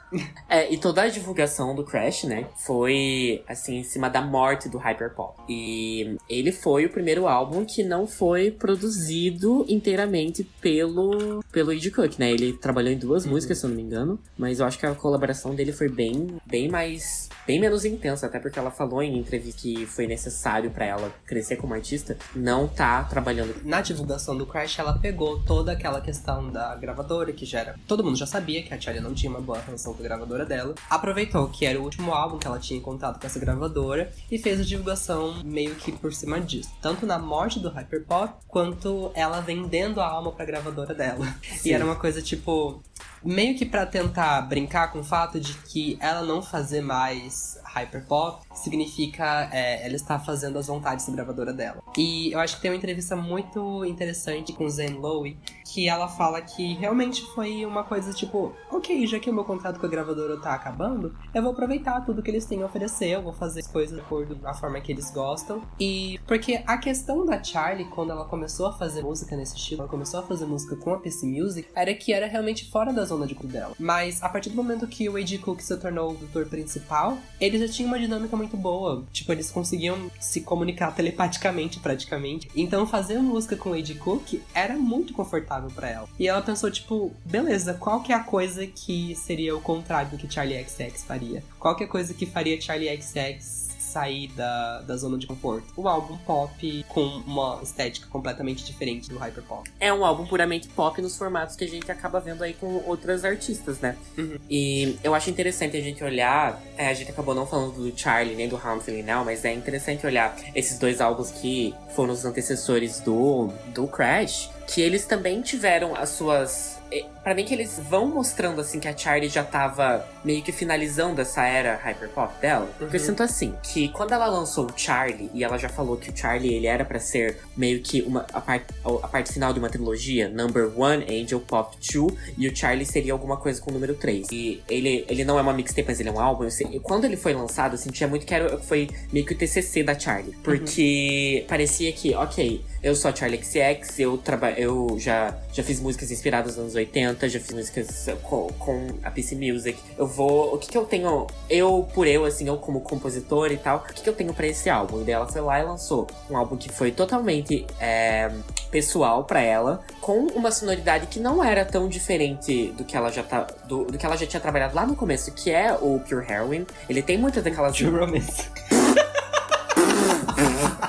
É, 0.49 0.71
e 0.73 0.77
toda 0.77 1.03
a 1.03 1.07
divulgação 1.07 1.75
do 1.75 1.83
Crash, 1.83 2.23
né, 2.23 2.47
foi, 2.65 3.43
assim, 3.47 3.77
em 3.77 3.83
cima 3.83 4.09
da 4.09 4.21
morte 4.21 4.67
do 4.69 4.77
Hyperpop. 4.77 5.41
E 5.47 6.17
ele 6.27 6.51
foi 6.51 6.85
o 6.85 6.89
primeiro 6.89 7.27
álbum 7.27 7.63
que 7.63 7.83
não 7.83 8.07
foi 8.07 8.49
produzido 8.51 9.65
inteiramente 9.67 10.43
pelo, 10.59 11.43
pelo 11.51 11.71
Ed 11.71 11.91
Cook, 11.91 12.17
né? 12.17 12.31
Ele 12.31 12.53
trabalhou 12.53 12.91
em 12.91 12.97
duas 12.97 13.25
uhum. 13.25 13.31
músicas, 13.31 13.59
se 13.59 13.65
eu 13.65 13.69
não 13.69 13.77
me 13.77 13.83
engano, 13.83 14.19
mas 14.37 14.59
eu 14.59 14.65
acho 14.65 14.79
que 14.79 14.85
a 14.85 14.95
colaboração 14.95 15.53
dele 15.53 15.71
foi 15.71 15.89
bem, 15.89 16.37
bem 16.45 16.69
mais, 16.69 17.29
bem 17.45 17.59
menos 17.59 17.85
intensa, 17.85 18.25
até 18.25 18.39
porque 18.39 18.57
ela 18.57 18.71
falou 18.71 19.01
em 19.03 19.17
entrevista 19.17 19.61
que 19.61 19.85
foi 19.85 20.07
necessário 20.07 20.71
para 20.71 20.85
ela 20.85 21.13
crescer 21.25 21.55
como 21.55 21.73
artista, 21.73 22.17
não 22.35 22.67
tá 22.67 23.03
trabalhando 23.03 23.55
na 23.63 23.74
divulgação 23.81 24.37
do 24.37 24.45
Crash, 24.45 24.79
ela 24.79 24.97
pegou 24.97 25.41
toda 25.43 25.71
aquela 25.71 26.01
questão 26.01 26.49
da 26.49 26.75
gravadora, 26.75 27.31
que 27.31 27.45
já 27.45 27.59
era. 27.59 27.75
Todo 27.87 28.03
mundo 28.03 28.17
já 28.17 28.25
sabia 28.25 28.63
que 28.63 28.73
a 28.73 28.79
Charlie 28.79 29.03
não 29.03 29.13
tinha 29.13 29.29
uma 29.29 29.41
boa 29.41 29.59
relação 29.59 29.93
com 29.93 30.01
a 30.01 30.03
gravadora 30.03 30.45
dela. 30.45 30.75
Aproveitou 30.89 31.47
que 31.47 31.65
era 31.65 31.79
o 31.79 31.83
último 31.83 32.13
álbum 32.13 32.37
que 32.37 32.47
ela 32.47 32.59
tinha 32.59 32.79
em 32.79 32.81
contato 32.81 33.19
com 33.19 33.27
essa 33.27 33.39
gravadora 33.39 34.11
e 34.31 34.37
fez 34.37 34.59
a 34.59 34.63
divulgação 34.63 35.41
meio 35.43 35.75
que 35.75 35.91
por 35.91 36.13
cima 36.13 36.39
disso. 36.39 36.71
Tanto 36.81 37.05
na 37.05 37.17
morte 37.17 37.59
do 37.59 37.69
Hyperpop, 37.69 38.33
quanto 38.47 39.11
ela 39.13 39.41
vendendo 39.41 40.01
a 40.01 40.07
alma 40.07 40.31
pra 40.31 40.45
gravadora 40.45 40.93
dela. 40.93 41.25
Sim. 41.41 41.69
E 41.69 41.73
era 41.73 41.85
uma 41.85 41.95
coisa 41.95 42.21
tipo 42.21 42.81
meio 43.23 43.57
que 43.57 43.65
para 43.65 43.85
tentar 43.85 44.41
brincar 44.41 44.91
com 44.91 44.99
o 44.99 45.03
fato 45.03 45.39
de 45.39 45.53
que 45.53 45.97
ela 45.99 46.21
não 46.21 46.41
fazer 46.41 46.81
mais 46.81 47.59
hyperpop 47.75 48.41
significa 48.53 49.49
é, 49.51 49.85
ela 49.85 49.95
está 49.95 50.19
fazendo 50.19 50.57
as 50.57 50.67
vontades 50.67 51.05
da 51.07 51.13
gravadora 51.13 51.53
dela. 51.53 51.81
E 51.97 52.31
eu 52.31 52.39
acho 52.39 52.55
que 52.55 52.61
tem 52.61 52.71
uma 52.71 52.77
entrevista 52.77 53.15
muito 53.15 53.83
interessante 53.85 54.53
com 54.53 54.67
Zen 54.69 54.93
Lowe 54.93 55.37
que 55.65 55.89
ela 55.89 56.07
fala 56.07 56.41
que 56.41 56.73
realmente 56.75 57.21
foi 57.33 57.65
uma 57.65 57.83
coisa 57.83 58.13
tipo, 58.13 58.53
ok, 58.71 59.05
já 59.07 59.19
que 59.19 59.29
o 59.29 59.33
meu 59.33 59.43
contrato 59.43 59.79
com 59.79 59.85
a 59.85 59.89
gravadora 59.89 60.39
tá 60.39 60.53
acabando, 60.53 61.13
eu 61.33 61.41
vou 61.41 61.51
aproveitar 61.51 62.01
tudo 62.05 62.21
que 62.21 62.29
eles 62.29 62.45
têm 62.45 62.61
a 62.61 62.65
oferecer, 62.65 63.09
eu 63.09 63.21
vou 63.21 63.33
fazer 63.33 63.61
as 63.61 63.67
coisas 63.67 63.97
de 63.97 64.01
acordo 64.01 64.35
com 64.35 64.47
a 64.47 64.53
forma 64.53 64.79
que 64.79 64.91
eles 64.91 65.11
gostam. 65.11 65.63
E 65.79 66.19
porque 66.27 66.63
a 66.65 66.77
questão 66.77 67.25
da 67.25 67.43
Charlie, 67.43 67.85
quando 67.85 68.11
ela 68.11 68.25
começou 68.25 68.67
a 68.67 68.73
fazer 68.73 69.01
música 69.01 69.35
nesse 69.35 69.55
estilo, 69.55 69.81
ela 69.81 69.89
começou 69.89 70.19
a 70.19 70.23
fazer 70.23 70.45
música 70.45 70.75
com 70.75 70.93
a 70.93 70.99
PC 70.99 71.25
Music, 71.25 71.67
era 71.75 71.93
que 71.93 72.13
era 72.13 72.27
realmente 72.27 72.69
fora 72.69 72.93
da 72.93 73.03
zona 73.03 73.25
de 73.25 73.35
cu 73.35 73.47
dela. 73.47 73.73
Mas 73.79 74.21
a 74.21 74.29
partir 74.29 74.51
do 74.51 74.55
momento 74.55 74.87
que 74.87 75.09
o 75.09 75.17
A.G. 75.17 75.39
Cook 75.39 75.59
se 75.59 75.75
tornou 75.77 76.11
o 76.11 76.13
doutor 76.15 76.45
principal, 76.45 77.17
eles 77.39 77.61
já 77.65 77.73
tinham 77.73 77.87
uma 77.87 77.99
dinâmica 77.99 78.35
muito 78.35 78.57
boa. 78.57 79.03
Tipo, 79.11 79.31
eles 79.31 79.51
conseguiam 79.51 80.11
se 80.19 80.41
comunicar 80.41 80.91
telepaticamente, 80.91 81.79
praticamente. 81.79 82.49
Então 82.55 82.85
fazer 82.85 83.19
música 83.19 83.55
com 83.55 83.73
A.G. 83.73 83.95
Cook 83.95 84.41
era 84.53 84.75
muito 84.75 85.13
confortável 85.13 85.69
para 85.69 85.89
ela. 85.89 86.09
E 86.19 86.27
ela 86.27 86.41
pensou, 86.41 86.69
tipo, 86.71 87.11
beleza, 87.25 87.73
qual 87.73 88.01
que 88.01 88.11
é 88.11 88.15
a 88.15 88.23
coisa 88.23 88.65
que 88.65 89.15
seria 89.15 89.55
o 89.55 89.61
contrário 89.61 90.11
do 90.11 90.17
que 90.17 90.31
Charlie 90.31 90.63
XX 90.63 91.03
faria? 91.03 91.43
Qual 91.59 91.75
que 91.75 91.83
é 91.83 91.85
a 91.85 91.89
coisa 91.89 92.13
que 92.13 92.25
faria 92.25 92.59
Charlie 92.59 93.01
XX 93.01 93.64
sair 93.95 94.27
da, 94.35 94.81
da 94.81 94.97
zona 94.97 95.17
de 95.17 95.25
conforto. 95.25 95.67
Um 95.77 95.87
álbum 95.87 96.17
pop 96.17 96.85
com 96.89 97.05
uma 97.25 97.61
estética 97.63 98.07
completamente 98.07 98.65
diferente 98.65 99.09
do 99.09 99.17
hyperpop. 99.17 99.71
É 99.79 99.93
um 99.93 100.03
álbum 100.03 100.25
puramente 100.25 100.67
pop 100.67 101.01
nos 101.01 101.17
formatos 101.17 101.55
que 101.55 101.63
a 101.63 101.67
gente 101.67 101.89
acaba 101.89 102.19
vendo 102.19 102.43
aí 102.43 102.53
com 102.53 102.83
outras 102.85 103.23
artistas, 103.23 103.79
né? 103.79 103.95
Uhum. 104.17 104.37
E 104.49 104.99
eu 105.01 105.15
acho 105.15 105.29
interessante 105.29 105.77
a 105.77 105.81
gente 105.81 106.03
olhar. 106.03 106.61
É, 106.77 106.89
a 106.89 106.93
gente 106.93 107.09
acabou 107.09 107.33
não 107.33 107.47
falando 107.47 107.89
do 107.89 107.97
Charlie 107.97 108.35
nem 108.35 108.49
do 108.49 108.59
Feeling 108.81 109.03
Now, 109.03 109.23
mas 109.23 109.45
é 109.45 109.53
interessante 109.53 110.05
olhar 110.05 110.35
esses 110.53 110.77
dois 110.77 110.99
álbuns 110.99 111.31
que 111.31 111.73
foram 111.95 112.13
os 112.13 112.25
antecessores 112.25 112.99
do, 112.99 113.49
do 113.73 113.87
Crash, 113.87 114.49
que 114.67 114.81
eles 114.81 115.05
também 115.05 115.41
tiveram 115.41 115.95
as 115.95 116.09
suas 116.09 116.75
é, 116.91 117.03
para 117.23 117.33
mim 117.33 117.43
que 117.43 117.53
eles 117.53 117.81
vão 117.89 118.07
mostrando 118.07 118.61
assim 118.61 118.79
que 118.79 118.87
a 118.87 118.95
Charlie 118.95 119.29
já 119.29 119.43
tava 119.43 120.07
meio 120.23 120.43
que 120.43 120.51
finalizando 120.51 121.19
essa 121.19 121.43
era 121.43 121.75
hyperpop 121.75 122.39
dela. 122.39 122.69
Porque 122.77 122.95
eu 122.95 122.99
uhum. 122.99 123.05
sinto 123.07 123.23
assim, 123.23 123.53
que 123.63 123.89
quando 123.89 124.13
ela 124.13 124.27
lançou 124.27 124.67
o 124.67 124.73
Charlie, 124.75 125.29
e 125.33 125.43
ela 125.43 125.57
já 125.57 125.67
falou 125.67 125.97
que 125.97 126.09
o 126.09 126.15
Charlie 126.15 126.53
ele 126.53 126.67
era 126.67 126.85
para 126.85 126.99
ser 126.99 127.39
meio 127.57 127.81
que 127.81 128.01
uma, 128.03 128.25
a, 128.31 128.39
parte, 128.39 128.67
a 128.83 129.07
parte 129.07 129.33
final 129.33 129.51
de 129.51 129.59
uma 129.59 129.69
trilogia, 129.69 130.29
Number 130.29 130.71
One, 130.79 131.03
Angel 131.09 131.39
Pop 131.39 131.75
2, 131.75 132.13
e 132.37 132.47
o 132.47 132.55
Charlie 132.55 132.85
seria 132.85 133.13
alguma 133.13 133.37
coisa 133.37 133.59
com 133.59 133.71
o 133.71 133.73
número 133.73 133.95
3. 133.95 134.27
E 134.31 134.63
ele, 134.69 135.05
ele 135.09 135.23
não 135.23 135.39
é 135.39 135.41
uma 135.41 135.53
mixtape, 135.53 135.87
mas 135.87 135.99
ele 135.99 136.09
é 136.09 136.11
um 136.11 136.19
álbum. 136.19 136.47
e 136.71 136.79
quando 136.79 137.05
ele 137.05 137.17
foi 137.17 137.33
lançado, 137.33 137.73
eu 137.73 137.77
sentia 137.77 138.07
muito 138.07 138.25
que 138.25 138.33
era, 138.33 138.57
foi 138.59 138.89
meio 139.11 139.25
que 139.25 139.33
o 139.33 139.37
TCC 139.37 139.83
da 139.83 139.97
Charlie. 139.97 140.35
Uhum. 140.35 140.43
Porque 140.43 141.39
uhum. 141.41 141.47
parecia 141.47 141.91
que, 141.91 142.13
ok, 142.13 142.63
eu 142.83 142.95
sou 142.95 143.09
a 143.09 143.15
Charlie 143.15 143.43
XX, 143.43 143.99
eu, 143.99 144.15
eu 144.57 144.95
já, 144.99 145.35
já 145.53 145.63
fiz 145.63 145.79
músicas 145.79 146.11
inspiradas 146.11 146.53
nos 146.55 146.59
anos 146.59 146.75
80, 146.75 147.29
já 147.29 147.39
fiz 147.39 147.51
músicas 147.51 148.07
com, 148.23 148.47
com 148.59 148.87
a 149.03 149.11
PC 149.11 149.35
Music. 149.35 149.77
Eu 149.97 150.07
vou. 150.07 150.53
O 150.53 150.57
que, 150.57 150.69
que 150.69 150.77
eu 150.77 150.85
tenho. 150.85 151.27
Eu, 151.49 151.87
por 151.93 152.07
eu, 152.07 152.25
assim, 152.25 152.47
eu 152.47 152.57
como 152.57 152.81
compositor 152.81 153.51
e 153.51 153.57
tal, 153.57 153.77
o 153.77 153.93
que, 153.93 154.01
que 154.01 154.09
eu 154.09 154.13
tenho 154.13 154.33
para 154.33 154.47
esse 154.47 154.69
álbum? 154.69 155.01
E 155.01 155.03
daí 155.03 155.13
ela 155.13 155.27
foi 155.27 155.41
lá 155.41 155.59
e 155.59 155.63
lançou 155.63 156.07
um 156.29 156.37
álbum 156.37 156.57
que 156.57 156.69
foi 156.69 156.91
totalmente 156.91 157.65
é, 157.79 158.31
pessoal 158.71 159.23
para 159.23 159.41
ela, 159.41 159.81
com 160.01 160.27
uma 160.27 160.51
sonoridade 160.51 161.07
que 161.07 161.19
não 161.19 161.43
era 161.43 161.65
tão 161.65 161.87
diferente 161.87 162.71
do 162.77 162.83
que 162.83 162.95
ela 162.95 163.11
já 163.11 163.23
tá. 163.23 163.47
Do, 163.65 163.85
do 163.85 163.97
que 163.97 164.05
ela 164.05 164.15
já 164.15 164.25
tinha 164.25 164.39
trabalhado 164.39 164.75
lá 164.75 164.85
no 164.85 164.95
começo, 164.95 165.31
que 165.31 165.51
é 165.51 165.73
o 165.73 165.99
Pure 165.99 166.25
Heroin. 166.29 166.65
Ele 166.89 167.01
tem 167.01 167.17
muitas 167.17 167.43
daquelas. 167.43 167.77
Pure 167.77 167.97
Romance. 167.97 168.49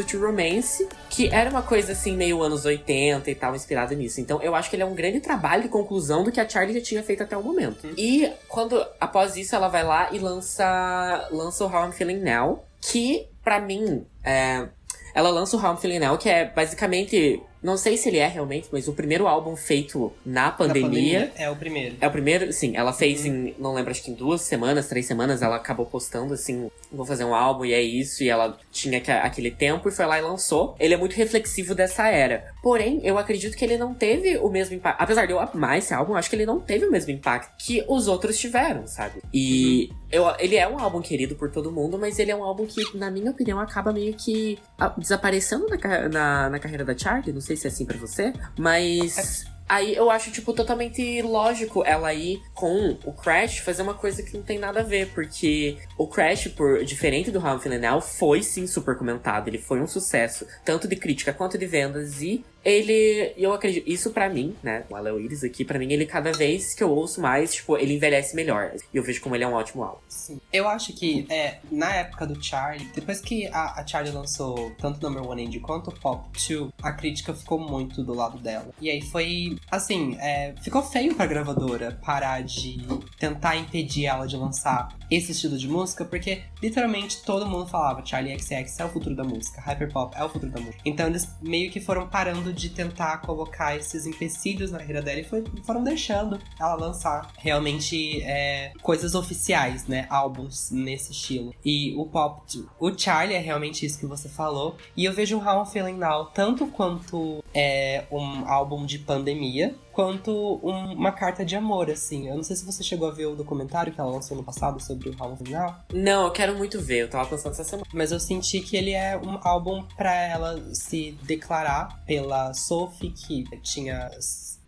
True 0.03 0.25
Romance, 0.25 0.87
que 1.09 1.27
era 1.27 1.49
uma 1.49 1.61
coisa 1.61 1.91
assim, 1.91 2.15
meio 2.15 2.41
anos 2.41 2.65
80 2.65 3.29
e 3.29 3.35
tal, 3.35 3.55
inspirada 3.55 3.95
nisso. 3.95 4.21
Então 4.21 4.41
eu 4.41 4.55
acho 4.55 4.69
que 4.69 4.75
ele 4.75 4.83
é 4.83 4.85
um 4.85 4.95
grande 4.95 5.19
trabalho 5.19 5.63
de 5.63 5.69
conclusão 5.69 6.23
do 6.23 6.31
que 6.31 6.39
a 6.39 6.47
Charlie 6.47 6.77
já 6.77 6.83
tinha 6.83 7.03
feito 7.03 7.23
até 7.23 7.37
o 7.37 7.43
momento. 7.43 7.85
Uhum. 7.85 7.93
E 7.97 8.31
quando, 8.47 8.85
após 8.99 9.35
isso, 9.35 9.55
ela 9.55 9.67
vai 9.67 9.83
lá 9.83 10.09
e 10.11 10.19
lança, 10.19 11.27
lança 11.31 11.65
o 11.65 11.67
How 11.67 11.87
I'm 11.87 11.91
Feeling 11.91 12.19
Now, 12.19 12.63
que 12.81 13.27
para 13.43 13.59
mim 13.59 14.05
é, 14.23 14.67
ela 15.13 15.29
lança 15.29 15.57
o 15.57 15.59
How 15.59 15.73
I'm 15.73 15.77
Feeling 15.77 15.99
Now, 15.99 16.17
que 16.17 16.29
é 16.29 16.45
basicamente 16.45 17.41
não 17.67 17.75
sei 17.75 17.97
se 17.97 18.07
ele 18.07 18.17
é 18.17 18.27
realmente, 18.27 18.69
mas 18.71 18.87
o 18.87 18.93
primeiro 18.93 19.27
álbum 19.27 19.53
feito 19.53 20.13
na 20.25 20.49
pandemia. 20.49 20.83
Na 20.83 20.87
pandemia 20.87 21.31
é 21.35 21.49
o 21.49 21.55
primeiro. 21.57 21.95
É 21.99 22.07
o 22.07 22.11
primeiro, 22.11 22.53
sim. 22.53 22.77
Ela 22.77 22.93
fez 22.93 23.25
uhum. 23.25 23.47
em, 23.47 23.55
não 23.59 23.73
lembro, 23.73 23.91
acho 23.91 24.01
que 24.01 24.09
em 24.09 24.13
duas 24.13 24.39
semanas, 24.39 24.87
três 24.87 25.05
semanas, 25.05 25.41
ela 25.41 25.57
acabou 25.57 25.85
postando 25.85 26.33
assim: 26.33 26.71
vou 26.89 27.05
fazer 27.05 27.25
um 27.25 27.35
álbum 27.35 27.65
e 27.65 27.73
é 27.73 27.81
isso. 27.81 28.23
E 28.23 28.29
ela 28.29 28.57
tinha 28.71 29.03
aquele 29.21 29.51
tempo 29.51 29.89
e 29.89 29.91
foi 29.91 30.05
lá 30.05 30.17
e 30.17 30.21
lançou. 30.21 30.77
Ele 30.79 30.93
é 30.93 30.97
muito 30.97 31.13
reflexivo 31.13 31.75
dessa 31.75 32.07
era. 32.07 32.53
Porém, 32.63 33.01
eu 33.03 33.17
acredito 33.17 33.57
que 33.57 33.65
ele 33.65 33.77
não 33.77 33.93
teve 33.93 34.37
o 34.37 34.49
mesmo 34.49 34.73
impacto. 34.73 35.01
Apesar 35.01 35.25
de 35.25 35.33
eu 35.33 35.39
amar 35.39 35.77
esse 35.77 35.93
álbum, 35.93 36.15
acho 36.15 36.29
que 36.29 36.37
ele 36.37 36.45
não 36.45 36.61
teve 36.61 36.85
o 36.85 36.91
mesmo 36.91 37.11
impacto 37.11 37.53
que 37.57 37.83
os 37.85 38.07
outros 38.07 38.39
tiveram, 38.39 38.87
sabe? 38.87 39.21
E 39.33 39.89
uhum. 39.91 39.97
eu, 40.09 40.35
ele 40.39 40.55
é 40.55 40.65
um 40.65 40.79
álbum 40.79 41.01
querido 41.01 41.35
por 41.35 41.51
todo 41.51 41.69
mundo, 41.69 41.97
mas 41.97 42.17
ele 42.17 42.31
é 42.31 42.35
um 42.35 42.45
álbum 42.45 42.65
que, 42.65 42.95
na 42.97 43.11
minha 43.11 43.29
opinião, 43.29 43.59
acaba 43.59 43.91
meio 43.91 44.13
que 44.13 44.57
desaparecendo 44.97 45.67
na, 45.67 46.07
na, 46.07 46.49
na 46.51 46.59
carreira 46.59 46.85
da 46.85 46.97
Charlie. 46.97 47.33
Não 47.33 47.41
sei 47.41 47.56
se 47.57 47.67
é 47.67 47.69
assim 47.69 47.85
para 47.85 47.97
você, 47.97 48.33
mas. 48.57 49.45
Aí 49.69 49.93
eu 49.93 50.09
acho, 50.09 50.31
tipo, 50.31 50.53
totalmente 50.53 51.21
lógico 51.21 51.83
ela 51.83 52.13
ir 52.13 52.41
com 52.53 52.97
o 53.03 53.11
Crash 53.11 53.57
fazer 53.57 53.81
uma 53.81 53.93
coisa 53.93 54.23
que 54.23 54.37
não 54.37 54.41
tem 54.41 54.57
nada 54.57 54.79
a 54.79 54.83
ver, 54.83 55.09
porque 55.13 55.77
o 55.97 56.07
Crash, 56.07 56.47
por 56.47 56.85
diferente 56.85 57.31
do 57.31 57.41
Feeling 57.59 57.79
Now, 57.79 57.99
foi 57.99 58.41
sim 58.41 58.65
super 58.65 58.95
comentado, 58.95 59.49
ele 59.49 59.57
foi 59.57 59.81
um 59.81 59.87
sucesso, 59.87 60.47
tanto 60.63 60.87
de 60.87 60.95
crítica 60.95 61.33
quanto 61.33 61.57
de 61.57 61.65
vendas, 61.65 62.21
e 62.21 62.45
ele, 62.63 63.33
eu 63.37 63.53
acredito, 63.53 63.87
isso 63.87 64.11
para 64.11 64.29
mim, 64.29 64.55
né, 64.61 64.83
o 64.89 64.95
Aleo 64.95 65.19
Iris 65.19 65.43
aqui, 65.43 65.63
para 65.63 65.79
mim, 65.79 65.91
ele 65.91 66.05
cada 66.05 66.31
vez 66.31 66.73
que 66.73 66.83
eu 66.83 66.89
ouço 66.89 67.21
mais, 67.21 67.53
tipo, 67.53 67.77
ele 67.77 67.95
envelhece 67.95 68.35
melhor. 68.35 68.73
E 68.93 68.97
eu 68.97 69.03
vejo 69.03 69.21
como 69.21 69.35
ele 69.35 69.43
é 69.43 69.47
um 69.47 69.53
ótimo 69.53 69.83
álbum. 69.83 69.99
Sim. 70.07 70.39
Eu 70.51 70.67
acho 70.67 70.93
que, 70.93 71.25
é, 71.29 71.59
na 71.71 71.93
época 71.93 72.25
do 72.25 72.41
Charlie, 72.43 72.87
depois 72.93 73.21
que 73.21 73.47
a, 73.47 73.79
a 73.79 73.87
Charlie 73.87 74.13
lançou 74.13 74.71
tanto 74.77 75.05
o 75.05 75.09
Number 75.09 75.29
One 75.29 75.45
Indie 75.45 75.59
quanto 75.59 75.89
o 75.89 75.99
Pop 75.99 76.27
2, 76.47 76.71
a 76.81 76.91
crítica 76.91 77.33
ficou 77.33 77.59
muito 77.59 78.03
do 78.03 78.13
lado 78.13 78.37
dela. 78.37 78.69
E 78.81 78.89
aí 78.89 79.01
foi, 79.01 79.57
assim, 79.71 80.17
é, 80.19 80.53
ficou 80.61 80.83
feio 80.83 81.15
pra 81.15 81.25
gravadora 81.25 81.97
parar 82.03 82.43
de 82.43 82.77
tentar 83.19 83.55
impedir 83.55 84.05
ela 84.05 84.25
de 84.25 84.35
lançar 84.35 84.89
esse 85.09 85.31
estilo 85.31 85.57
de 85.57 85.67
música, 85.67 86.05
porque 86.05 86.43
literalmente 86.61 87.23
todo 87.23 87.45
mundo 87.45 87.67
falava 87.67 88.05
Charlie 88.05 88.37
XX 88.37 88.79
é 88.79 88.85
o 88.85 88.89
futuro 88.89 89.15
da 89.15 89.23
música, 89.23 89.61
Hyperpop 89.61 90.15
é 90.17 90.23
o 90.23 90.29
futuro 90.29 90.51
da 90.51 90.59
música. 90.59 90.81
Então 90.85 91.07
eles 91.07 91.29
meio 91.41 91.71
que 91.71 91.79
foram 91.79 92.07
parando 92.07 92.51
de 92.53 92.69
tentar 92.69 93.17
colocar 93.21 93.75
esses 93.75 94.05
empecilhos 94.05 94.71
na 94.71 94.79
carreira 94.79 95.01
dela 95.01 95.19
e 95.19 95.23
foi, 95.23 95.43
foram 95.63 95.83
deixando 95.83 96.39
ela 96.59 96.75
lançar 96.75 97.31
realmente 97.37 98.21
é, 98.23 98.71
coisas 98.81 99.15
oficiais, 99.15 99.87
né? 99.87 100.05
Álbuns 100.09 100.71
nesse 100.71 101.11
estilo. 101.11 101.53
E 101.63 101.93
o 101.95 102.05
pop, 102.05 102.41
o 102.79 102.97
Charlie 102.97 103.35
é 103.35 103.39
realmente 103.39 103.85
isso 103.85 103.99
que 103.99 104.05
você 104.05 104.29
falou. 104.29 104.77
E 104.95 105.05
eu 105.05 105.13
vejo 105.13 105.37
o 105.37 105.43
How 105.43 105.63
I'm 105.63 105.65
Feeling 105.65 105.97
Now 105.97 106.25
tanto 106.27 106.67
quanto 106.67 107.43
é, 107.53 108.05
um 108.11 108.47
álbum 108.47 108.85
de 108.85 108.99
pandemia, 108.99 109.75
quanto 109.91 110.59
um, 110.63 110.93
uma 110.93 111.11
carta 111.11 111.43
de 111.43 111.55
amor, 111.55 111.89
assim. 111.89 112.27
Eu 112.27 112.35
não 112.35 112.43
sei 112.43 112.55
se 112.55 112.65
você 112.65 112.83
chegou 112.83 113.07
a 113.07 113.11
ver 113.11 113.25
o 113.25 113.35
documentário 113.35 113.91
que 113.91 113.99
ela 113.99 114.11
lançou 114.11 114.37
no 114.37 114.43
passado 114.43 114.81
sobre 114.81 115.09
o 115.09 115.15
álbum 115.17 115.37
final. 115.37 115.83
Não, 115.93 116.25
eu 116.25 116.31
quero 116.31 116.55
muito 116.55 116.79
ver, 116.79 117.03
eu 117.03 117.09
tava 117.09 117.29
pensando 117.29 117.53
essa 117.53 117.63
semana. 117.63 117.87
Mas 117.93 118.11
eu 118.11 118.19
senti 118.19 118.61
que 118.61 118.77
ele 118.77 118.91
é 118.91 119.17
um 119.17 119.39
álbum 119.41 119.83
para 119.95 120.13
ela 120.13 120.73
se 120.73 121.17
declarar 121.23 122.03
pela 122.05 122.53
Sophie, 122.53 123.11
que 123.11 123.43
tinha 123.61 124.09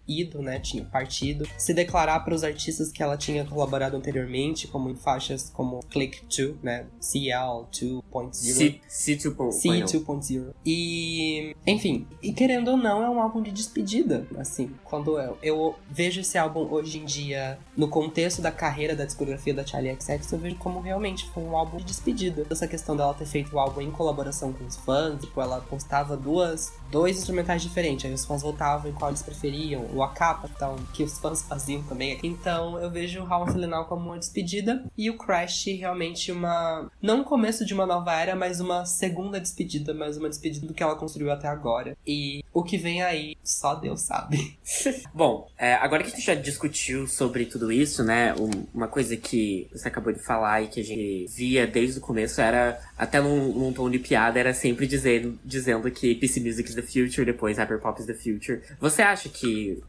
ido, 0.09 0.41
né, 0.41 0.59
tinha 0.59 0.83
partido, 0.83 1.47
se 1.57 1.73
declarar 1.73 2.21
para 2.21 2.33
os 2.33 2.43
artistas 2.43 2.91
que 2.91 3.03
ela 3.03 3.15
tinha 3.15 3.45
colaborado 3.45 3.95
anteriormente, 3.95 4.67
como 4.67 4.89
em 4.89 4.95
faixas 4.95 5.49
como 5.49 5.79
Click 5.89 6.25
2, 6.25 6.61
né, 6.63 6.87
CL 6.99 7.67
2.0, 7.71 8.81
C2.0. 8.89 10.53
E, 10.65 11.55
enfim, 11.67 12.07
e 12.21 12.33
querendo 12.33 12.71
ou 12.71 12.77
não, 12.77 13.03
é 13.03 13.09
um 13.09 13.21
álbum 13.21 13.41
de 13.41 13.51
despedida, 13.51 14.27
assim, 14.37 14.71
quando 14.83 15.19
eu, 15.19 15.37
eu 15.43 15.75
vejo 15.89 16.21
esse 16.21 16.37
álbum 16.37 16.67
hoje 16.71 16.97
em 16.97 17.05
dia 17.05 17.59
no 17.77 17.87
contexto 17.87 18.41
da 18.41 18.51
carreira 18.51 18.95
da 18.95 19.05
discografia 19.05 19.53
da 19.53 19.65
Charlie 19.65 19.95
XX, 19.99 20.31
eu 20.31 20.39
vejo 20.39 20.55
como 20.55 20.79
realmente 20.79 21.29
foi 21.29 21.43
um 21.43 21.55
álbum 21.55 21.77
de 21.77 21.85
despedida. 21.85 22.45
Essa 22.49 22.67
questão 22.67 22.95
dela 22.95 23.13
ter 23.13 23.25
feito 23.25 23.55
o 23.55 23.59
álbum 23.59 23.81
em 23.81 23.91
colaboração 23.91 24.51
com 24.53 24.65
os 24.65 24.75
fãs, 24.77 25.19
tipo, 25.21 25.39
ela 25.41 25.61
postava 25.61 26.17
duas, 26.17 26.73
dois 26.91 27.17
instrumentais 27.17 27.61
diferentes, 27.61 28.05
aí 28.05 28.13
os 28.13 28.25
fãs 28.25 28.41
votavam 28.41 28.89
em 28.89 28.93
qual 28.93 29.09
eles 29.11 29.21
preferiam, 29.21 29.85
o 29.93 30.03
a 30.03 30.09
capa, 30.09 30.49
então, 30.53 30.75
que 30.93 31.03
os 31.03 31.17
fãs 31.19 31.41
faziam 31.41 31.83
também. 31.83 32.19
Então 32.23 32.79
eu 32.79 32.89
vejo 32.89 33.21
o 33.21 33.23
How 33.23 33.47
I 33.47 33.85
como 33.87 34.07
uma 34.07 34.19
despedida 34.19 34.83
e 34.97 35.09
o 35.09 35.17
Crash 35.17 35.65
realmente 35.77 36.31
uma. 36.31 36.89
Não 37.01 37.21
o 37.21 37.23
começo 37.23 37.65
de 37.65 37.73
uma 37.73 37.85
nova 37.85 38.13
era, 38.13 38.35
mas 38.35 38.59
uma 38.59 38.85
segunda 38.85 39.39
despedida, 39.39 39.93
mas 39.93 40.17
uma 40.17 40.29
despedida 40.29 40.65
do 40.65 40.73
que 40.73 40.83
ela 40.83 40.95
construiu 40.95 41.31
até 41.31 41.47
agora. 41.47 41.97
E 42.05 42.43
o 42.53 42.63
que 42.63 42.77
vem 42.77 43.01
aí, 43.01 43.35
só 43.43 43.75
Deus 43.75 44.01
sabe. 44.01 44.57
Bom, 45.13 45.47
é, 45.57 45.75
agora 45.75 46.03
que 46.03 46.09
a 46.09 46.15
gente 46.15 46.25
já 46.25 46.35
discutiu 46.35 47.07
sobre 47.07 47.45
tudo 47.45 47.71
isso, 47.71 48.03
né? 48.03 48.33
Um, 48.35 48.49
uma 48.73 48.87
coisa 48.87 49.15
que 49.15 49.67
você 49.71 49.87
acabou 49.87 50.13
de 50.13 50.19
falar 50.19 50.61
e 50.61 50.67
que 50.67 50.79
a 50.79 50.83
gente 50.83 51.25
via 51.29 51.67
desde 51.67 51.99
o 51.99 52.01
começo 52.01 52.41
era, 52.41 52.79
até 52.99 53.21
num, 53.21 53.53
num 53.53 53.71
tom 53.71 53.89
de 53.89 53.97
piada, 53.97 54.37
era 54.37 54.53
sempre 54.53 54.85
dizendo, 54.85 55.39
dizendo 55.43 55.89
que 55.89 56.13
PC 56.15 56.41
Music 56.41 56.69
is 56.69 56.75
the 56.75 56.81
future, 56.81 57.25
depois 57.25 57.57
Hyperpop 57.57 57.99
is 58.01 58.05
the 58.05 58.13
future. 58.13 58.61
Você 58.79 59.01
acha 59.01 59.29
que 59.29 59.81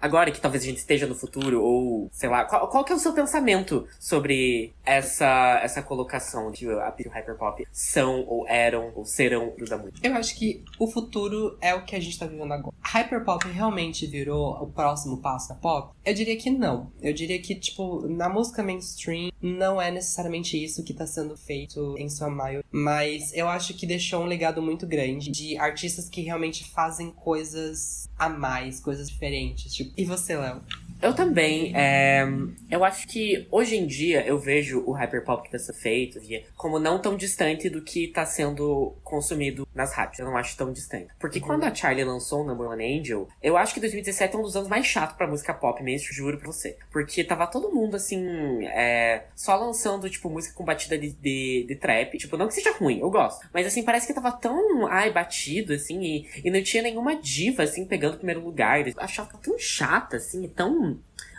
agora 0.00 0.32
que 0.32 0.40
talvez 0.40 0.64
a 0.64 0.66
gente 0.66 0.78
esteja 0.78 1.06
no 1.06 1.14
futuro, 1.14 1.62
ou 1.62 2.10
sei 2.12 2.28
lá, 2.28 2.44
qual, 2.44 2.68
qual 2.68 2.84
que 2.84 2.92
é 2.92 2.96
o 2.96 2.98
seu 2.98 3.12
pensamento 3.12 3.86
sobre 4.00 4.72
essa, 4.84 5.60
essa 5.62 5.80
colocação 5.80 6.50
de 6.50 6.68
a 6.68 6.92
e 6.98 7.08
o 7.08 7.10
Hyperpop 7.10 7.66
são, 7.70 8.24
ou 8.26 8.48
eram, 8.48 8.90
ou 8.96 9.04
serão 9.04 9.54
da 9.68 9.78
música? 9.78 10.00
Eu 10.02 10.14
acho 10.14 10.34
que 10.36 10.64
o 10.78 10.88
futuro 10.88 11.56
é 11.60 11.74
o 11.74 11.84
que 11.84 11.94
a 11.94 12.00
gente 12.00 12.18
tá 12.18 12.26
vivendo 12.26 12.52
agora. 12.52 12.74
Hyperpop 12.80 13.46
realmente 13.48 14.06
virou 14.06 14.54
o 14.62 14.66
próximo 14.66 15.18
passo 15.18 15.50
da 15.50 15.54
pop? 15.54 15.94
Eu 16.04 16.14
diria 16.14 16.36
que 16.36 16.50
não. 16.50 16.90
Eu 17.00 17.12
diria 17.12 17.40
que, 17.40 17.54
tipo, 17.54 18.08
na 18.08 18.28
música 18.28 18.62
mainstream, 18.62 19.30
não 19.40 19.80
é 19.80 19.90
necessariamente 19.90 20.62
isso 20.62 20.82
que 20.82 20.94
tá 20.94 21.06
sendo 21.06 21.36
feito 21.36 21.94
em 21.98 22.08
sua 22.08 22.30
maioria. 22.56 22.64
Mas 22.70 23.32
eu 23.34 23.48
acho 23.48 23.74
que 23.74 23.86
deixou 23.86 24.22
um 24.22 24.26
legado 24.26 24.62
muito 24.62 24.86
grande 24.86 25.30
de 25.30 25.56
artistas 25.58 26.08
que 26.08 26.22
realmente 26.22 26.64
fazem 26.70 27.10
coisas 27.10 28.08
a 28.18 28.28
mais, 28.28 28.80
coisas 28.80 29.08
diferentes. 29.08 29.72
Tipo, 29.74 29.92
e 29.96 30.04
você, 30.04 30.36
Léo? 30.36 30.62
Eu 31.00 31.14
também. 31.14 31.72
É, 31.76 32.26
eu 32.70 32.84
acho 32.84 33.06
que 33.06 33.46
hoje 33.50 33.76
em 33.76 33.86
dia 33.86 34.26
eu 34.26 34.38
vejo 34.38 34.82
o 34.86 34.92
hyperpop 34.92 35.42
que 35.42 35.54
está 35.54 35.72
sendo 35.72 35.80
feito 35.80 36.20
como 36.56 36.78
não 36.78 37.00
tão 37.00 37.16
distante 37.16 37.68
do 37.68 37.82
que 37.82 38.04
está 38.04 38.24
sendo 38.24 38.94
consumido 39.04 39.68
nas 39.74 39.94
rádios. 39.94 40.18
Eu 40.18 40.26
não 40.26 40.36
acho 40.36 40.56
tão 40.56 40.72
distante. 40.72 41.08
Porque 41.18 41.38
uhum. 41.38 41.46
quando 41.46 41.64
a 41.64 41.74
Charlie 41.74 42.04
lançou 42.04 42.42
o 42.42 42.46
Number 42.46 42.68
One 42.68 42.98
Angel, 42.98 43.28
eu 43.42 43.56
acho 43.56 43.74
que 43.74 43.80
2017 43.80 44.34
é 44.34 44.38
um 44.38 44.42
dos 44.42 44.56
anos 44.56 44.68
mais 44.68 44.86
chatos 44.86 45.16
pra 45.16 45.26
música 45.26 45.52
pop 45.52 45.82
mesmo, 45.82 46.12
juro 46.12 46.38
pra 46.38 46.46
você. 46.46 46.76
Porque 46.90 47.22
tava 47.22 47.46
todo 47.46 47.72
mundo 47.72 47.96
assim, 47.96 48.64
é, 48.66 49.24
só 49.34 49.56
lançando, 49.56 50.08
tipo, 50.08 50.30
música 50.30 50.54
com 50.54 50.64
batida 50.64 50.98
de, 50.98 51.12
de, 51.12 51.66
de, 51.68 51.76
trap. 51.76 52.16
Tipo, 52.18 52.36
não 52.36 52.48
que 52.48 52.54
seja 52.54 52.72
ruim, 52.72 53.00
eu 53.00 53.10
gosto. 53.10 53.46
Mas 53.52 53.66
assim, 53.66 53.82
parece 53.82 54.06
que 54.06 54.14
tava 54.14 54.32
tão, 54.32 54.86
ai, 54.86 55.12
batido, 55.12 55.74
assim, 55.74 56.02
e, 56.02 56.28
e 56.44 56.50
não 56.50 56.62
tinha 56.62 56.82
nenhuma 56.82 57.16
diva, 57.16 57.62
assim, 57.62 57.84
pegando 57.84 58.14
o 58.14 58.18
primeiro 58.18 58.42
lugar. 58.42 58.86
Eu 58.86 58.94
achava 58.96 59.30
tão 59.42 59.58
chata, 59.58 60.16
assim, 60.16 60.48
tão 60.48 60.85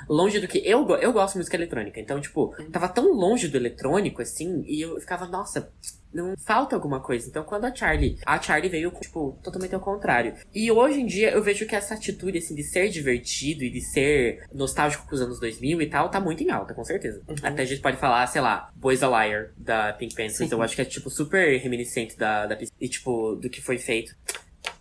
longe 0.07 0.39
do 0.39 0.47
que. 0.47 0.59
Eu, 0.59 0.87
eu 0.97 1.13
gosto 1.13 1.33
de 1.33 1.39
música 1.39 1.55
eletrônica, 1.55 1.99
então, 1.99 2.19
tipo, 2.19 2.53
tava 2.71 2.87
tão 2.87 3.13
longe 3.13 3.47
do 3.47 3.57
eletrônico, 3.57 4.21
assim, 4.21 4.63
e 4.65 4.81
eu 4.81 4.99
ficava, 4.99 5.25
nossa, 5.27 5.71
não 6.13 6.35
falta 6.37 6.75
alguma 6.75 6.99
coisa. 6.99 7.29
Então, 7.29 7.43
quando 7.43 7.65
a 7.65 7.75
Charlie. 7.75 8.17
A 8.25 8.41
Charlie 8.41 8.69
veio, 8.69 8.91
tipo, 8.99 9.37
totalmente 9.43 9.75
ao 9.75 9.81
contrário. 9.81 10.35
E 10.53 10.71
hoje 10.71 11.01
em 11.01 11.05
dia 11.05 11.31
eu 11.31 11.43
vejo 11.43 11.65
que 11.65 11.75
essa 11.75 11.93
atitude, 11.93 12.37
assim, 12.37 12.55
de 12.55 12.63
ser 12.63 12.89
divertido 12.89 13.63
e 13.63 13.69
de 13.69 13.81
ser 13.81 14.45
nostálgico 14.53 15.07
com 15.07 15.15
os 15.15 15.21
anos 15.21 15.39
2000 15.39 15.81
e 15.81 15.89
tal, 15.89 16.09
tá 16.09 16.19
muito 16.19 16.43
em 16.43 16.49
alta, 16.49 16.73
com 16.73 16.83
certeza. 16.83 17.21
Uhum. 17.27 17.35
Até 17.43 17.61
a 17.61 17.65
gente 17.65 17.81
pode 17.81 17.97
falar, 17.97 18.25
sei 18.27 18.41
lá, 18.41 18.71
Boys 18.75 19.03
a 19.03 19.07
Liar, 19.07 19.51
da 19.57 19.93
Pink 19.93 20.15
Panthers. 20.15 20.51
Eu 20.51 20.61
acho 20.61 20.75
que 20.75 20.81
é, 20.81 20.85
tipo, 20.85 21.09
super 21.09 21.57
reminiscente 21.59 22.17
da, 22.17 22.45
da. 22.47 22.57
E, 22.79 22.89
tipo, 22.89 23.35
do 23.35 23.49
que 23.49 23.61
foi 23.61 23.77
feito. 23.77 24.15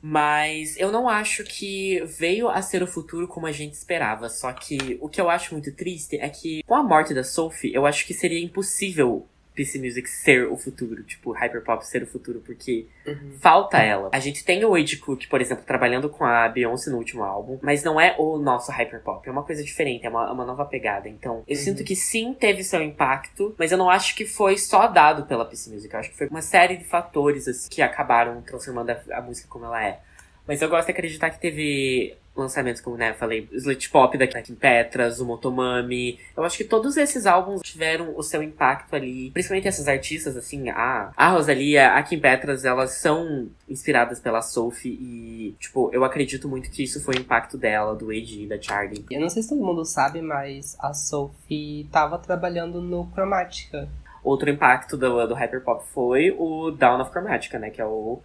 Mas 0.09 0.77
eu 0.79 0.93
não 0.93 1.09
acho 1.09 1.43
que 1.43 2.01
veio 2.05 2.49
a 2.49 2.63
ser 2.63 2.81
o 2.81 2.87
futuro 2.87 3.27
como 3.27 3.45
a 3.45 3.51
gente 3.51 3.75
esperava. 3.75 4.29
Só 4.29 4.53
que 4.53 4.97
o 5.01 5.09
que 5.09 5.21
eu 5.21 5.29
acho 5.29 5.53
muito 5.53 5.75
triste 5.75 6.17
é 6.17 6.29
que, 6.29 6.63
com 6.63 6.77
a 6.77 6.83
morte 6.83 7.13
da 7.13 7.25
Sophie, 7.25 7.75
eu 7.75 7.85
acho 7.85 8.07
que 8.07 8.15
seria 8.15 8.39
impossível 8.39 9.27
PC 9.57 9.79
Music 9.79 10.09
ser 10.09 10.47
o 10.47 10.57
futuro, 10.57 11.03
tipo, 11.03 11.33
Hyperpop 11.33 11.85
ser 11.85 12.03
o 12.03 12.07
futuro, 12.07 12.41
porque 12.45 12.87
uhum. 13.07 13.33
falta 13.41 13.79
ela. 13.79 14.11
A 14.13 14.21
gente 14.21 14.45
tem 14.45 14.65
o 14.65 14.73
Wade 14.73 14.99
Cook, 14.99 15.27
por 15.29 15.41
exemplo, 15.41 15.65
trabalhando 15.65 16.11
com 16.11 16.25
a 16.25 16.47
Beyoncé 16.49 16.91
no 16.91 16.99
último 16.99 17.25
álbum, 17.25 17.59
mas 17.63 17.83
não 17.83 17.99
é 17.99 18.15
o 18.19 18.37
nosso 18.37 18.71
Hyperpop, 18.71 19.27
é 19.27 19.33
uma 19.33 19.43
coisa 19.43 19.65
diferente, 19.65 20.07
é 20.07 20.11
uma, 20.11 20.31
uma 20.31 20.45
nova 20.45 20.67
pegada. 20.67 21.09
Então, 21.09 21.43
eu 21.49 21.57
uhum. 21.57 21.63
sinto 21.63 21.83
que 21.83 21.97
sim, 21.97 22.35
teve 22.35 22.63
seu 22.63 22.83
impacto, 22.83 23.55
mas 23.59 23.73
eu 23.73 23.79
não 23.79 23.89
acho 23.89 24.15
que 24.15 24.27
foi 24.27 24.59
só 24.59 24.87
dado 24.87 25.25
pela 25.25 25.47
PC 25.47 25.71
Music, 25.71 25.93
eu 25.93 26.01
acho 26.01 26.11
que 26.11 26.17
foi 26.19 26.29
uma 26.29 26.43
série 26.43 26.77
de 26.77 26.85
fatores 26.85 27.49
assim, 27.49 27.69
que 27.71 27.81
acabaram 27.81 28.43
transformando 28.43 28.91
a, 28.91 29.01
a 29.15 29.23
música 29.23 29.49
como 29.49 29.65
ela 29.65 29.83
é. 29.83 30.01
Mas 30.47 30.63
eu 30.63 30.69
gosto 30.69 30.87
de 30.87 30.93
acreditar 30.93 31.31
que 31.31 31.41
teve 31.41 32.17
lançamentos, 32.37 32.80
como 32.80 32.97
né, 32.97 33.12
falei, 33.14 33.49
Slit 33.53 33.91
Pop 33.91 34.16
da 34.16 34.26
Kim 34.26 34.55
Petras, 34.55 35.20
o 35.20 35.26
Motomami. 35.26 36.18
Eu 36.37 36.45
acho 36.45 36.57
que 36.57 36.64
todos 36.64 36.97
esses 36.97 37.26
álbuns 37.26 37.62
tiveram 37.62 38.14
o 38.16 38.22
seu 38.22 38.43
impacto 38.43 38.95
ali. 38.95 39.30
Principalmente 39.30 39.68
essas 39.68 39.89
artistas, 39.89 40.37
assim, 40.37 40.68
a, 40.70 41.11
a 41.16 41.28
Rosalia, 41.30 41.95
a 41.95 42.03
Kim 42.03 42.18
Petras, 42.18 42.64
elas 42.64 42.93
são 42.93 43.49
inspiradas 43.68 44.20
pela 44.20 44.43
Sophie 44.43 44.93
e, 44.93 45.57
tipo, 45.59 45.91
eu 45.93 46.05
acredito 46.05 46.49
muito 46.49 46.70
que 46.70 46.84
isso 46.84 47.03
foi 47.03 47.16
o 47.16 47.20
impacto 47.20 47.59
dela, 47.59 47.95
do 47.95 48.11
AG, 48.11 48.47
da 48.47 48.61
Charlie. 48.61 49.05
Eu 49.11 49.20
não 49.20 49.28
sei 49.28 49.43
se 49.43 49.49
todo 49.49 49.64
mundo 49.64 49.84
sabe, 49.84 50.20
mas 50.20 50.76
a 50.80 50.93
Sophie 50.93 51.89
tava 51.91 52.18
trabalhando 52.18 52.80
no 52.80 53.07
Chromatica. 53.12 53.89
Outro 54.26 54.51
impacto 54.51 54.97
do, 54.97 55.24
do 55.24 55.34
Hyperpop 55.34 55.84
foi 55.95 56.34
o 56.37 56.72
Down 56.72 57.01
of 57.01 57.12
Chromatica, 57.12 57.61
né? 57.61 57.70
Que 57.70 57.80
é 57.80 57.87
o, 57.87 58.20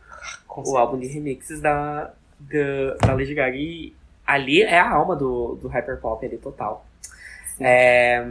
o 0.49 0.75
álbum 0.75 0.97
de 0.97 1.05
remixes 1.05 1.61
da, 1.61 2.11
da, 2.39 2.95
da 3.05 3.13
Lady 3.13 3.35
Gaga. 3.35 3.55
E 3.55 3.93
ali 4.33 4.61
é 4.61 4.79
a 4.79 4.89
alma 4.89 5.15
do, 5.15 5.55
do 5.55 5.67
hyperpop 5.67 6.25
ali 6.25 6.37
total. 6.37 6.85
É, 7.59 8.25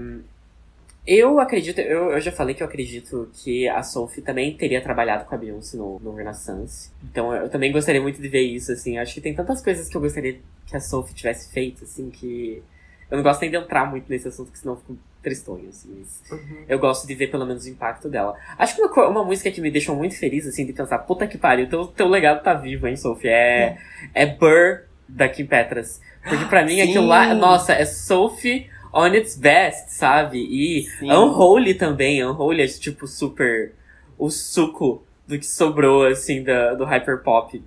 eu 1.07 1.40
acredito, 1.40 1.80
eu, 1.80 2.11
eu 2.11 2.20
já 2.20 2.30
falei 2.30 2.55
que 2.55 2.62
eu 2.62 2.66
acredito 2.66 3.30
que 3.32 3.68
a 3.68 3.82
Sophie 3.82 4.22
também 4.22 4.55
teria 4.57 4.80
trabalhado 4.82 5.24
com 5.24 5.34
a 5.34 5.38
Beyoncé 5.38 5.76
no, 5.76 5.98
no 5.98 6.14
Renaissance. 6.14 6.90
Então 7.03 7.34
eu 7.34 7.48
também 7.48 7.72
gostaria 7.72 8.01
muito 8.01 8.20
de 8.20 8.28
ver 8.28 8.42
isso, 8.42 8.70
assim. 8.70 8.98
Acho 8.98 9.14
que 9.14 9.20
tem 9.20 9.34
tantas 9.34 9.62
coisas 9.62 9.88
que 9.88 9.96
eu 9.96 10.01
gostaria 10.01 10.38
que 10.66 10.76
a 10.76 10.80
Sophie 10.80 11.14
tivesse 11.14 11.53
feito, 11.53 11.84
assim, 11.84 12.11
que. 12.11 12.62
Eu 13.11 13.16
não 13.16 13.24
gosto 13.24 13.40
nem 13.40 13.51
de 13.51 13.57
entrar 13.57 13.90
muito 13.90 14.09
nesse 14.09 14.28
assunto, 14.28 14.46
porque 14.46 14.61
senão 14.61 14.74
eu 14.74 14.80
fico 14.80 14.96
tristonho, 15.20 15.68
assim. 15.68 15.88
Mas 15.98 16.22
uhum. 16.30 16.64
eu 16.68 16.78
gosto 16.78 17.09
de 17.09 17.14
ver 17.14 17.26
pelo 17.26 17.44
menos 17.44 17.64
o 17.64 17.68
impacto 17.68 18.09
dela. 18.09 18.36
Acho 18.57 18.76
que 18.76 18.82
uma, 18.82 19.09
uma 19.09 19.24
música 19.24 19.51
que 19.51 19.61
me 19.61 19.70
deixou 19.70 19.96
muito 19.96 20.16
feliz, 20.16 20.46
assim, 20.46 20.64
de 20.64 20.72
pensar, 20.72 20.98
puta 20.98 21.26
que 21.26 21.36
pariu, 21.36 21.68
teu, 21.68 21.86
teu 21.88 22.07
legado 22.07 22.42
tá 22.42 22.55
vivo, 22.55 22.86
hein, 22.86 22.96
Sophie? 22.96 23.28
É, 23.30 23.78
é. 24.14 24.22
é 24.22 24.26
Burr 24.26 24.89
da 25.11 25.28
Kim 25.28 25.46
Petras. 25.46 26.00
Porque 26.22 26.44
pra 26.46 26.64
mim 26.64 26.76
Sim. 26.76 26.82
aquilo 26.82 27.06
lá, 27.06 27.34
nossa, 27.34 27.72
é 27.72 27.84
Sophie 27.84 28.68
on 28.92 29.08
its 29.08 29.36
best, 29.36 29.92
sabe? 29.92 30.38
E 30.38 30.82
Sim. 30.82 31.11
Unholy 31.11 31.74
também. 31.74 32.24
Unholy 32.24 32.62
é 32.62 32.66
tipo 32.66 33.06
super 33.06 33.72
o 34.18 34.30
suco 34.30 35.02
do 35.26 35.38
que 35.38 35.46
sobrou, 35.46 36.06
assim, 36.06 36.42
da, 36.42 36.74
do 36.74 36.84
hyperpop. 36.84 37.62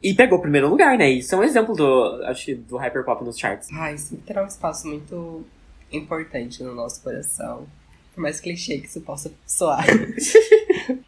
E 0.00 0.14
pegou 0.14 0.38
o 0.38 0.40
primeiro 0.40 0.68
lugar, 0.68 0.96
né? 0.96 1.10
Isso 1.10 1.34
é 1.34 1.38
um 1.38 1.42
exemplo 1.42 1.74
do, 1.74 2.22
acho 2.26 2.44
que, 2.44 2.54
do 2.54 2.76
hyperpop 2.76 3.24
nos 3.24 3.36
charts. 3.38 3.68
Ah, 3.72 3.92
isso 3.92 4.16
terá 4.18 4.44
um 4.44 4.46
espaço 4.46 4.86
muito 4.86 5.44
importante 5.92 6.62
no 6.62 6.74
nosso 6.74 7.02
coração. 7.02 7.66
Por 8.14 8.20
mais 8.20 8.38
clichê 8.38 8.78
que 8.78 8.86
isso 8.86 9.00
possa 9.00 9.32
soar. 9.46 9.84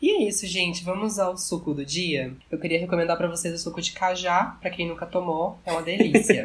e 0.01 0.11
é 0.11 0.29
isso, 0.29 0.47
gente. 0.47 0.85
Vamos 0.85 1.19
ao 1.19 1.37
suco 1.37 1.75
do 1.75 1.85
dia. 1.85 2.33
Eu 2.51 2.59
queria 2.59 2.79
recomendar 2.79 3.17
para 3.17 3.29
vocês 3.29 3.55
o 3.55 3.59
suco 3.59 3.81
de 3.81 3.93
cajá. 3.93 4.57
para 4.61 4.71
quem 4.71 4.89
nunca 4.89 5.07
tomou, 5.07 5.59
é 5.65 5.73
uma 5.73 5.83
delícia. 5.83 6.43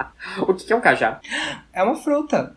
o 0.46 0.54
que 0.54 0.72
é 0.72 0.76
um 0.76 0.80
cajá? 0.80 1.20
É 1.72 1.82
uma 1.82 1.96
fruta. 1.96 2.54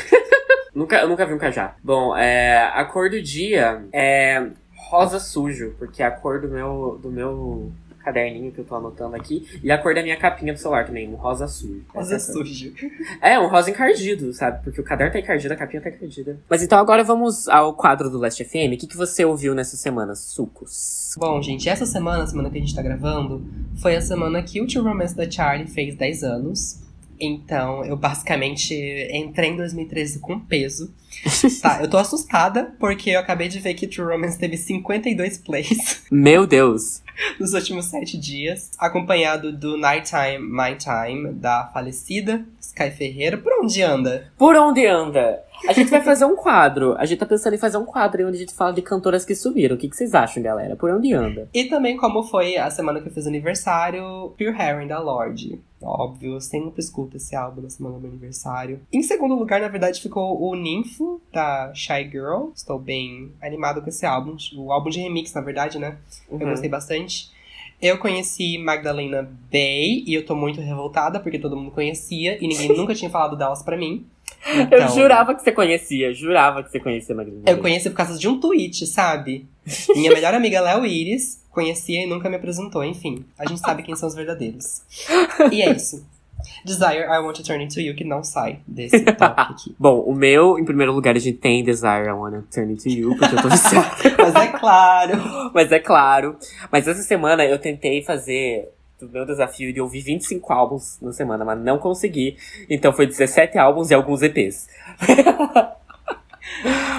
nunca, 0.74 1.00
eu 1.00 1.08
nunca 1.08 1.26
vi 1.26 1.34
um 1.34 1.38
cajá. 1.38 1.76
Bom, 1.82 2.16
é, 2.16 2.70
a 2.74 2.84
cor 2.84 3.10
do 3.10 3.20
dia 3.20 3.84
é 3.92 4.50
rosa 4.74 5.20
sujo, 5.20 5.74
porque 5.78 6.02
é 6.02 6.06
a 6.06 6.10
cor 6.10 6.40
do 6.40 6.48
meu, 6.48 6.98
do 7.00 7.10
meu 7.10 7.72
caderninho 8.00 8.52
que 8.52 8.58
eu 8.58 8.64
tô 8.64 8.74
anotando 8.74 9.16
aqui. 9.16 9.46
E 9.62 9.70
a 9.70 9.78
cor 9.78 9.94
da 9.94 10.02
minha 10.02 10.16
capinha 10.16 10.52
do 10.52 10.58
celular 10.58 10.86
também, 10.86 11.08
um 11.08 11.14
rosa 11.14 11.46
sujo. 11.46 11.84
Rosa 11.88 12.18
sujo. 12.18 12.72
É, 13.20 13.38
um 13.38 13.48
rosa 13.48 13.70
encardido, 13.70 14.32
sabe? 14.32 14.62
Porque 14.64 14.80
o 14.80 14.84
caderno 14.84 15.12
tá 15.12 15.18
encardido, 15.18 15.54
a 15.54 15.56
capinha 15.56 15.82
tá 15.82 15.88
encardida. 15.88 16.40
Mas 16.48 16.62
então 16.62 16.78
agora 16.78 17.04
vamos 17.04 17.48
ao 17.48 17.74
quadro 17.74 18.10
do 18.10 18.18
Last 18.18 18.42
FM. 18.44 18.74
O 18.74 18.78
que, 18.78 18.86
que 18.86 18.96
você 18.96 19.24
ouviu 19.24 19.54
nessa 19.54 19.76
semana, 19.76 20.14
Sucos? 20.14 21.14
Bom, 21.18 21.40
gente, 21.42 21.68
essa 21.68 21.86
semana, 21.86 22.24
a 22.24 22.26
semana 22.26 22.50
que 22.50 22.58
a 22.58 22.60
gente 22.60 22.74
tá 22.74 22.82
gravando, 22.82 23.44
foi 23.80 23.96
a 23.96 24.00
semana 24.00 24.42
que 24.42 24.60
o 24.60 24.66
Tio 24.66 24.82
Romance 24.82 25.16
da 25.16 25.30
Charlie 25.30 25.66
fez 25.66 25.94
10 25.94 26.22
anos. 26.24 26.89
Então, 27.20 27.84
eu 27.84 27.96
basicamente 27.96 28.74
entrei 29.12 29.50
em 29.50 29.56
2013 29.56 30.20
com 30.20 30.40
peso. 30.40 30.94
tá, 31.60 31.82
eu 31.82 31.90
tô 31.90 31.98
assustada 31.98 32.74
porque 32.78 33.10
eu 33.10 33.20
acabei 33.20 33.48
de 33.48 33.58
ver 33.58 33.74
que 33.74 33.86
True 33.86 34.12
Romance 34.12 34.38
teve 34.38 34.56
52 34.56 35.38
plays. 35.38 36.04
Meu 36.10 36.46
Deus! 36.46 37.02
Nos 37.38 37.52
últimos 37.52 37.86
sete 37.86 38.16
dias. 38.16 38.70
Acompanhado 38.78 39.52
do 39.52 39.76
Nighttime 39.76 40.38
My 40.38 40.76
Time, 40.76 41.32
da 41.34 41.66
falecida 41.72 42.46
Sky 42.60 42.90
Ferreira. 42.90 43.36
Por 43.36 43.52
onde 43.60 43.82
anda? 43.82 44.32
Por 44.38 44.56
onde 44.56 44.86
anda? 44.86 45.42
A 45.68 45.72
gente 45.72 45.90
vai 45.90 46.00
fazer 46.00 46.24
um 46.24 46.36
quadro. 46.36 46.94
A 46.96 47.04
gente 47.04 47.18
tá 47.18 47.26
pensando 47.26 47.54
em 47.54 47.58
fazer 47.58 47.76
um 47.76 47.84
quadro 47.84 48.26
onde 48.26 48.36
a 48.36 48.40
gente 48.40 48.54
fala 48.54 48.72
de 48.72 48.80
cantoras 48.80 49.24
que 49.24 49.34
subiram. 49.34 49.76
O 49.76 49.78
que, 49.78 49.88
que 49.88 49.96
vocês 49.96 50.14
acham, 50.14 50.42
galera? 50.42 50.76
Por 50.76 50.90
onde 50.90 51.12
anda? 51.12 51.48
E 51.52 51.64
também 51.64 51.96
como 51.96 52.22
foi 52.22 52.56
a 52.56 52.70
semana 52.70 53.00
que 53.00 53.08
eu 53.08 53.12
fiz 53.12 53.26
aniversário, 53.26 54.32
Pure 54.38 54.56
Heron 54.58 54.86
da 54.86 54.98
Lorde. 54.98 55.60
Óbvio, 55.82 56.34
eu 56.34 56.40
sempre 56.40 56.80
escuto 56.80 57.16
esse 57.16 57.34
álbum 57.34 57.62
na 57.62 57.70
semana 57.70 57.96
do 57.96 58.02
meu 58.02 58.10
aniversário. 58.10 58.80
Em 58.92 59.02
segundo 59.02 59.34
lugar, 59.34 59.60
na 59.60 59.68
verdade, 59.68 60.00
ficou 60.00 60.40
o 60.40 60.54
Ninfo, 60.54 61.20
da 61.32 61.72
Shy 61.74 62.08
Girl. 62.10 62.50
Estou 62.54 62.78
bem 62.78 63.32
animado 63.40 63.80
com 63.80 63.88
esse 63.88 64.04
álbum. 64.04 64.36
O 64.56 64.72
álbum 64.72 64.90
de 64.90 65.00
remix, 65.00 65.32
na 65.32 65.40
verdade, 65.40 65.78
né? 65.78 65.96
Uhum. 66.28 66.40
Eu 66.40 66.48
gostei 66.48 66.68
bastante. 66.68 67.30
Eu 67.80 67.96
conheci 67.96 68.58
Magdalena 68.58 69.22
Bay 69.50 70.04
e 70.06 70.12
eu 70.12 70.26
tô 70.26 70.36
muito 70.36 70.60
revoltada 70.60 71.18
porque 71.18 71.38
todo 71.38 71.56
mundo 71.56 71.70
conhecia 71.70 72.36
e 72.44 72.46
ninguém 72.46 72.68
nunca 72.76 72.94
tinha 72.94 73.10
falado 73.10 73.36
delas 73.36 73.62
para 73.62 73.76
mim. 73.76 74.06
Então, 74.54 74.78
eu 74.78 74.88
jurava 74.88 75.34
que 75.34 75.42
você 75.42 75.52
conhecia, 75.52 76.12
jurava 76.12 76.62
que 76.62 76.70
você 76.70 76.78
conhecia 76.78 77.14
Magdalena. 77.14 77.50
Eu 77.50 77.58
conheci 77.58 77.88
por 77.88 77.96
causa 77.96 78.18
de 78.18 78.28
um 78.28 78.38
tweet, 78.38 78.86
sabe? 78.86 79.46
Minha 79.94 80.12
melhor 80.12 80.34
amiga 80.34 80.60
Léo 80.60 80.84
Iris 80.84 81.39
conhecia 81.50 82.02
e 82.02 82.06
nunca 82.06 82.28
me 82.28 82.36
apresentou, 82.36 82.84
enfim. 82.84 83.24
A 83.38 83.46
gente 83.46 83.60
sabe 83.60 83.82
quem 83.82 83.96
são 83.96 84.08
os 84.08 84.14
verdadeiros. 84.14 84.82
E 85.52 85.62
é 85.62 85.70
isso. 85.72 86.04
Desire, 86.64 87.04
I 87.04 87.18
Want 87.18 87.36
to 87.36 87.42
Turn 87.42 87.62
Into 87.62 87.80
You, 87.80 87.94
que 87.94 88.04
não 88.04 88.22
sai 88.22 88.60
desse 88.66 89.02
top 89.12 89.34
aqui. 89.36 89.74
Bom, 89.78 90.00
o 90.00 90.14
meu, 90.14 90.58
em 90.58 90.64
primeiro 90.64 90.92
lugar, 90.92 91.16
a 91.16 91.18
gente 91.18 91.38
tem 91.38 91.62
Desire, 91.62 92.08
I 92.08 92.12
Want 92.12 92.34
to 92.34 92.44
Turn 92.50 92.72
Into 92.72 92.88
You, 92.88 93.16
porque 93.16 93.34
eu 93.34 93.42
tô 93.42 93.48
viciado. 93.48 93.96
Mas 94.18 94.34
é 94.34 94.46
claro. 94.46 95.50
Mas 95.54 95.72
é 95.72 95.78
claro. 95.78 96.36
Mas 96.70 96.88
essa 96.88 97.02
semana 97.02 97.44
eu 97.44 97.58
tentei 97.58 98.02
fazer 98.02 98.70
do 98.98 99.08
meu 99.08 99.24
desafio 99.24 99.72
de 99.72 99.80
ouvir 99.80 100.02
25 100.02 100.52
álbuns 100.52 100.98
na 101.00 101.10
semana, 101.12 101.42
mas 101.42 101.58
não 101.58 101.78
consegui. 101.78 102.36
Então 102.68 102.92
foi 102.92 103.06
17 103.06 103.56
álbuns 103.56 103.90
e 103.90 103.94
alguns 103.94 104.20
EPs. 104.20 104.68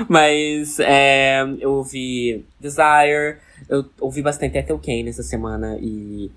mas 0.10 0.80
é, 0.80 1.44
eu 1.60 1.74
ouvi 1.74 2.44
Desire, 2.60 3.38
eu 3.72 3.86
ouvi 4.02 4.22
bastante 4.22 4.58
Ethel 4.58 4.78
Kane 4.78 5.10
essa 5.10 5.24
semana 5.24 5.78
e 5.80 6.30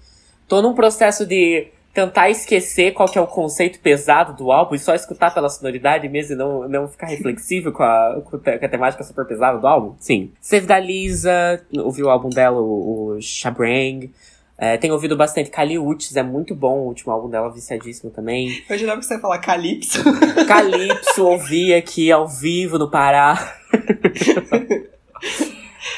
tô 0.49 0.63
num 0.63 0.73
processo 0.73 1.27
de 1.27 1.67
tentar 1.93 2.31
esquecer 2.31 2.93
qual 2.93 3.09
que 3.09 3.19
é 3.19 3.21
o 3.21 3.27
conceito 3.27 3.79
pesado 3.81 4.33
do 4.35 4.51
álbum 4.51 4.75
e 4.75 4.79
só 4.79 4.95
escutar 4.95 5.35
pela 5.35 5.49
sonoridade 5.49 6.09
mesmo 6.09 6.35
e 6.35 6.37
não, 6.37 6.69
não 6.69 6.89
ficar 6.89 7.07
reflexivo 7.07 7.73
com 7.73 7.83
a, 7.83 8.21
com 8.25 8.37
a 8.37 8.69
temática 8.69 9.03
super 9.05 9.25
pesada 9.27 9.59
do 9.59 9.67
álbum? 9.67 9.95
Sim. 9.99 10.33
Save 10.41 10.67
da 10.67 10.79
Lisa, 10.79 11.61
ouvi 11.73 12.03
o 12.03 12.09
álbum 12.09 12.29
dela, 12.29 12.61
o, 12.61 13.17
o 13.17 13.21
Shabrang. 13.21 14.11
É, 14.57 14.77
tenho 14.77 14.95
ouvido 14.95 15.17
bastante 15.17 15.51
Kali 15.51 15.79
Uchis, 15.79 16.15
é 16.17 16.23
muito 16.23 16.55
bom 16.55 16.79
o 16.79 16.87
último 16.87 17.13
álbum 17.13 17.29
dela, 17.29 17.53
viciadíssimo 17.53 18.13
também. 18.13 18.63
Eu 18.69 18.79
jurava 18.79 19.01
que 19.01 19.07
você 19.07 19.15
ia 19.15 19.21
falar 19.21 19.39
Calypso. 19.39 19.99
Calypso, 20.47 21.27
ouvi 21.27 21.75
aqui 21.75 22.13
ao 22.13 22.29
vivo 22.29 22.79
no 22.79 22.89
Pará. 22.89 23.57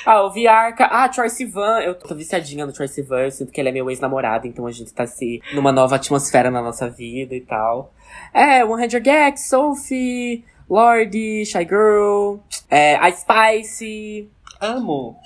Ah, 0.06 0.22
ouvi 0.22 0.46
Arca. 0.46 0.84
Ah, 0.84 1.08
Troy 1.08 1.28
Sivan. 1.28 1.80
Eu 1.80 1.96
tô 1.96 2.14
viciadinha 2.14 2.64
no 2.64 2.72
Troy 2.72 2.86
Sivan. 2.86 3.22
Eu 3.22 3.30
sinto 3.32 3.50
que 3.50 3.60
ele 3.60 3.70
é 3.70 3.72
meu 3.72 3.90
ex-namorado, 3.90 4.46
então 4.46 4.64
a 4.64 4.70
gente 4.70 4.94
tá 4.94 5.04
se 5.04 5.42
assim, 5.42 5.56
numa 5.56 5.72
nova 5.72 5.96
atmosfera 5.96 6.48
na 6.48 6.62
nossa 6.62 6.88
vida 6.88 7.34
e 7.34 7.40
tal. 7.40 7.92
É, 8.32 8.64
100 8.64 9.02
Gags, 9.02 9.48
Sophie, 9.48 10.44
Lorde, 10.70 11.44
Shy 11.44 11.64
Girl, 11.64 12.36
é, 12.70 12.94
a 12.94 13.10
Spice. 13.10 14.30
Amo. 14.60 15.16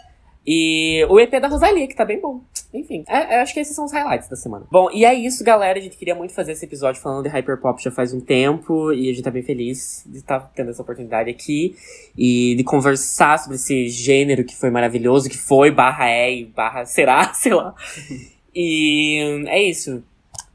E 0.46 1.04
o 1.08 1.20
EP 1.20 1.30
da 1.40 1.48
Rosalia, 1.48 1.86
que 1.86 1.94
tá 1.94 2.04
bem 2.04 2.20
bom. 2.20 2.40
Enfim, 2.72 3.04
é, 3.08 3.36
eu 3.36 3.42
acho 3.42 3.52
que 3.52 3.60
esses 3.60 3.74
são 3.74 3.84
os 3.84 3.92
highlights 3.92 4.28
da 4.28 4.36
semana. 4.36 4.64
Bom, 4.70 4.88
e 4.92 5.04
é 5.04 5.12
isso, 5.12 5.44
galera. 5.44 5.78
A 5.78 5.82
gente 5.82 5.96
queria 5.96 6.14
muito 6.14 6.32
fazer 6.32 6.52
esse 6.52 6.64
episódio 6.64 7.00
falando 7.00 7.24
de 7.24 7.28
Hyperpop 7.28 7.82
já 7.82 7.90
faz 7.90 8.14
um 8.14 8.20
tempo. 8.20 8.92
E 8.92 9.10
a 9.10 9.12
gente 9.12 9.22
tá 9.22 9.30
bem 9.30 9.42
feliz 9.42 10.04
de 10.06 10.18
estar 10.18 10.40
tá 10.40 10.50
tendo 10.54 10.70
essa 10.70 10.80
oportunidade 10.80 11.28
aqui. 11.28 11.76
E 12.16 12.54
de 12.56 12.64
conversar 12.64 13.38
sobre 13.38 13.56
esse 13.56 13.88
gênero 13.88 14.44
que 14.44 14.56
foi 14.56 14.70
maravilhoso, 14.70 15.28
que 15.28 15.38
foi, 15.38 15.70
barra 15.70 16.08
é 16.08 16.32
e 16.32 16.44
barra 16.44 16.84
será, 16.84 17.32
sei 17.34 17.54
lá. 17.54 17.74
E 18.54 19.44
é 19.48 19.62
isso. 19.62 20.02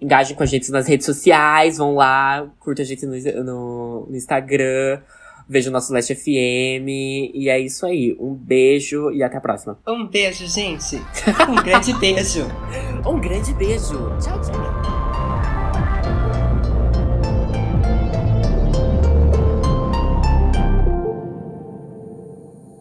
Engajem 0.01 0.35
com 0.35 0.43
a 0.43 0.47
gente 0.47 0.71
nas 0.71 0.87
redes 0.87 1.05
sociais, 1.05 1.77
vão 1.77 1.95
lá, 1.95 2.49
curta 2.59 2.81
a 2.81 2.85
gente 2.85 3.05
no, 3.05 3.15
no, 3.43 4.05
no 4.07 4.15
Instagram. 4.15 5.01
Veja 5.47 5.69
o 5.69 5.73
nosso 5.73 5.93
Last 5.93 6.13
FM. 6.13 6.87
E 7.33 7.49
é 7.49 7.59
isso 7.59 7.85
aí. 7.85 8.15
Um 8.19 8.33
beijo 8.33 9.11
e 9.11 9.23
até 9.23 9.37
a 9.37 9.41
próxima. 9.41 9.77
Um 9.87 10.07
beijo, 10.07 10.47
gente. 10.47 10.97
Um 11.47 11.55
grande 11.63 11.93
beijo. 11.93 12.45
um 13.05 13.19
grande 13.19 13.53
beijo. 13.53 13.97
Tchau, 14.19 14.41
tchau. 14.41 14.84